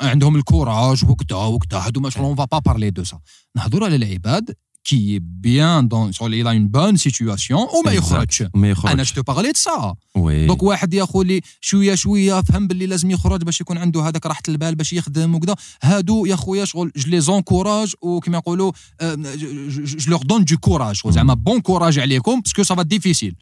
[0.00, 1.78] عندهم الكوراج وكذا وكذا.
[1.78, 3.18] هادوما شغل on va pas parler de ça
[3.56, 7.94] نهضروا على العباد qui bien donc شغل il a une bonne situation وما Exact.
[7.94, 8.42] يخرجش
[8.86, 12.86] أنا je parle de ça oui donc واحد يا خو اللي شوية شوية فهم باللي
[12.86, 15.54] لازم يخرج باش يكون عنده هذاك راحة البال باش يخدم وكذا.
[15.82, 18.72] هادو يا خويا شغل je les encourage وكما يقولوا
[19.02, 19.48] je
[20.08, 23.34] leur donne du courage زعما bon courage عليكم parce que ça va difficile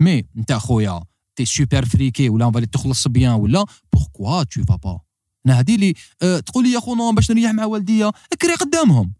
[0.00, 1.02] mais انت خويا
[1.36, 5.00] t'es super friqué ولا اون تخلص bien ولا pourquoi tu vas pas
[5.46, 8.12] أنا هذه اللي أه تقول لي يا خو non باش نريح مع والديا
[8.42, 9.12] كري قدامهم.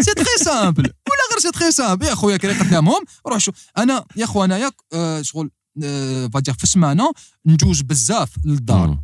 [0.00, 3.52] c'est très simple ولا غير c'est très simple يا خويا كري قدامهم روح شو.
[3.78, 5.50] أنا يا خو انايا أه شغل
[5.84, 7.12] أه va dire في السمانه
[7.46, 8.98] نجوز بزاف للدار.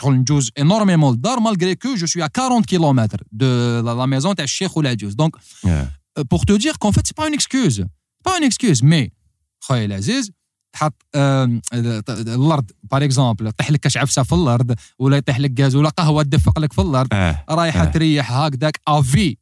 [0.00, 3.46] شغل نجوز énormément للدار malgré que je suis à 40 kilomètres de
[3.80, 5.36] la maison تاع الشيخ والعجوز donc
[5.66, 5.90] آه.
[6.34, 7.84] pour te dire qu'en fait c'est pas une excuse.
[8.24, 9.10] Pas une excuse mais
[9.60, 10.30] خويا العزيز
[10.76, 10.94] تحط
[12.18, 16.22] الأرض par exemple طيح لك كاش عفسه في الأرض ولا يطيح لك غاز ولا قهوة
[16.22, 17.84] تدفق لك في الأرض آه رايحة آه.
[17.84, 19.36] تريح هكذاك à vie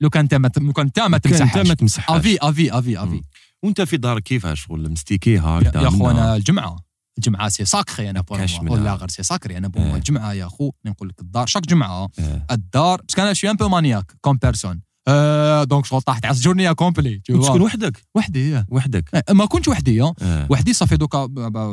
[0.00, 2.78] لو كان انت ما لو كان انت ما كان انت ما تمسحش تمسحهاش أفي أفي
[2.78, 3.22] أفي افي.
[3.62, 5.98] وأنت في دارك كيفاش شغل مستيكيها يا هكذا يا منها.
[5.98, 6.76] خونا الجمعة
[7.18, 8.40] الجمعة c'est sacré أنا pour.
[8.68, 9.82] ولا غير c'est sacré أنا pour.
[9.82, 9.96] آه.
[9.96, 12.46] الجمعة يا خو نقول لك الدار chaque جمعة آه.
[12.50, 14.80] الدار بس أنا je suis un peu maniaque comme personne
[15.62, 18.02] donc شغل طاحت عس journée complète تكون وحدك.
[18.14, 19.24] وحدي وحدك.
[19.30, 20.46] ما كنتش وحدي آه.
[20.50, 21.18] وحدي ça fait دوكا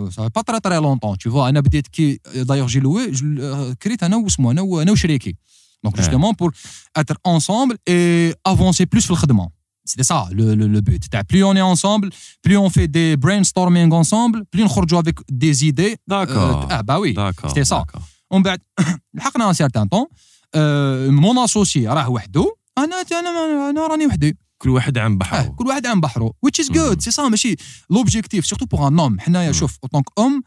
[0.10, 3.12] ça fait pas très très longtemps toutefois أنا بديت كي d'ailleurs j'ai loué
[3.82, 5.36] كريت أنا واسمو أنا أنا وشريكي.
[5.84, 6.54] donc justement pour
[6.96, 9.50] être ensemble et avancer plus في الخدمه
[9.86, 12.10] c'est ça le le but تاع بلي on est ensemble
[12.46, 16.36] بلي on fait des brainstorming ensemble بلي نخرجوا avec des idées d'accord
[16.72, 17.86] آه bah oui c'est ça
[18.32, 18.60] ومن بعد
[19.14, 20.06] لحقنا un certain temps
[21.16, 22.54] mon associé راه وحده.
[22.78, 24.38] أنا أنا أنا راني وحدي.
[24.58, 26.34] كل واحد عن آه بحره كل واحد عن بحره.
[26.46, 27.00] Which is good.
[27.00, 27.56] سي سا ماشي
[27.90, 29.52] l'objectif surtout pour un homme حنايا.
[29.52, 30.44] شوف en tant qu'homme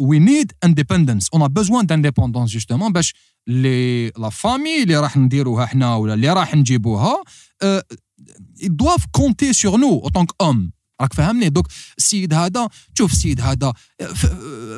[0.00, 3.14] we need independence on a besoin d'indépendance justement باش
[3.46, 7.22] les la famille اللي راح نديروها حنا ولا اللي راح نجيبوها
[8.62, 11.66] doivent compter sur nous en tant qu'homme راك فاهمني دوك
[11.98, 12.68] السيد هذا
[12.98, 13.72] شوف السيد هذا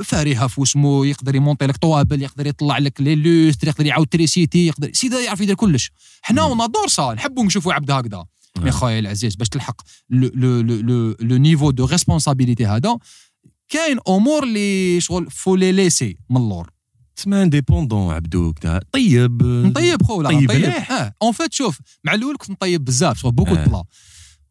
[0.05, 4.06] فارهه في وسمو يقدر يمونطي لك tables يقدر يطلع لك لي le lustre يقدر يعاود
[4.06, 6.51] l'électricité يقدر السيد هذا يعرف يدير كلش حنا مم.
[6.50, 8.24] on adore ça نحبوا نشوفوا عبد هكذا
[8.56, 8.70] mais نعم.
[8.70, 12.98] خويا العزيز باش تلحق le niveau de responsabilité هذا
[13.68, 16.70] كاين أمور اللي شغل faut les laisser من اللور
[17.16, 18.52] تسمى indépendant عبدو
[18.93, 21.12] طيب نطيب خو لا طيب مليح.
[21.22, 23.64] en fait شوف مع الأول كنت نطيب بزاف شغل beaucoup آه.
[23.64, 23.84] plat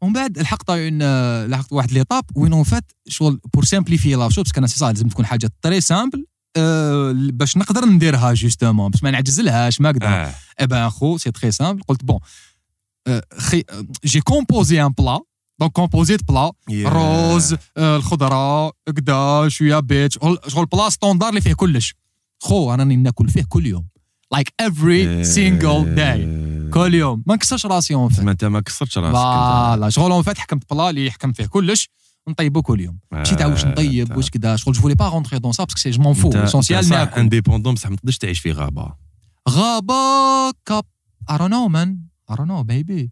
[0.05, 0.99] ومن بعد لحقت une
[1.45, 4.85] لحقت واحد l'étape وين en fait شغل pour simplifier لا شوف parce que أنا c'est
[4.85, 6.25] لازم تكون حاجة très simple
[6.57, 11.31] آه باش نقدر نديرها justement باش ما نعجزلهاش ما نقدر آه Eh ben, gros, c'est
[11.39, 11.81] très simple.
[11.87, 12.19] قلت bon,
[13.09, 13.63] euh, خي-
[14.87, 15.19] un plat.
[15.61, 16.51] Donc, composé de plat.
[16.69, 16.87] Yeah.
[16.87, 21.95] روز آه، الخضرة كدا شوية بيت شغل شغل plat standard اللي فيه كلش
[22.43, 23.87] خو أنا راني ناكل فيه كل يوم
[24.31, 26.69] like every single day آه.
[26.69, 27.23] كل يوم.
[27.27, 29.11] ما نكسرش راسي en fait انت ما كسرتش راسك.
[29.15, 29.89] voilà.
[29.89, 31.89] شغل en fait حكمت plat اللي يحكم فيه كلش.
[32.27, 32.99] نطيبو كل يوم.
[33.11, 34.55] ماشي تاع واش آه، نطيب واش كدا.
[34.55, 37.19] شغل je voulais pas rentrer dans ça parce que si je m'en fous l'essentiel ناكل
[37.21, 38.93] indépendant بصح ما تقدرش تعيش في غابة.
[39.49, 39.93] غابة
[40.65, 40.83] cap
[41.31, 41.89] know man.
[42.31, 43.09] I don't know maybe.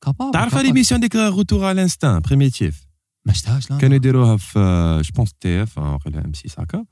[0.00, 0.56] capable تعرف.
[0.56, 2.86] l'émission ديك retour à l'instinct primitif
[3.26, 6.84] ما شفتهاش لا كانوا يديروها في je pense TF ولا M6 هكا.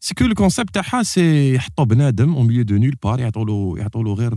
[0.00, 3.74] c'est que ال concept تاعها c'est يحطوا بنادم au milieu de nulle part يعطوا له
[3.78, 4.34] يعطوا له غير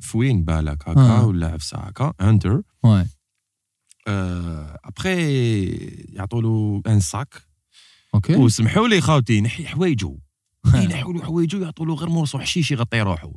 [0.00, 1.26] فوين بالك هكا آه.
[1.26, 3.06] ولا عفسه هكا hunter ouais
[4.84, 5.66] ابخي
[6.12, 7.42] يعطوا له un sac
[8.14, 10.18] أوكي وسمحوا لي خاوتي ينحي حوايجو.
[10.74, 13.30] ينحوا له حوايجو يعطوا له غير morceau حشيش يغطي روحه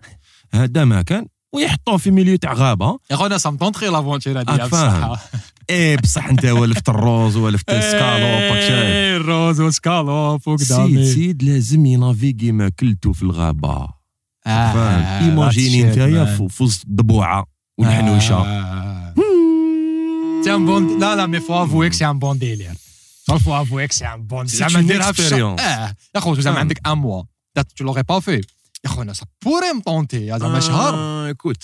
[0.54, 3.00] هذا ما كان ويحطوه في milieu تاع غابة.
[3.12, 5.20] يا خونا ça me tenterait l'aventure هذه.
[5.70, 11.44] إيه بصح أنت ولفت الروز ولفت السكالوب راك شايف إيه، الروز وسكالوب وكذا سيد سيد
[11.44, 13.88] لازم ينافيكي ما كلتو في الغابة.
[14.48, 17.46] آه، فاهم إيماجيني نتايا في وسط الضبوعه
[17.78, 18.44] والحنوشه
[20.44, 22.74] c'est un bon لا لا mais faut avouer que c'est un bon délire
[23.46, 25.56] faut avouer que c'est un bon زعما نديرها في الشهر.
[25.60, 26.60] آه يا خو زعما.
[26.60, 27.24] عندك un mois
[27.78, 28.42] tu l'aurais pas fait
[28.86, 31.64] يا خونا ça pourrait me tenter زعما شهر آه، écoute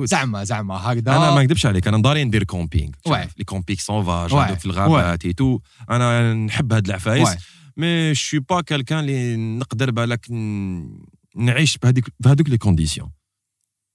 [0.00, 2.92] زعما زعما هكذا أنا ما نكذبش عليك أنا داري ندير camping.
[3.38, 3.78] les camping.
[3.88, 5.58] هذوك في الغابات et tout
[5.90, 7.28] أنا نحب هاد العفايس.
[7.76, 10.30] mais je suis pas quelqu'un اللي نقدر بالك
[11.36, 13.10] نعيش بهذيك بهذوك les conditions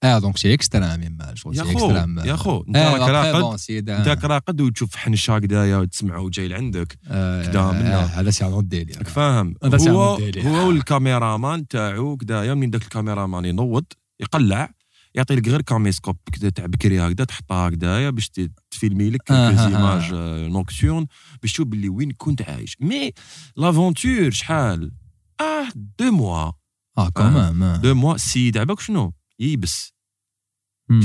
[0.04, 4.08] آه donc c'est extrême شغل يا c'est خو extrême يا خو انت راك راقد انت
[4.08, 8.02] راك راقد وتشوف حنشه هكذايا وتسمعه جاي لعندك آه، كدا منا.
[8.02, 10.18] آه، هذا c'est un délire راك فاهم هو.
[10.38, 13.84] هو والكاميرامان تاعو كدايا منين داك الكاميرامان ينوض
[14.20, 14.70] يقلع
[15.16, 16.16] يعطي لك غير caméscope
[16.54, 18.30] تاع بكري هكذا تحطها هكدايا باش
[18.70, 19.68] تفيلمي لك آه، quelques آه، آه.
[19.68, 21.06] زيماج
[21.42, 22.76] باش تشوف باللي وين كنت عايش.
[22.80, 23.12] mais
[23.56, 24.92] l'aventure شحال؟
[25.40, 25.68] آه
[25.98, 26.52] deux mois
[26.98, 29.94] آه quand même deux mois السيد عباك شنو؟ ييبس.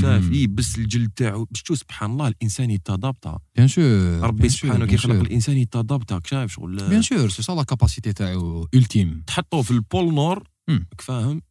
[0.00, 1.44] شايف ييبس الجلد تاعو.
[1.44, 6.52] باش تشوف سبحان الله الإنسان يتضابط bien sûr ربي سبحانه كي خلق الإنسان يتضابط شايف
[6.52, 6.88] شغل.
[6.88, 9.24] bien sûr c'est ça la capacité تاعو ultime.
[9.26, 10.48] تحطوه في ال pôle nord
[10.98, 11.42] فاهم؟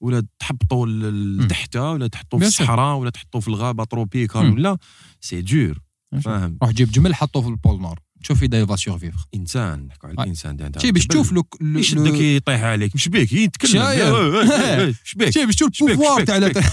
[0.00, 1.40] ولا تحبطوا ل- مم.
[1.42, 2.46] لتحته ولا تحطوه في.
[2.46, 4.52] الصحراء ولا تحطوه في الغابة tropicale.
[4.52, 4.78] ولا.
[5.20, 5.78] c'est dur
[6.24, 6.58] فاهم.
[6.62, 10.08] روح جيب جمل حطوه في ال pôle nord شوف إذا il va survivre إنسان نحكوا
[10.08, 10.20] على Ouais.
[10.20, 14.14] الإنسان ده شي باش تشوف لو يشدك يطيح عليك؟ مش بيك؟ يتكلم شايف؟
[14.80, 16.64] إيش بيك؟ شي باش تشوف شبيك- ال pouvoir شبيك- تاع شبيك.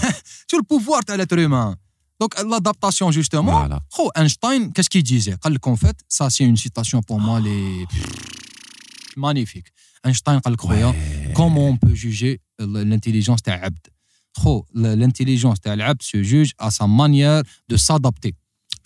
[0.50, 1.76] شوف ال pouvoir تاع l'être humain
[2.20, 6.56] donc l'adaptation justement خو اينشتاين كاش qu'il disait قال لك en fait ça c'est une
[6.56, 7.86] citation pour moi elle
[9.16, 9.72] est magnifique
[10.06, 10.92] اينشتاين قال لك خويا
[11.34, 13.86] comment on peut juger l'intelligence تاع عبد
[14.36, 17.42] خو l'intelligence تاع العبد se juge à sa manière
[17.72, 18.32] de s'adapter.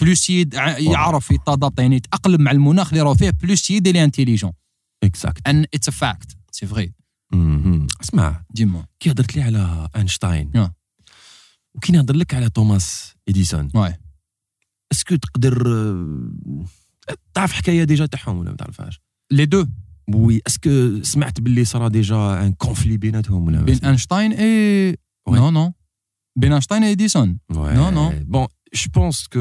[0.00, 4.04] plus يد ع- يعرف يتادابت يعني يتاقلم مع المناخ اللي راه فيه plus يد il
[4.04, 4.52] est intelligent
[5.02, 6.92] exact and it's a fact c'est vrai
[8.02, 10.74] اسمع ديما كي هضرت لي على اينشتاين آه.
[11.74, 14.00] وكي نهضر لك على توماس اديسون ouais
[14.92, 15.66] est-ce que تقدر
[17.08, 19.66] آه، تعرف حكايه déjà تاعهم ولا ما تعرفهاش les deux
[20.14, 24.96] oui est-ce que سمعت باللي صرا déjà un conflit بيناتهم ولا بين اينشتاين اي
[25.30, 25.34] Ouais.
[25.34, 25.72] non non
[26.36, 28.12] بين اينشتاين et اديسون Non, non.
[28.26, 29.38] Bon, je pense que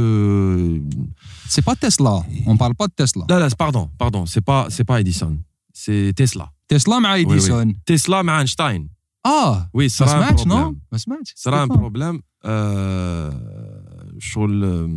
[1.48, 4.26] c'est pas تسلا on parle pas تسلا là là pardon pardon.
[4.26, 5.38] C'est pas c'est pas Edison.
[5.74, 6.48] C'est Tesla.
[6.68, 7.28] تسلا مع oui.
[7.28, 8.90] اديسون تسلا مع اينشتاين
[9.26, 14.90] آه oui ما صرا سمعتش un problème ما سمعتش صرا un كيفاه؟ problème آه، شغل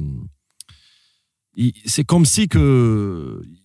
[1.86, 2.59] c'est comme c'est que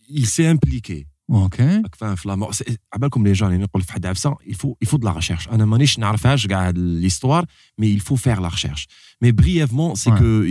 [0.10, 0.98] il s'est impliqué.
[1.30, 2.52] أوكي راك فاهم في الأمور
[2.94, 5.48] عبالكم les jeunes يعني نقول في واحد عفسه il faut il faut de la recherche
[5.48, 7.46] أنا مانيش نعرفهاش كاع هاد l'histoire
[7.78, 8.88] mais il faut faire la recherche
[9.22, 10.14] mais brièvement c'est Ouais.
[10.20, 10.46] كو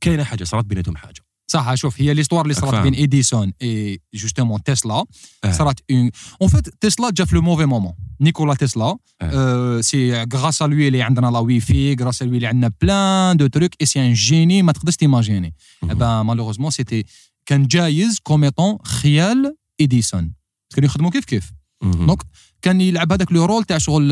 [0.00, 1.20] كاينة حاجة صارت بيناتهم حاجة
[1.50, 2.82] صح شوف هي l'histoire اللي صارت فاهم.
[2.82, 5.04] بين ايديسون et justement تسلا
[5.44, 5.52] آه.
[5.52, 6.10] صارت en
[6.42, 9.80] en fait تسلا جا في le mauvais moment نيكولا تسلا آه.
[9.80, 13.46] c'est grâce à lui اللي عندنا la wifi grâce à lui اللي عندنا plein de
[13.46, 15.98] trucs et c'est un génie ما تقدرش t'imaginer مهم.
[15.98, 17.04] ben malheureusement c'était
[17.46, 20.34] كان جايز comme étant خيال ايديسون
[20.74, 21.52] كانوا يخدموا كيف كيف.
[21.82, 22.22] donc
[22.62, 24.08] كان يلعب هذاك le rôle تاع شغل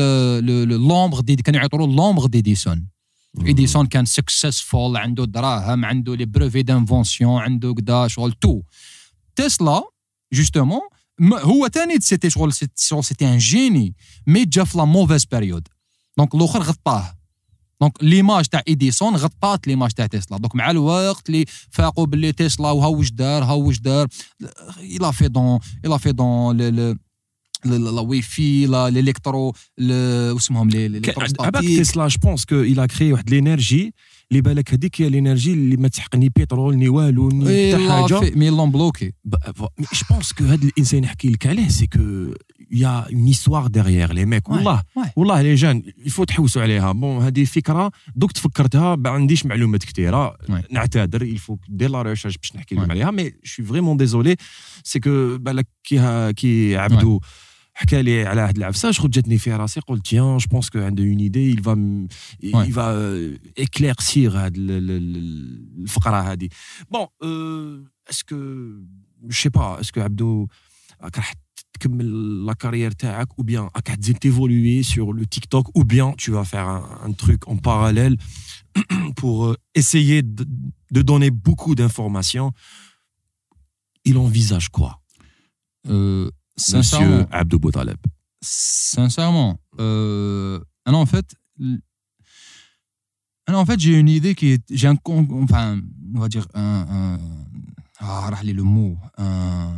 [0.87, 2.87] l'ombre de كانوا يعيطوا l'ombre d'Edison.
[3.45, 8.61] ايديسون كان successful عنده دراهم عنده les brevets d'invention عنده كدا شغل tout.
[9.35, 9.83] تسلا
[10.33, 10.81] justement
[11.21, 13.95] هو تاني c'était شغل c'était un génie
[14.27, 15.67] mais جا في la mauvaise période
[16.17, 17.18] donc الآخر غطاه.
[17.81, 22.71] donc l'image تاع ايديسون غطات l'image تاع تسلا donc مع الوقت اللي فاقوا باللي تسلا
[22.71, 24.07] وها واش دار ها واش دار
[24.79, 26.57] il a fait dans il a fait dans
[27.65, 33.29] la wifi la l'électro واسمهم les عباك l'électrostatique تسلا je pense que a créé واحد
[33.29, 33.93] l'énergie
[34.31, 38.35] اللي بالك هذيك هي l'énergie اللي ما تسحق ni بترول ni والو ni حتى حاجة
[38.35, 39.13] mais l'ont bloqué
[39.55, 39.67] je
[40.11, 42.33] pense que هذا الانسان يحكي لك عليه c'est que
[42.71, 45.11] y a une histoire derrière les mecs والله واي.
[45.15, 49.83] والله les gens il faut تحوسوا عليها bon هذه فكره دوك تفكرتها ما عنديش معلومات
[49.85, 50.63] كثيره واي.
[50.71, 52.91] نعتذر يفو دير la recherche باش نحكي لكم واي.
[52.91, 54.35] عليها mais je suis vraiment désolé
[54.83, 57.19] c'est que بالك كي ها- كي عبدو
[57.73, 61.03] حكى لي على هاد العفسه شغل جاتني في راسي قلت tiens je pense que عنده
[61.03, 62.07] une idée il va m-
[62.53, 62.67] Ouais.
[62.67, 62.87] il va
[63.63, 66.49] éclaircir هاد ال- ال- ال- الفقره هذه
[66.91, 67.07] bon
[68.09, 68.35] est-ce que
[69.23, 70.47] je sais pas est-ce que عبدو
[71.01, 71.33] راك راح
[71.72, 76.30] تكمل لا كارير تاعك ou bien راك تزيد تيفولوي sur le TikTok ou bien tu
[76.30, 78.16] vas faire un, un truc en parallèle
[79.16, 80.46] pour euh, essayer de,
[80.90, 82.52] de donner beaucoup d'informations
[84.04, 85.00] il envisage quoi
[86.56, 87.98] Sincèrement, monsieur Abdou Boutaleb
[88.42, 91.80] sincèrement, euh, alors en fait, l-
[93.46, 95.80] alors en fait, j'ai une idée qui est, j'ai un, con- enfin,
[96.14, 97.18] on va dire un, un
[98.00, 99.72] ah, راه le mot, un,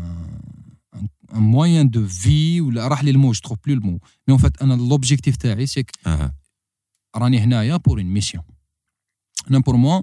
[1.33, 3.99] un, un moyen de vie ou là, راه le mot, je trouve plus le mot.
[4.27, 6.35] Mais en fait, أنا l'objectif تاعي c'est que آه.
[7.17, 8.41] راني هنايا pour une mission.
[9.51, 10.03] Non, pour moi,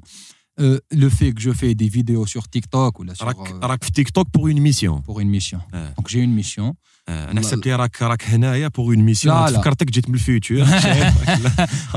[0.61, 3.53] euh, le fait que je fais des vidéos sur TikTok ou là sur راك euh,
[3.65, 5.59] راك في تيك توك pour une mission pour une mission.
[5.73, 5.93] آه.
[5.97, 6.73] Donc j'ai une mission.
[7.07, 7.31] آه.
[7.31, 9.61] انا لا- حسبت لي راك راك هنايا pour une mission لا، لا.
[9.61, 10.65] فكرتك جيت من الفيوتشر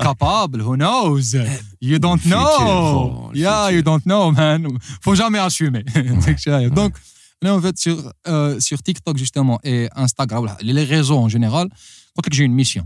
[0.01, 1.35] capable, who knows?
[1.81, 3.28] You don't futur, know.
[3.28, 3.77] oh, Yeah, futur.
[3.77, 4.61] you don't know, man.
[5.05, 5.85] Faut jamais assumer.
[6.23, 6.69] C'est que ça.
[6.81, 6.93] Donc,
[7.41, 11.69] Là, en fait, sur, euh, sur TikTok, justement, et Instagram, les réseaux en général,
[12.15, 12.85] quand j'ai une mission,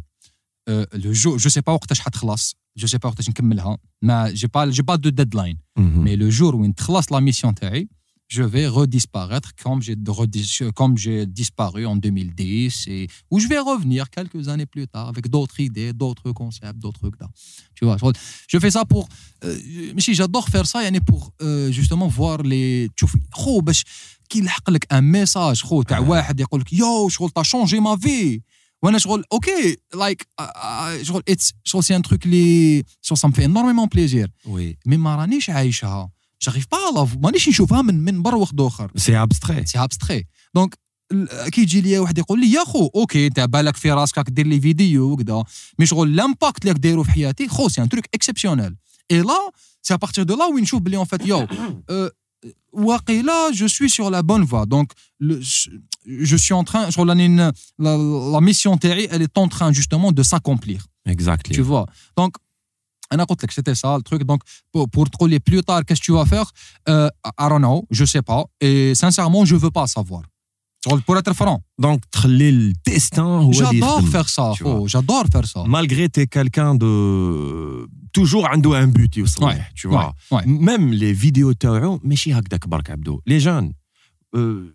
[0.70, 2.36] euh, le jour, je ne sais pas où je vais
[2.76, 5.58] je ne sais pas où je vais hein, mais je n'ai pas, pas de deadline.
[5.78, 6.02] Mm-hmm.
[6.02, 7.54] Mais le jour où je la mission,
[8.28, 9.82] je vais redisparaître comme
[10.98, 15.60] j'ai, disparu en 2010, et où je vais revenir quelques années plus tard avec d'autres
[15.60, 17.16] idées, d'autres concepts, d'autres trucs.
[17.76, 17.98] Tu vois,
[18.48, 19.08] je fais ça pour.
[19.44, 19.58] Euh,
[19.98, 22.90] j'adore faire ça, pour euh, justement voir les.
[23.46, 23.74] Oh, bah,
[24.30, 26.10] كي يلحق لك un message خو تاع آه.
[26.10, 28.42] واحد يقول لك yo شغل t'as changé ma vie
[28.84, 30.28] وأنا شغل okay like
[31.02, 34.28] شغل it's شغل c'est un truc اللي شغل me fait énormément plaisir.
[34.48, 34.78] Oui.
[34.86, 36.10] mais ما رانيش عايشها.
[36.42, 38.92] j'arrive pas مانيش نشوفها من من بر وقت آخر.
[38.98, 39.66] C'est abstrait.
[39.66, 40.80] c'est abstrait donc
[41.52, 44.48] كي يجي لي واحد يقول لي يا خو okay انت بالك في راسك راك دير
[44.48, 45.44] les vidéos وكذا
[45.80, 48.76] mais شغل l'impact اللي راك دايرو في حياتي خو c'est un truc exceptionnel
[49.12, 49.52] et là
[49.82, 51.48] سي ا بارتير دو لا وين نشوف بلي اون فات يو
[52.46, 54.94] euh, واقيلا جو سوي سور لا بون فوا دونك
[56.08, 57.40] جو سوي ان تران شغل راني ن-
[57.80, 57.98] لا
[58.32, 61.86] لا ميسيون تاعي elle est en train justement de s'accomplir exactly tu vois.
[62.20, 62.32] Donc,
[63.12, 64.40] أنا قلت لك c'était ça le truc donc
[64.74, 66.52] pour, pour تقول لي plus tard qu'est-ce que tu vas faire
[66.90, 67.10] euh,
[67.42, 70.35] I don't know je sais pas et sincèrement je veux pas savoir شغل
[70.90, 74.12] pour être franc donc تخلي الديستان هو اللي j'adore يخدم.
[74.12, 77.88] faire ça tu oh, j'adore faire ça malgré t'es quelqu'un de
[78.18, 80.46] toujours عنده un but يوصل Ouais, له tu vois ouais, ouais.
[80.48, 83.72] même les vidéos تاعو ماشي هكذاك برك عبدو les jeunes
[84.36, 84.74] euh,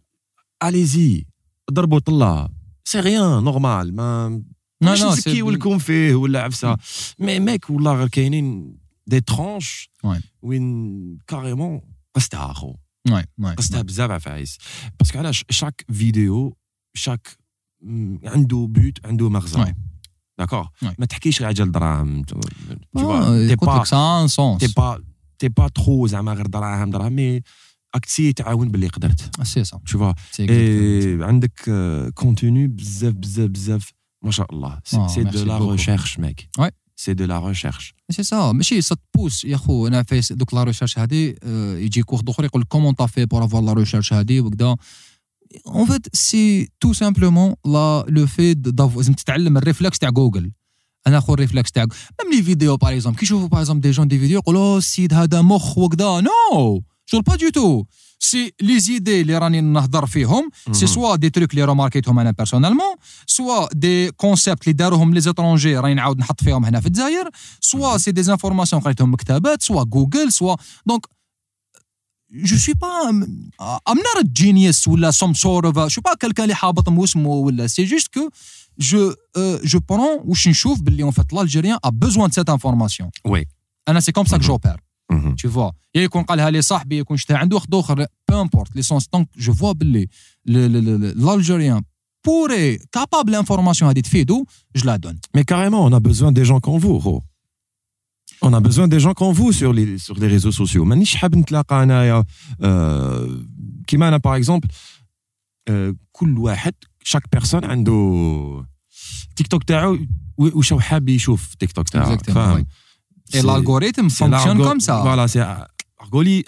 [0.64, 1.24] allez-y
[1.72, 2.48] ضربوا طلع
[2.84, 4.42] سي ريان نورمال ما
[4.84, 6.76] non مش non نسكيو c'est لكم فيه ولا عفسه
[7.18, 8.76] مي ميك والله غير كاينين
[9.06, 10.20] دي ترونش Ouais.
[10.42, 11.80] وين كاريمون
[12.14, 12.74] قصتها اخو
[13.08, 14.58] ouais, ouais, قصتها بزاف عفايس
[14.98, 16.56] باسكو علاش شاك فيديو
[16.94, 17.28] chaque
[17.82, 19.74] م- عنده but عنده مغزى Ouais.
[20.38, 20.94] d'accord Ouais.
[20.98, 24.28] ما تحكيش غير على دراهم tu Ah, vois t'es قلت pas لك ça a un
[24.28, 25.04] sens t'es pas
[25.38, 27.42] t'es pas trop زعما غير دراهم دراهم mais
[27.94, 29.78] راك t'essayer تعاون باللي قدرت c'est ça.
[29.90, 30.14] Tu vois?
[30.32, 31.06] C'est exactement ça.
[31.06, 31.70] et عندك
[32.14, 33.90] contenu بزاف بزاف بزاف
[34.24, 35.62] ما شاء الله آه، c'est de merci la beaucoup.
[35.70, 36.70] recherche mec Ouais.
[37.00, 40.64] c'est de la recherche سي سا ماشي ça bosse يا خو أنا في دوك la
[40.64, 44.40] recherche هادي آه، يجيك واحد اخر يقول comment t'as fait pour avoir la recherche هادي
[44.40, 44.76] وكذا
[45.66, 50.52] en fait c'est tout simplement là le fait d'av- لازم تتعلم ال réflexe تاع جوجل
[51.06, 53.90] أنا خو ال réflexe تاع même les vidéos par exemple كي يشوفوا par exemple des
[53.90, 57.84] gens des vidéos يقولوا السيد هذا مخ وكذا non شغل pas du tout
[58.18, 62.94] c'est les idées اللي راني نهضر فيهم c'est soit des trucs اللي روماركيتهم أنا personnellement
[63.26, 67.30] soit des concepts اللي داروهم les étrangers راني نعاود نحط فيهم هنا في الجزائر
[67.60, 70.56] soit c'est des informations قريتهم مكتبات soit جوجل soit
[70.86, 71.06] donc
[72.32, 73.08] je suis pas
[73.88, 77.66] I'm not genius ولا some sort of je suis pas quelqu'un اللي حابط موسمه ولا
[77.66, 78.28] c'est juste que
[78.78, 79.14] je
[79.64, 83.46] je prends واش نشوف باللي en fait l'Algérien a besoin de cette information ouais
[83.88, 84.40] أنا c'est comme ça Mhm.
[84.40, 84.76] j'opère
[85.36, 89.08] tu vois يا يكون قالها لي صاحبي يكون شتها عنده واحد اخر peu importe l'essence
[89.12, 90.08] donc je vois باللي
[91.16, 91.80] l'Algérien
[92.22, 94.44] pourrait capable l'information هذه تفيدو
[94.78, 97.22] je la donne Mais carrément, on a besoin des gens comme vous, gros.
[98.42, 100.84] On a besoin des gens comme vous sur les, sur les réseaux sociaux.
[100.84, 102.24] مانيش حاب نتلاقى انايا
[102.60, 103.44] آه،
[103.86, 104.68] كيما أنا par exemple
[113.34, 115.02] et l'algorithme fonctionne comme ça.
[115.02, 115.66] voilà c'est
[116.12, 116.42] قولي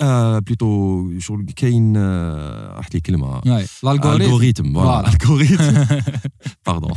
[0.47, 3.41] plutôt شغل كاين آه، راحت لي كلمه
[4.75, 5.09] Voilà.
[5.23, 5.85] algorithme
[6.67, 6.93] pardon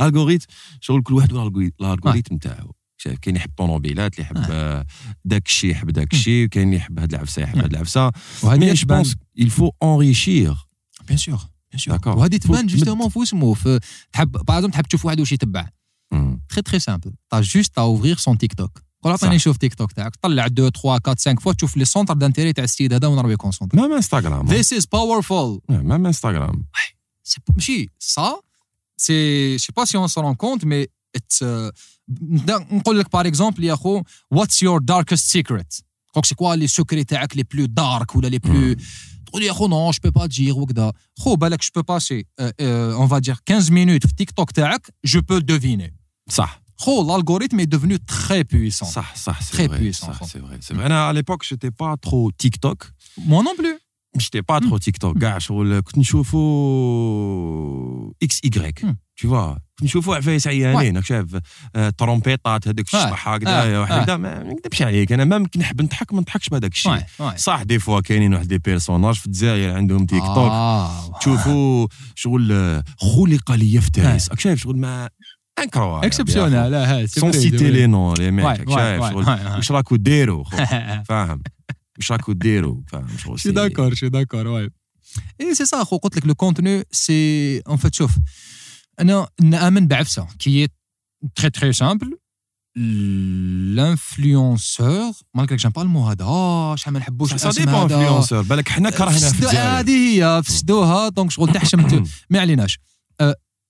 [0.00, 0.46] algorithme
[0.80, 4.86] شغل كل واحد ال algorithme تاعو شايف كاين يحب طوموبيلات اللي يحب آه،
[5.24, 8.10] داك الشيء يحب داك الشيء كاين اللي يحب هاد العفسه يحب هاد العفسه
[8.42, 10.54] وهذه je pense faut enrichir.
[11.08, 11.38] bien sûr
[11.70, 11.98] bien sûr.
[12.06, 13.56] وهذه تبان justement في اسمه
[14.12, 15.68] تحب par تحب تشوف واحد واش يتبع
[16.12, 16.40] مم.
[16.48, 19.18] très très simple t'as juste t'as ouvrir son TikTok قول صح.
[19.22, 22.52] عطيني نشوف تيك توك تاعك طلع 2 3 4 5 voilà تشوف les centres d'intérêt
[22.52, 25.60] تاع السيد هذا وين راه ي concentrer même Instagram This is powerful.
[25.68, 26.64] même Instagram
[27.28, 28.32] c'est pas- ماشي ça
[29.00, 30.86] c'est je sais pas si on se rend compte mais
[31.18, 31.72] it's uh,
[32.22, 34.02] نبدا نقول لك par exemple يا خو
[34.34, 35.82] what's your darkest secret?
[36.14, 38.76] donc c'est quoi les secrets تاعك les plus dark ولا les plus
[39.26, 42.24] تقول يا خو non je peux pas دير وكذا خو بالك je peux passer
[42.60, 45.94] on va dire 15 minutes في تيك توك تاعك je peux deviner
[46.30, 48.84] صح خو l'algorithme est devenu très puissant.
[48.84, 50.26] صح صح Très c'est vrai puissant, صح quoi.
[50.26, 52.84] c'est vrai c'est vrai أنا على l'époque j'étais pas trop TikTok
[53.18, 53.80] moi non plus.
[54.18, 56.40] جيتي pas trop تيك توك كاع شغل كنت نشوفو
[58.22, 58.96] إكس ايغريك مم.
[59.20, 61.36] tu vois كنت نشوفو عفايس عيانين راك شايف
[61.76, 64.00] آه، ترومبيطات هذوك في آه، الشطح آه، هكذا واحد آه.
[64.00, 67.36] هكذا ما ما نكذبش عليك أنا ما نحب نضحك ما نضحكش بهذاك الشيء ouais ouais.
[67.36, 72.52] صح des fois كاينين واحد des personnages في الجزائر عندهم تيك توك ah, تشوفوا شغل
[72.52, 75.08] آه، خلق لي في تاريس راك شايف شغل ما
[75.62, 79.10] incroyable exceptionnel لا هاد سون سيتي لي non les mecs راك Ouais, ouais, شايف ouais,
[79.10, 79.56] شغل ouais, ouais.
[79.56, 80.56] واش راكو ديروا خو
[81.04, 81.42] فاهم
[81.98, 84.68] واش راكو ديروا فاهم شغل Je suis d'accord, je suis d'accord, ouais.
[85.42, 88.16] Et c'est ça, قلت لك le contenu, c'est en fait شوف
[89.00, 90.68] أنا نامن بعفسة كي هي
[91.40, 92.08] très très simple
[93.76, 97.74] l'influenceur ما قلت لك j'aime pas المو هذا آه شحال ما نحبوش ça الاسم dépend
[97.74, 99.90] هذا influenceur بالك حنا كرهنا في فسدو- الجزائر هذه
[100.24, 102.99] هي فسدوها donc شغل تحشم ما عليناش Euh, l-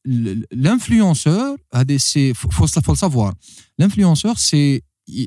[0.07, 3.35] l'influenceur هذه si faut faut le savoir.
[3.79, 4.83] L'influenceur c'est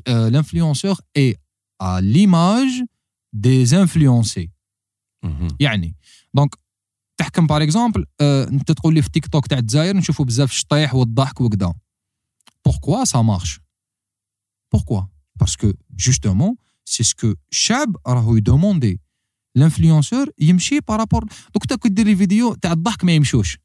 [0.08, 1.36] euh, l'influenceur est
[1.80, 2.82] à l'image
[3.32, 4.50] des influencés.
[5.22, 5.48] مهم.
[5.60, 5.96] يعني
[6.34, 6.54] donc
[7.16, 11.40] تحكم par exemple انت تقول لي في تيك توك تاع الجزائر نشوفوا بزاف الشطيح والضحك
[11.40, 11.74] وكذا
[12.64, 13.60] pourquoi ça marche
[14.72, 15.02] pourquoi
[15.36, 19.00] parce que justement c'est ce que الشعب راهو يدوموندي
[19.56, 23.56] ال influenceur يمشي par rapport دوك انت كي دير les vidéos تاع الضحك ما يمشوش
[23.56, 23.63] مهم.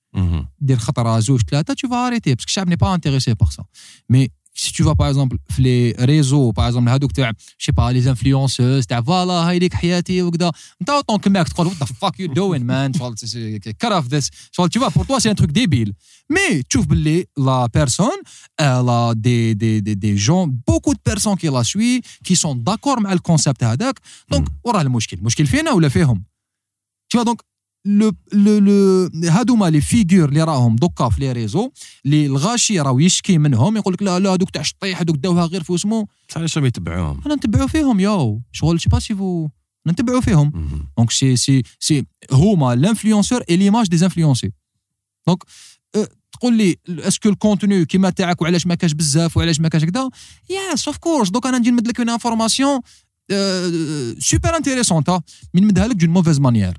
[0.60, 3.62] دير خطره زوج ثلاثه tu vas arrêter parce que الشعب n'est pas intéressé par ça
[4.08, 7.92] mais si tu vas par exemple في لي ريزو par exemple هذوك تاع شي با
[7.92, 12.14] لي انفلونسوز تاع فوالا هاي ليك حياتي وكذا انت اوتون كماك تقول what the fuck
[12.18, 13.14] you doing man شغل
[13.80, 15.92] كراف ذس شغل tu vois pour toi c'est un truc débile
[16.32, 18.20] mais تشوف باللي la personne
[18.58, 22.54] elle a des des des des gens beaucoup de personnes qui la suivent qui sont
[22.54, 24.00] d'accord مع الكونسيبت هذاك
[24.30, 26.24] دونك وراه المشكل المشكل فينا ولا فيهم
[27.14, 27.38] tu vois donc
[27.85, 31.71] لو لو لو هادوما لي فيغور اللي راهم دوكا في لي ريزو
[32.05, 35.63] اللي الغاشي راهو يشكي منهم يقول لك لا لا هذوك تاع الشطيح هذوك داوها غير
[35.63, 38.41] في بصح علاش ما يتبعوهم؟ أنا نتبعوا فيهم ياو.
[38.51, 39.49] شغل c'est pas c'est faux
[39.87, 40.51] نتبعوا فيهم.
[40.97, 44.51] donc c'est c'est c'est هما l'influenceur est l'image des influencés
[45.27, 45.43] donc
[46.31, 49.85] تقول لي est-ce que ال contenu كيما تاعك وعلاش ما كاش بزاف وعلاش ما كاش
[49.85, 50.09] كذا
[50.49, 52.79] yes of course دوك أنا نجي نمد لك une information
[54.19, 55.09] super intéressante
[55.53, 56.77] من نمدها لك d'une mauvaise manière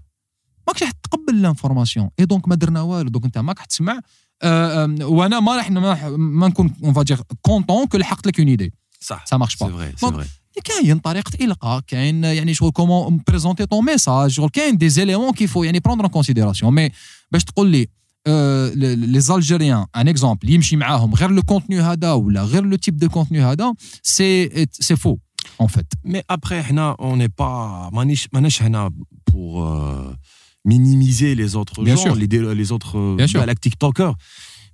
[0.71, 3.11] ماكش راح تقبل l'information et donc ما درنا والو.
[3.11, 4.01] دونك انت ماك راح تسمع
[4.43, 8.49] أه، أم، وأنا ما راح ما, نكون on va dire content que لحقت لك une
[8.49, 9.25] idée صح.
[9.25, 9.67] Ça marche pas.
[9.67, 10.27] c'est vrai c'est vrai
[10.65, 15.51] كاين طريقة إلقاء كاين يعني شغل comment présenter ton message شغل كاين des éléments qu'il
[15.51, 16.91] faut يعني prendre en considération mais
[17.33, 17.89] باش تقول لي
[18.27, 22.97] آه، les Algériens un exemple يمشي معاهم غير le contenu هذا ولا غير le type
[22.97, 25.17] de contenu هذا c'est c'est faux
[25.61, 28.91] en fait mais ابخي حنا اون ني با مانيش ماناش هنا
[29.33, 30.17] بور
[30.65, 32.15] minimiser les autres Bien gens, sûr.
[32.15, 33.41] les, dé- les autres euh, Bien sûr.
[33.41, 34.15] بالك TikTokers.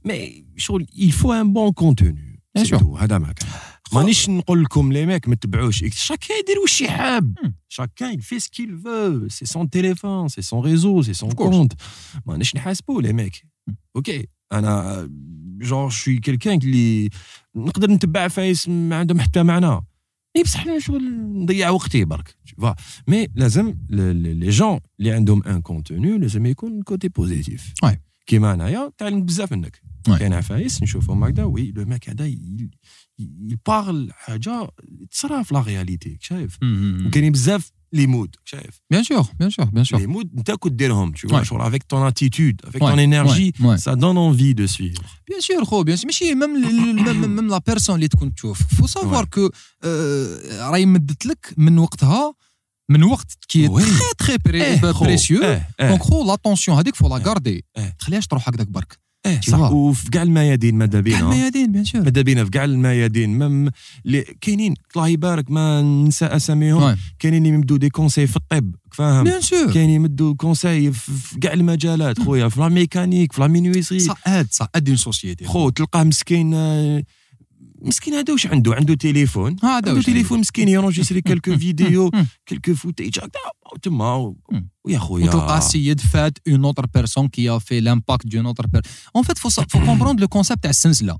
[0.05, 2.41] Mais شغل il faut un bon contenu.
[2.55, 2.79] Bien C'est sûr.
[2.81, 2.97] tout.
[2.99, 3.49] هذا ما كان.
[3.93, 7.35] مانيش نقول لكم les mecs ما تبعوش chacun يدير واش يحب.
[7.39, 7.49] Hmm.
[7.69, 9.27] Chacun il fait ce qu'il veut.
[9.29, 11.51] C'est son téléphone, c'est son réseau, c'est son Of course.
[11.57, 11.75] compte.
[12.27, 13.43] مانيش نحاسبو les mecs.
[13.71, 13.75] Hmm.
[13.99, 14.11] Ok.
[14.53, 15.09] أنا
[15.63, 17.11] genre je suis quelqu'un اللي
[17.57, 19.81] نقدر نتبع فايس ما عندهم حتى معنى.
[20.37, 21.03] إي بصح أنا شغل
[21.43, 22.75] نضيع وقتي برك vois.
[23.09, 27.75] mais لازم les jeunes اللي عندهم un contenu لازم يكون côté positif.
[28.27, 29.83] كيما أنايا تعلم بزاف منك.
[30.19, 32.35] كاين عفايس نشوفهم هكذا oui le mec هذا
[33.19, 34.69] يبارل حاجة
[35.11, 36.59] تصرا في la réalité شايف
[37.07, 40.73] وكاينين بزاف les modes شايف bien sûr bien sûr bien sûr les modes انت كنت
[40.73, 41.43] ديرهم tu vois Ouais.
[41.43, 43.79] شغل avec ton attitude avec Ouais, ton énergie ouais.
[43.79, 46.51] ça donne envie de suivre bien sûr خو bien sûr ماشي même
[47.05, 49.29] même même la personne اللي تكون تشوف faut savoir Ouais.
[49.29, 49.51] que
[50.61, 52.35] راهي مدت لك من وقتها
[52.89, 53.83] من وقت كي Oui.
[54.19, 55.05] très très خو.
[55.05, 55.89] précieux إيه، إيه.
[55.89, 57.97] donc خو l'attention هذيك faut la garder إيه.
[57.99, 59.73] تخليهاش تروح هكذاك برك إيه، صح.
[59.73, 63.71] وفي كاع الميادين ماذا كاع بينا الميادين bien sûr ماذا بينا في كاع الميادين مم
[64.41, 66.97] كاينين الله يبارك ما ننسى اساميهم.
[67.19, 71.53] كاينين اللي يمدوا des conseils في الطب فاهم bien sûr كاين يمدوا conseils في كاع
[71.53, 75.69] المجالات خويا في la mécanique في la menuiserie ça aide ça aide une société خو
[75.71, 77.03] تلقاه مسكين آه،
[77.87, 79.57] مسكين هذا واش عنده؟ عنده تليفون.
[79.63, 82.11] هذا عنده تليفون مسكين يونجيستري quelques vidéos.
[82.49, 83.19] quelques footages
[83.83, 84.35] تما.
[84.85, 85.27] ويا خويا.
[85.27, 89.49] وتلقى السيد فات une autre personne qui fait l'impact d'une autre personne en fait faut
[89.49, 91.19] faut comprendre le concept تاع السلسله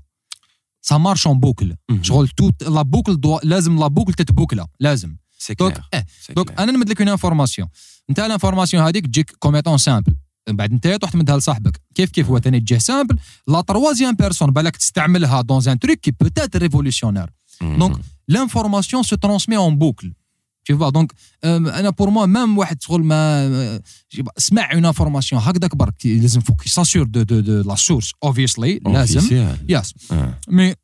[0.81, 1.75] ça marche en boucle.
[2.01, 6.59] شغل toute la boucle لازم la boucle تتبوكلا لازم c'est donc آه donc.
[6.59, 7.67] أنا نمد لك une information
[8.09, 10.15] انت ال information هذيك تجيك comme étant simple
[10.49, 13.17] من بعد انت تروح تمدها لصاحبك كيف كيف هو ثاني تجيه simple
[13.47, 17.29] la troisième personne بالك تستعملها dans un truc qui peut être révolutionnaire.
[17.61, 18.01] donc
[19.03, 20.11] se transmet en boucle.
[20.69, 23.81] Tu vois, donc, euh, أنا pour moi, même واحد شغل ما
[24.37, 25.33] سمع une information.
[25.33, 26.05] هكذاك برك.
[26.05, 29.55] لازم فوق يساسور de de de la source obviously لازم.
[29.69, 30.39] yes آه.
[30.47, 30.75] mais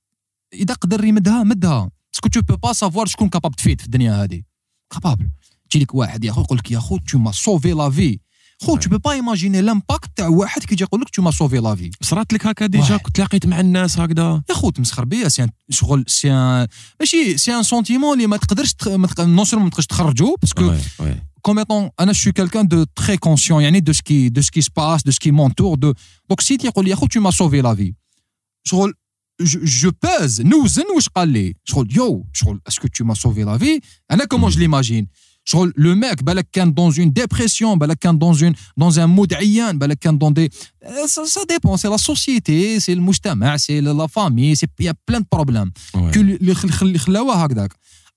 [0.54, 1.90] إذا قدر يمدها مدها.
[2.14, 4.42] parce que tu peux pas savoir شكون capable تفيد في الدنيا هذه.
[4.90, 5.30] capable
[5.70, 8.20] تجي لك واحد يا خو يقول لك يا خو tu m'as sauvé la vie
[8.64, 11.76] خو tu peux imaginer l'impact تاع واحد كي يجي يقول لك tu m'as sauvé la
[11.76, 12.98] vie صرات لك هكا déjà.
[12.98, 16.30] كنت تلاقيت مع الناس هكذا يا خو تمسخر بيا c'est شغل c'est
[17.00, 18.76] ماشي c'est un sentiment اللي ما تقدرش.
[18.88, 19.08] ما.
[19.20, 20.76] non sûrement ما تقدرش تخرجو parce que
[21.48, 24.52] comme étant أنا je suis quelqu'un de très conscient يعني de ce qui de ce
[24.52, 25.94] qui se passe de ce qui m'entoure de
[26.32, 27.94] donc si تيقول لي يا خو tu m'as sauvé la vie
[28.64, 28.94] شغل
[29.42, 33.44] je, je pèse نوزن واش قال لي شغل يو شغل est-ce que tu m'as sauvé
[33.44, 33.80] la vie
[34.12, 35.06] أنا comment je l'imagine
[35.45, 38.55] شغل لو ميك بالك كان dans une dépression بالك كان dans une
[38.85, 40.49] dans un mood عيان بالك كان dans des
[41.07, 44.95] ça, ça dépend c'est la société c'est المجتمع c'est la famille c'est il y a
[45.11, 46.11] plein de problèmes Ouais.
[46.13, 47.73] que اللي خل- خل- اللي خلاوه هكذاك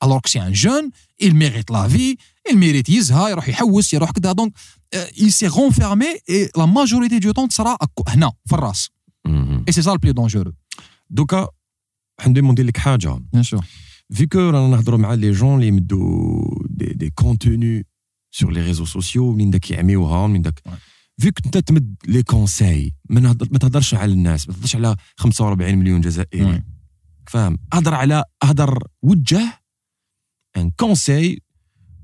[0.06, 0.88] alors que c'est un jeune
[1.26, 2.16] il mérite la vie
[2.52, 4.50] il mérite يزهى يروح يحوس يروح كذا donc
[4.96, 8.90] euh, il s'est renfermé et la majorité du temps تصرا أكو- هنا في الراس
[9.28, 9.64] Mhm.
[9.70, 10.54] et c'est ça le plus dangereux
[11.10, 11.48] دوكا
[12.20, 13.60] حندير لك حاجه bien sûr
[14.15, 17.87] Vu que رانا نهضروا مع les jeunes اللي يمدوا دي, des contenus
[18.31, 20.61] sur les réseaux sociaux منين داك يعميوها منين داك
[21.23, 26.01] vu que انت تمد لي conseils ما تهضرش على الناس ما تهضرش على 45 مليون
[26.01, 26.63] جزائري.
[27.27, 29.63] فاهم هضر على هضر وجه
[30.57, 31.43] un conseil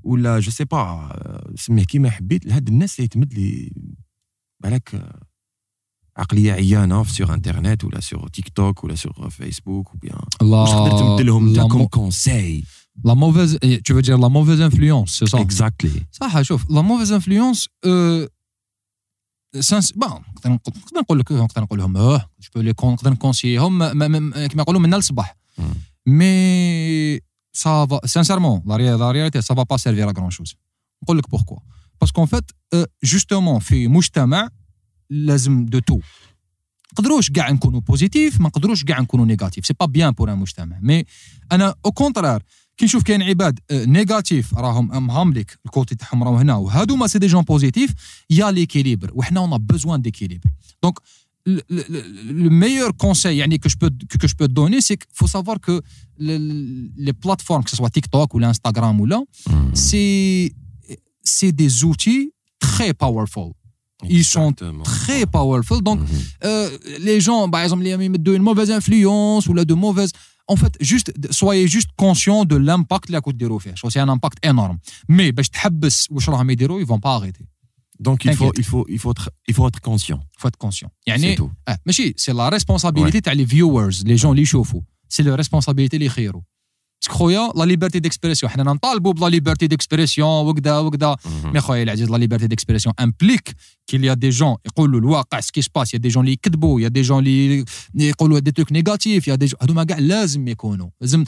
[0.03, 3.71] ولا je sais pas سميه كيما حبيت لهاد الناس اللي تمد لي
[4.63, 5.13] بالك
[6.17, 10.91] عقليه عيانه في sur انترنت ولا sur تيك توك ولا sur فيسبوك وبيان واش تقدر
[10.97, 12.63] تمد لهم انت la, comme mo- conseil
[13.07, 15.39] la mauvaise eh, tu veux dire la mauvaise influence c'est ça?
[15.41, 18.27] exactly صح شوف la mauvaise influence euh,
[19.59, 22.93] sens bon نقدر نقول نقدر نقول لك نقدر نقول لهم آه je peux les con-
[22.93, 25.73] نقدر نكونسيهم ما- ما- ما- كما يقولوا من الصباح مم.
[26.07, 27.19] mais
[27.53, 30.55] ça va sincèrement la ré- la réalité ça va pas servir à grand chose
[31.03, 31.57] نقول لك pourquoi
[32.01, 32.51] parce que en fait
[33.03, 34.49] justement في مجتمع
[35.13, 35.99] لازم de tout
[36.93, 40.79] نقدروش كاع نكونوا positifs ما نقدروش كاع نكونوا négatifs c'est pas bien pour un مجتمع
[40.81, 41.05] mais
[41.51, 42.43] أنا au contraire
[42.77, 47.27] كي نشوف كاين عباد آه، négatifs راهم مهاملك ال côté تاعهم راهو هنا وهادو c'est
[47.27, 47.93] des gens positifs
[48.29, 50.49] y a l'équilibre وحنا on a besoin d'équilibre
[50.83, 50.99] donc
[51.49, 55.27] le meilleur conseil يعني que je peux que je peux te donner c'est qu'il faut
[55.37, 55.75] savoir que
[56.27, 59.19] le- les plateformes que ce soit TikTok ou l'Instagram ou là
[59.73, 60.53] c'est
[61.35, 62.25] c'est des outils
[62.67, 63.49] très powerful.
[64.09, 64.51] Ils sont
[64.83, 65.99] très powerful donc
[66.43, 66.69] euh,
[67.07, 70.11] les gens par exemple les mettent de une mauvaise influence ou là de mauvaise
[70.53, 74.09] en fait juste soyez juste conscient de l'impact اللي راكم ديروا فيه شو c'est un
[74.17, 74.77] impact énorme
[75.11, 77.45] mais باش تحبس واش راهم يديروا ils vont pas arrêter
[77.99, 78.57] دونك il faut T'inquiète.
[78.57, 81.49] il faut il faut être il faut être conscient faut être conscient c'est يعني tout
[81.67, 85.95] آه ماشي سي لا ريسبونسابيلتي تاع لي فيورز لي جون اللي يشوفوا c'est leur responsabilité
[85.95, 86.51] اللي يخيروا parce que
[87.09, 92.09] خويا la liberté d'expression حنا نطالبوا ب la liberté d'expression وكذا وكذا mais خويا العزيز
[92.09, 93.55] la liberté d'expression implique
[93.87, 96.23] qu'il y a des gens يقولوا الواقع ce qui se passe y a des gens
[96.23, 97.65] اللي يكذبوا y a des gens اللي
[97.95, 100.89] يقولوا des trucs négatifs y a des gens هذوما كاع لازم يكونوا.
[101.01, 101.23] لازم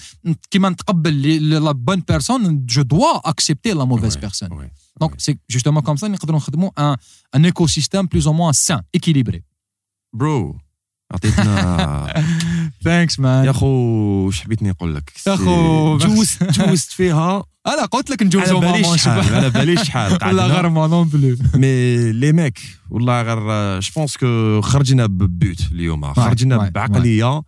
[0.52, 4.70] كيما نتقبل la bonne personne je dois accepter la mauvaise personne.
[5.00, 6.98] donc c'est justement comme ça نقدروا نخدموا un
[7.36, 9.44] un écosystème plus ou moins sain équilibré
[10.14, 10.58] bro
[11.12, 12.26] عطيتنا
[12.86, 13.66] thanks يا man خو
[14.26, 17.44] واش حبيتني نقول لك؟ يا خو، جوزت جوزت فيها.
[17.68, 20.44] أنا قلت لك على نجوزو un moment شحال على باليش شحال قعدنا.
[20.46, 22.60] غير moi non plus mais les mecs
[22.90, 26.14] والله غير je pense que خرجنا ب but اليوم.
[26.14, 27.42] خرجنا بعقلية.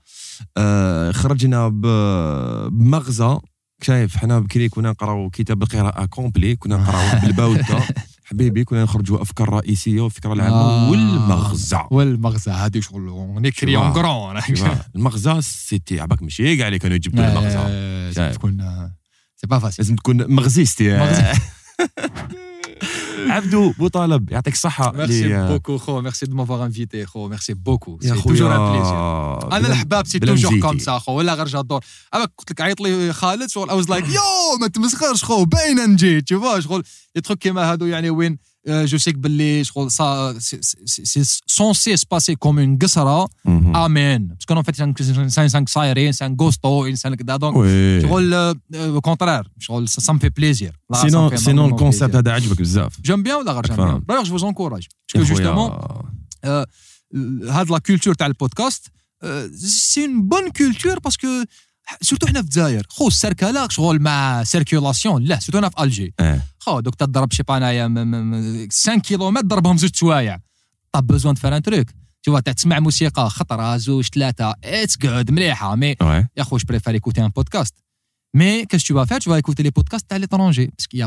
[0.57, 3.37] آه، خرجنا بمغزى.
[3.81, 7.63] شايف حنا بكري كنا نقراو كتاب القراءة complet كنا نقراو بالباودة.
[8.29, 10.89] حبيبي كنا نخرجوا أفكار رئيسية والفكرة العامه آه.
[10.91, 14.39] والمغزى والمغزى هذه شغل نكري اون؟ كرون
[14.95, 18.35] المغزى c'était عباك ماشي كاع اللي كانوا يجبدوا المغزى لازم.
[18.35, 18.57] تكون
[19.35, 21.23] c'est pas facile لازم تكون مغزيستي مغزي.
[23.17, 28.21] عبدو بوطالب يعطيك الصحة merci beaucoup خو merci de m'avoir invité خو merci beaucoup c'est
[28.21, 30.59] toujours un plaisir أنا الحباب c'est toujours.
[30.59, 31.83] comme ça خو ولا غير j'adore
[32.13, 35.85] أنا قلت لك عيط لي خالد شغل I was like yo ما تمسخرش خو باينة
[35.85, 36.21] نجي.
[36.21, 36.83] تشوفا شغل.
[37.15, 38.37] les trucs كيما هادو يعني وين
[38.67, 43.75] je sais que باللي شغل ça c'est censé se passer comme une قصره مهم.
[43.75, 48.33] امين parce que en fait انسان انسان صايرين انسان غوستو انسان كذا donc oui شغل
[48.75, 53.23] au contraire شغل ça me fait plaisir sinon sinon ال concept هذا عجبك بزاف j'aime
[53.23, 53.87] bien ولا غير j'aime فاهم.
[53.87, 55.71] bien d'ailleurs je vous encourage يا parce que خويا، justement
[57.49, 58.91] هاد la culture تاع البودكاست
[59.55, 61.27] c'est une bonne culture parce que
[62.01, 62.85] surtout حنا في الجزائر.
[62.89, 65.23] خو السركله شغل مع circulation.
[65.23, 66.13] Là surtout هنا في ألجي.
[66.19, 67.87] آه خو دوك تضرب je sais pas انايا
[68.71, 70.39] 5 كيلومتر ضربهم زوج سوايع
[70.91, 71.87] t'as besoin de faire un truc
[72.23, 74.55] تشوف تسمع موسيقى خطرة زوج ثلاثة.
[74.63, 75.75] it's good مليحة.
[75.75, 75.95] mais.
[76.37, 77.73] يا خو je préfère écouter un podcast.
[78.37, 80.67] Mais qu'est-ce que tu vas faire tu vas écouter les podcasts à l'étranger.
[80.75, 81.05] Parce qu'il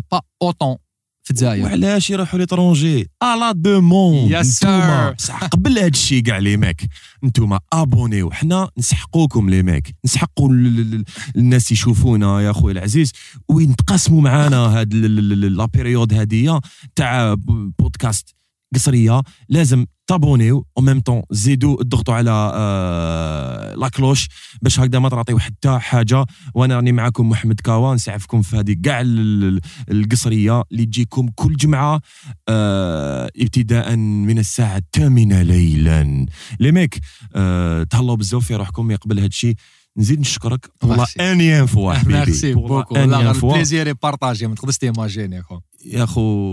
[1.30, 5.14] في الجزائر وعلاش يروحوا l'étranger؟ la demande sir.
[5.18, 6.82] صح قبل هذا الشيء كاع les mecs
[7.24, 11.04] نتوما abonnez حنا نسحقوكم les mecs نسحقوا ال- ال- ال-
[11.36, 13.12] الناس يشوفونا يا خويا العزيز.
[13.48, 16.60] ويتقاسموا معانا هاد ال- ال- ال- la période هادية
[16.96, 17.34] تاع
[17.78, 18.34] بودكاست
[18.74, 24.28] قصرية لازم تابونيو au même temps زيدوا اضغطوا على آه la cloche
[24.62, 26.26] باش هكذا ما تعطيو حتى حاجة.
[26.54, 29.60] وأنا راني معكم محمد كاوا نسعفكم في هذه كاع ال- ال-
[29.90, 32.00] القصرية اللي تجيكم كل جمعة
[32.48, 36.26] آه ابتداء من الساعة الثامنة ليلا.
[36.60, 37.00] les mecs؟
[37.34, 39.54] آه تهلاو بزاف في روحكم يقبل هذا الشيء
[39.96, 40.70] نزيد نشكرك.
[40.82, 41.06] والله.
[41.20, 42.18] une fois حبيبي.
[42.18, 46.52] merci beaucoup والله ال plaisir partagé ما تقدرش تيماجيني يا خو يا خو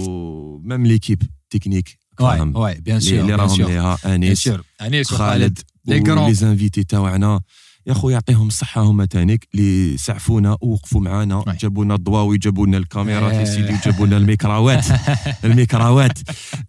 [0.64, 4.50] même l'équipe technique فاهم ouais bien sûr اللي راهم ليها أنيس
[4.82, 7.42] أنيس خالد وخالد les invités تاعنا
[7.88, 9.48] يا خو يعطيهم الصحة هما تانيك.
[9.54, 11.44] اللي سعفونا ووقفوا معانا.
[11.60, 13.46] جابوا لنا الضواوي جابوا لنا الكاميرات يا إيه.
[13.46, 14.86] سيدي وجابوا لنا الميكراوات.
[15.46, 16.20] الميكراوات.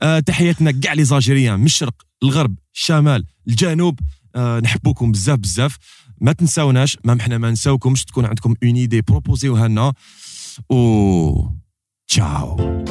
[0.03, 1.61] آه تحياتنا كاع les Algériens.
[1.61, 3.99] من الشرق الغرب الشمال الجنوب.
[4.37, 5.77] آه نحبوكم بزاف بزاف.
[6.21, 9.93] ما تنساوناش ما حنا ما نساوكمش تكون عندكم اون ايدي بروبوزيوها لنا
[10.71, 11.49] و
[12.09, 12.85] تشاو.